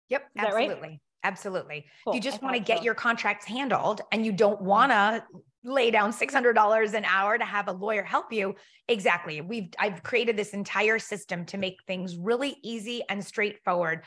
yep 0.09 0.23
Is 0.35 0.43
absolutely 0.43 0.89
right? 0.89 0.99
Absolutely. 1.23 1.87
Cool. 2.03 2.13
You 2.13 2.21
just 2.21 2.43
want 2.43 2.53
to 2.53 2.59
get 2.59 2.77
so. 2.77 2.83
your 2.83 2.93
contracts 2.93 3.47
handled 3.47 4.01
and 4.11 4.23
you 4.23 4.31
don't 4.31 4.61
want 4.61 4.91
to 4.91 5.23
lay 5.65 5.91
down 5.91 6.13
$600 6.13 6.93
an 6.93 7.05
hour 7.05 7.37
to 7.37 7.43
have 7.43 7.67
a 7.67 7.71
lawyer 7.71 8.03
help 8.03 8.31
you. 8.31 8.55
Exactly. 8.87 9.41
We've 9.41 9.69
i've 9.79 10.03
created 10.03 10.37
this 10.37 10.53
entire 10.53 10.99
system 10.99 11.45
to 11.47 11.57
make 11.57 11.77
things 11.87 12.15
really 12.15 12.55
easy 12.63 13.01
and 13.09 13.25
straightforward. 13.25 14.03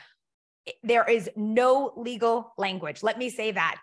There 0.83 1.07
is 1.09 1.29
no 1.35 1.93
legal 1.97 2.53
language. 2.57 3.03
Let 3.03 3.17
me 3.17 3.29
say 3.29 3.51
that. 3.51 3.79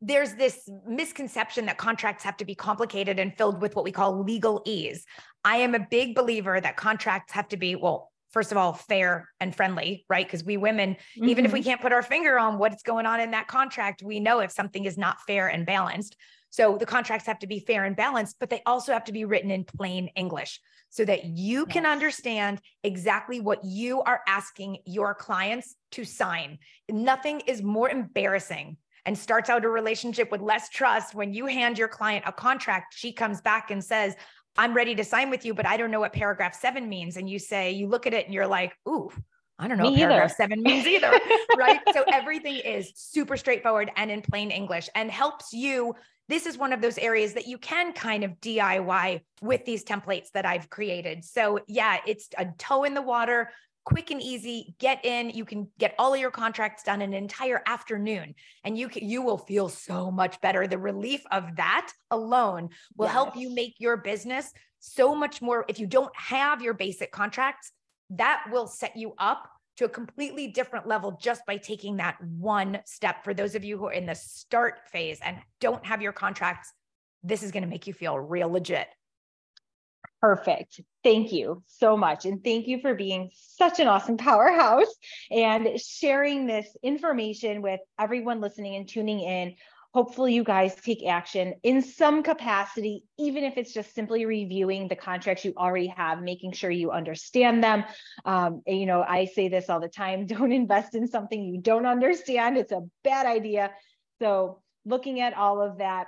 There's 0.00 0.34
this 0.34 0.68
misconception 0.86 1.66
that 1.66 1.76
contracts 1.76 2.22
have 2.22 2.36
to 2.36 2.44
be 2.44 2.54
complicated 2.54 3.18
and 3.18 3.36
filled 3.36 3.60
with 3.60 3.74
what 3.74 3.84
we 3.84 3.90
call 3.90 4.24
legalese. 4.24 5.00
I 5.44 5.56
am 5.56 5.74
a 5.74 5.80
big 5.90 6.14
believer 6.14 6.60
that 6.60 6.76
contracts 6.76 7.32
have 7.32 7.48
to 7.48 7.56
be 7.56 7.74
well 7.74 8.12
first 8.30 8.52
of 8.52 8.58
all 8.58 8.74
fair 8.74 9.26
and 9.40 9.56
friendly 9.56 10.04
right? 10.10 10.26
Because 10.26 10.44
we 10.44 10.58
women 10.58 10.90
mm-hmm. 10.94 11.28
even 11.28 11.46
if 11.46 11.52
we 11.52 11.60
mm-hmm. 11.60 11.70
can't 11.70 11.80
put 11.80 11.92
our 11.92 12.02
finger 12.02 12.38
on 12.38 12.58
what's 12.58 12.82
going 12.82 13.06
on 13.06 13.20
in 13.20 13.30
that 13.30 13.48
contract 13.48 14.02
we 14.02 14.20
know 14.20 14.40
if 14.40 14.52
something 14.52 14.84
is 14.84 14.98
not 14.98 15.16
fair 15.26 15.48
and 15.48 15.64
balanced 15.64 16.14
so 16.50 16.76
the 16.78 16.86
contracts 16.86 17.26
have 17.26 17.38
to 17.40 17.46
be 17.46 17.60
fair 17.60 17.84
and 17.84 17.96
balanced, 17.96 18.36
but 18.40 18.50
they 18.50 18.62
also 18.64 18.92
have 18.92 19.04
to 19.04 19.12
be 19.12 19.24
written 19.24 19.50
in 19.50 19.64
plain 19.64 20.08
English 20.16 20.60
so 20.90 21.04
that 21.04 21.24
you 21.24 21.66
can 21.66 21.84
understand 21.84 22.60
exactly 22.82 23.40
what 23.40 23.62
you 23.62 24.00
are 24.02 24.22
asking 24.26 24.78
your 24.86 25.14
clients 25.14 25.76
to 25.92 26.04
sign. 26.04 26.58
Nothing 26.88 27.40
is 27.40 27.62
more 27.62 27.90
embarrassing 27.90 28.78
and 29.04 29.16
starts 29.16 29.50
out 29.50 29.64
a 29.64 29.68
relationship 29.68 30.30
with 30.30 30.40
less 30.40 30.68
trust 30.70 31.14
when 31.14 31.32
you 31.32 31.46
hand 31.46 31.78
your 31.78 31.88
client 31.88 32.24
a 32.26 32.32
contract. 32.32 32.94
She 32.96 33.12
comes 33.12 33.40
back 33.40 33.70
and 33.70 33.84
says, 33.84 34.14
I'm 34.56 34.74
ready 34.74 34.94
to 34.96 35.04
sign 35.04 35.30
with 35.30 35.44
you, 35.44 35.54
but 35.54 35.66
I 35.66 35.76
don't 35.76 35.90
know 35.90 36.00
what 36.00 36.12
paragraph 36.12 36.54
seven 36.54 36.88
means. 36.88 37.16
And 37.16 37.28
you 37.28 37.38
say, 37.38 37.72
you 37.72 37.86
look 37.86 38.06
at 38.06 38.14
it 38.14 38.24
and 38.24 38.34
you're 38.34 38.46
like, 38.46 38.74
ooh, 38.88 39.10
I 39.58 39.68
don't 39.68 39.78
know 39.78 39.84
Me 39.84 39.90
what 39.90 39.98
paragraph 39.98 40.30
either. 40.30 40.34
seven 40.34 40.62
means 40.62 40.86
either. 40.86 41.12
right. 41.56 41.80
So 41.92 42.04
everything 42.12 42.56
is 42.56 42.92
super 42.94 43.36
straightforward 43.36 43.90
and 43.96 44.10
in 44.10 44.22
plain 44.22 44.50
English 44.50 44.88
and 44.94 45.10
helps 45.10 45.52
you 45.52 45.94
this 46.28 46.46
is 46.46 46.58
one 46.58 46.72
of 46.72 46.80
those 46.80 46.98
areas 46.98 47.34
that 47.34 47.46
you 47.46 47.58
can 47.58 47.92
kind 47.92 48.24
of 48.24 48.32
DIY 48.40 49.22
with 49.40 49.64
these 49.64 49.84
templates 49.84 50.30
that 50.34 50.44
I've 50.44 50.68
created. 50.68 51.24
So, 51.24 51.60
yeah, 51.66 51.98
it's 52.06 52.28
a 52.36 52.46
toe 52.58 52.84
in 52.84 52.94
the 52.94 53.02
water, 53.02 53.50
quick 53.84 54.10
and 54.10 54.20
easy. 54.20 54.74
Get 54.78 55.04
in. 55.04 55.30
You 55.30 55.46
can 55.46 55.68
get 55.78 55.94
all 55.98 56.12
of 56.12 56.20
your 56.20 56.30
contracts 56.30 56.82
done 56.82 57.00
in 57.00 57.14
an 57.14 57.22
entire 57.22 57.62
afternoon, 57.66 58.34
and 58.62 58.76
you 58.76 58.88
can, 58.88 59.08
you 59.08 59.22
will 59.22 59.38
feel 59.38 59.68
so 59.68 60.10
much 60.10 60.40
better. 60.40 60.66
The 60.66 60.78
relief 60.78 61.22
of 61.30 61.56
that 61.56 61.90
alone 62.10 62.68
will 62.96 63.06
yes. 63.06 63.14
help 63.14 63.36
you 63.36 63.54
make 63.54 63.76
your 63.78 63.96
business 63.96 64.52
so 64.80 65.14
much 65.14 65.40
more. 65.40 65.64
If 65.68 65.80
you 65.80 65.86
don't 65.86 66.14
have 66.14 66.60
your 66.60 66.74
basic 66.74 67.10
contracts, 67.10 67.72
that 68.10 68.44
will 68.50 68.66
set 68.66 68.96
you 68.96 69.14
up 69.18 69.48
to 69.78 69.84
a 69.84 69.88
completely 69.88 70.48
different 70.48 70.88
level 70.88 71.16
just 71.20 71.46
by 71.46 71.56
taking 71.56 71.96
that 71.96 72.20
one 72.22 72.80
step. 72.84 73.22
For 73.22 73.32
those 73.32 73.54
of 73.54 73.64
you 73.64 73.78
who 73.78 73.86
are 73.86 73.92
in 73.92 74.06
the 74.06 74.14
start 74.14 74.80
phase 74.90 75.20
and 75.24 75.38
don't 75.60 75.86
have 75.86 76.02
your 76.02 76.12
contracts, 76.12 76.72
this 77.22 77.44
is 77.44 77.52
going 77.52 77.62
to 77.62 77.68
make 77.68 77.86
you 77.86 77.92
feel 77.92 78.18
real 78.18 78.50
legit. 78.50 78.88
Perfect. 80.20 80.80
Thank 81.04 81.32
you 81.32 81.62
so 81.66 81.96
much. 81.96 82.26
And 82.26 82.42
thank 82.42 82.66
you 82.66 82.80
for 82.80 82.92
being 82.94 83.30
such 83.32 83.78
an 83.78 83.86
awesome 83.86 84.16
powerhouse 84.16 84.92
and 85.30 85.80
sharing 85.80 86.46
this 86.46 86.76
information 86.82 87.62
with 87.62 87.78
everyone 88.00 88.40
listening 88.40 88.74
and 88.74 88.88
tuning 88.88 89.20
in 89.20 89.54
hopefully 89.94 90.34
you 90.34 90.44
guys 90.44 90.74
take 90.74 91.06
action 91.06 91.54
in 91.62 91.80
some 91.80 92.22
capacity, 92.22 93.04
even 93.18 93.44
if 93.44 93.56
it's 93.56 93.72
just 93.72 93.94
simply 93.94 94.26
reviewing 94.26 94.88
the 94.88 94.96
contracts 94.96 95.44
you 95.44 95.54
already 95.56 95.86
have, 95.86 96.22
making 96.22 96.52
sure 96.52 96.70
you 96.70 96.90
understand 96.90 97.64
them. 97.64 97.84
Um, 98.24 98.62
you 98.66 98.86
know, 98.86 99.02
I 99.02 99.24
say 99.24 99.48
this 99.48 99.70
all 99.70 99.80
the 99.80 99.88
time, 99.88 100.26
don't 100.26 100.52
invest 100.52 100.94
in 100.94 101.08
something 101.08 101.42
you 101.42 101.60
don't 101.60 101.86
understand. 101.86 102.58
It's 102.58 102.72
a 102.72 102.82
bad 103.02 103.26
idea. 103.26 103.70
So 104.20 104.62
looking 104.84 105.20
at 105.20 105.34
all 105.34 105.62
of 105.62 105.78
that, 105.78 106.06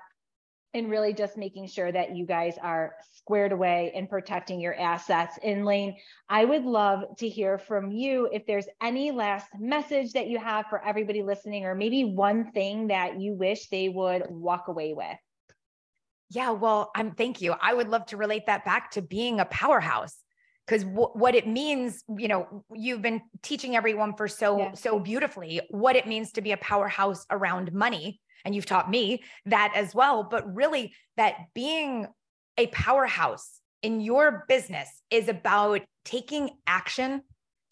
and 0.73 0.91
really 0.91 1.12
just 1.12 1.37
making 1.37 1.66
sure 1.66 1.91
that 1.91 2.14
you 2.14 2.25
guys 2.25 2.55
are 2.62 2.95
squared 3.12 3.53
away 3.53 3.93
and 3.95 4.09
protecting 4.09 4.61
your 4.61 4.75
assets. 4.75 5.39
And 5.43 5.64
Layne, 5.64 5.97
I 6.29 6.45
would 6.45 6.64
love 6.64 7.05
to 7.18 7.29
hear 7.29 7.59
from 7.59 7.91
you 7.91 8.29
if 8.33 8.47
there's 8.47 8.68
any 8.81 9.11
last 9.11 9.49
message 9.59 10.12
that 10.12 10.29
you 10.29 10.39
have 10.39 10.66
for 10.66 10.85
everybody 10.85 11.23
listening, 11.23 11.64
or 11.64 11.75
maybe 11.75 12.05
one 12.05 12.53
thing 12.53 12.89
that 12.89 13.21
you 13.21 13.35
wish 13.35 13.68
they 13.68 13.89
would 13.89 14.25
walk 14.29 14.68
away 14.68 14.95
with. 14.95 15.16
Yeah, 16.31 16.51
well, 16.51 16.93
I'm 16.95 17.12
thank 17.12 17.41
you. 17.41 17.55
I 17.61 17.75
would 17.75 17.89
love 17.89 18.07
to 18.07 18.16
relate 18.16 18.47
that 18.47 18.64
back 18.64 18.93
to 18.93 19.03
being 19.03 19.41
a 19.41 19.45
powerhouse 19.47 20.16
because 20.64 20.85
w- 20.85 21.11
what 21.14 21.35
it 21.35 21.49
means, 21.49 22.05
you 22.16 22.29
know, 22.29 22.64
you've 22.73 23.03
been 23.03 23.21
teaching 23.43 23.75
everyone 23.75 24.14
for 24.14 24.29
so 24.29 24.59
yeah. 24.59 24.73
so 24.75 25.01
beautifully 25.01 25.61
what 25.71 25.97
it 25.97 26.07
means 26.07 26.31
to 26.33 26.41
be 26.41 26.53
a 26.53 26.57
powerhouse 26.57 27.27
around 27.31 27.73
money 27.73 28.21
and 28.45 28.55
you've 28.55 28.66
taught 28.66 28.91
me 28.91 29.22
that 29.47 29.72
as 29.74 29.95
well. 29.95 30.22
But 30.22 30.55
really, 30.55 30.95
that 31.16 31.36
being 31.55 32.07
a 32.59 32.66
powerhouse 32.68 33.61
in 33.82 34.01
your 34.01 34.45
business 34.49 34.88
is 35.11 35.28
about 35.28 35.82
taking 36.05 36.51
action 36.66 37.22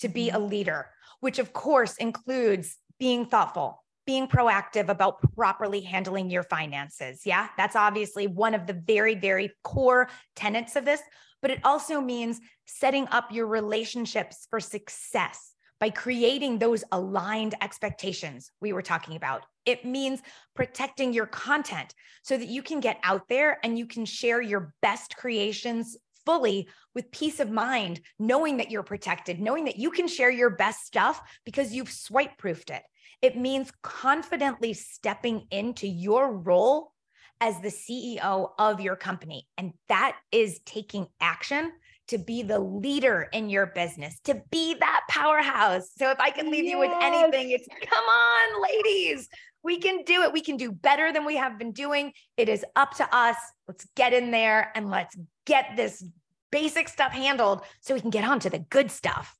to 0.01 0.09
be 0.09 0.31
a 0.31 0.35
mm-hmm. 0.35 0.49
leader, 0.49 0.91
which 1.21 1.39
of 1.39 1.53
course 1.53 1.97
includes 1.97 2.77
being 2.99 3.27
thoughtful, 3.27 3.85
being 4.07 4.27
proactive 4.27 4.89
about 4.89 5.21
properly 5.35 5.81
handling 5.81 6.31
your 6.31 6.43
finances. 6.43 7.23
Yeah, 7.25 7.49
that's 7.57 7.77
obviously 7.77 8.27
one 8.27 8.55
of 8.55 8.67
the 8.67 8.73
very, 8.73 9.15
very 9.15 9.53
core 9.65 10.09
tenets 10.35 10.77
of 10.77 10.85
this. 10.85 11.03
But 11.41 11.51
it 11.53 11.61
also 11.65 12.01
means 12.01 12.41
setting 12.67 13.07
up 13.09 13.31
your 13.31 13.47
relationships 13.47 14.47
for 14.51 14.59
success 14.61 15.53
by 15.79 15.91
creating 15.91 16.59
those 16.59 16.83
aligned 16.91 17.55
expectations 17.61 18.51
we 18.61 18.73
were 18.73 18.83
talking 18.83 19.15
about 19.15 19.45
It 19.69 19.85
means 19.85 20.23
protecting 20.57 21.13
your 21.13 21.27
content 21.27 21.95
so 22.23 22.39
that 22.39 22.49
you 22.49 22.63
can 22.63 22.81
get 22.81 22.99
out 23.05 23.29
there 23.29 23.59
and 23.63 23.79
you 23.79 23.85
can 23.85 24.07
share 24.07 24.41
your 24.41 24.73
best 24.81 25.15
creations 25.15 25.95
fully 26.25 26.69
with 26.95 27.11
peace 27.11 27.39
of 27.39 27.51
mind, 27.51 28.01
knowing 28.19 28.57
that 28.57 28.71
you're 28.71 28.83
protected, 28.83 29.41
knowing 29.41 29.67
that 29.67 29.79
you 29.79 29.91
can 29.91 30.09
share 30.09 30.31
your 30.31 30.49
best 30.49 30.87
stuff 30.87 31.21
because 31.45 31.75
you've 31.75 31.93
swipe 31.93 32.39
proofed 32.39 32.71
it. 32.71 32.83
It 33.21 33.37
means 33.37 33.71
confidently 33.83 34.73
stepping 34.73 35.47
into 35.51 35.87
your 35.87 36.33
role 36.33 36.93
as 37.39 37.61
the 37.61 37.69
CEO 37.69 38.51
of 38.59 38.81
your 38.81 38.97
company. 38.97 39.47
And 39.59 39.75
that 39.91 40.17
is 40.33 40.61
taking 40.65 41.09
action 41.21 41.73
to 42.09 42.19
be 42.19 42.43
the 42.43 42.59
leader 42.59 43.29
in 43.33 43.51
your 43.51 43.67
business, 43.67 44.19
to 44.25 44.43
be 44.51 44.75
that 44.75 45.03
powerhouse. 45.09 45.91
So 45.97 46.11
if 46.11 46.19
I 46.19 46.31
can 46.31 46.51
leave 46.51 46.65
yes. 46.65 46.73
you 46.73 46.79
with 46.79 46.93
anything, 47.01 47.51
it's 47.51 47.69
come 47.89 48.05
on, 48.05 48.63
ladies. 48.63 49.29
We 49.69 49.79
can 49.79 50.03
do 50.05 50.23
it. 50.23 50.33
We 50.33 50.41
can 50.41 50.57
do 50.57 50.73
better 50.73 51.13
than 51.13 51.27
we 51.27 51.37
have 51.37 51.59
been 51.59 51.73
doing. 51.73 52.15
It 52.39 52.49
is 52.49 52.65
up 52.75 52.97
to 52.97 53.15
us. 53.15 53.37
Let's 53.67 53.87
get 53.97 54.15
in 54.15 54.31
there 54.31 54.73
and 54.75 54.89
let's 54.89 55.15
get 55.45 55.77
this 55.77 56.03
basic 56.51 56.89
stuff 56.89 57.13
handled 57.13 57.61
so 57.83 57.93
we 57.93 58.01
can 58.01 58.09
get 58.09 58.25
on 58.25 58.41
to 58.41 58.49
the 58.49 58.61
good 58.61 58.91
stuff. 58.91 59.37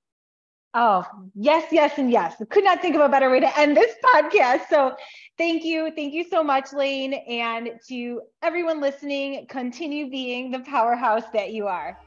Oh, 0.75 1.07
yes, 1.35 1.73
yes, 1.73 1.97
and 1.97 2.11
yes. 2.11 2.35
Could 2.51 2.63
not 2.63 2.83
think 2.83 2.95
of 2.95 3.01
a 3.01 3.09
better 3.09 3.31
way 3.31 3.41
to 3.41 3.59
end 3.59 3.75
this 3.75 3.95
podcast. 4.05 4.69
So, 4.69 4.97
thank 5.39 5.65
you. 5.65 5.91
Thank 5.97 6.13
you 6.13 6.25
so 6.29 6.45
much, 6.45 6.75
Layne. 6.75 7.15
And 7.15 7.71
to 7.89 8.21
everyone 8.43 8.83
listening, 8.83 9.47
continue 9.47 10.11
being 10.11 10.51
the 10.51 10.61
powerhouse 10.61 11.25
that 11.33 11.53
you 11.53 11.69
are. 11.69 11.99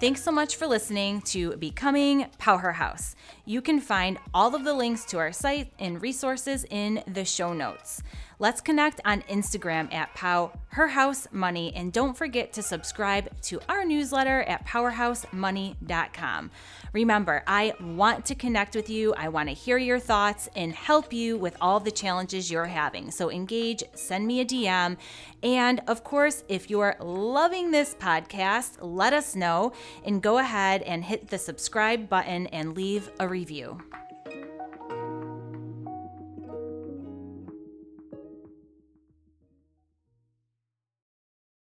Thanks 0.00 0.22
so 0.22 0.30
much 0.30 0.54
for 0.54 0.68
listening 0.68 1.22
to 1.22 1.56
Becoming 1.56 2.26
PowHERhouse. 2.40 3.16
You 3.44 3.60
can 3.60 3.80
find 3.80 4.16
all 4.32 4.54
of 4.54 4.62
the 4.62 4.72
links 4.72 5.04
to 5.06 5.18
our 5.18 5.32
site 5.32 5.72
and 5.80 6.00
resources 6.00 6.64
in 6.70 7.02
the 7.08 7.24
show 7.24 7.52
notes. 7.52 8.00
Let's 8.40 8.60
connect 8.60 9.00
on 9.04 9.22
Instagram 9.22 9.92
at 9.92 10.14
Pow 10.14 10.52
Her 10.68 10.86
House 10.86 11.26
Money 11.32 11.72
and 11.74 11.92
don't 11.92 12.16
forget 12.16 12.52
to 12.52 12.62
subscribe 12.62 13.28
to 13.42 13.60
our 13.68 13.84
newsletter 13.84 14.42
at 14.42 14.64
powherhousemoney.com. 14.64 16.50
Remember, 16.92 17.42
I 17.48 17.72
want 17.80 18.24
to 18.26 18.36
connect 18.36 18.76
with 18.76 18.88
you. 18.88 19.12
I 19.14 19.28
want 19.28 19.48
to 19.48 19.54
hear 19.56 19.76
your 19.76 19.98
thoughts 19.98 20.48
and 20.54 20.72
help 20.72 21.12
you 21.12 21.36
with 21.36 21.56
all 21.60 21.80
the 21.80 21.90
challenges 21.90 22.48
you're 22.48 22.66
having. 22.66 23.10
So 23.10 23.28
engage, 23.28 23.82
send 23.94 24.24
me 24.24 24.40
a 24.40 24.44
DM, 24.44 24.96
and 25.42 25.80
of 25.88 26.04
course, 26.04 26.44
if 26.48 26.70
you're 26.70 26.94
loving 27.00 27.72
this 27.72 27.94
podcast, 27.94 28.78
let 28.80 29.12
us 29.12 29.34
know 29.34 29.72
and 30.04 30.22
go 30.22 30.38
ahead 30.38 30.82
and 30.82 31.04
hit 31.04 31.28
the 31.28 31.38
subscribe 31.38 32.08
button 32.08 32.46
and 32.48 32.76
leave 32.76 33.10
a 33.18 33.26
review. 33.26 33.80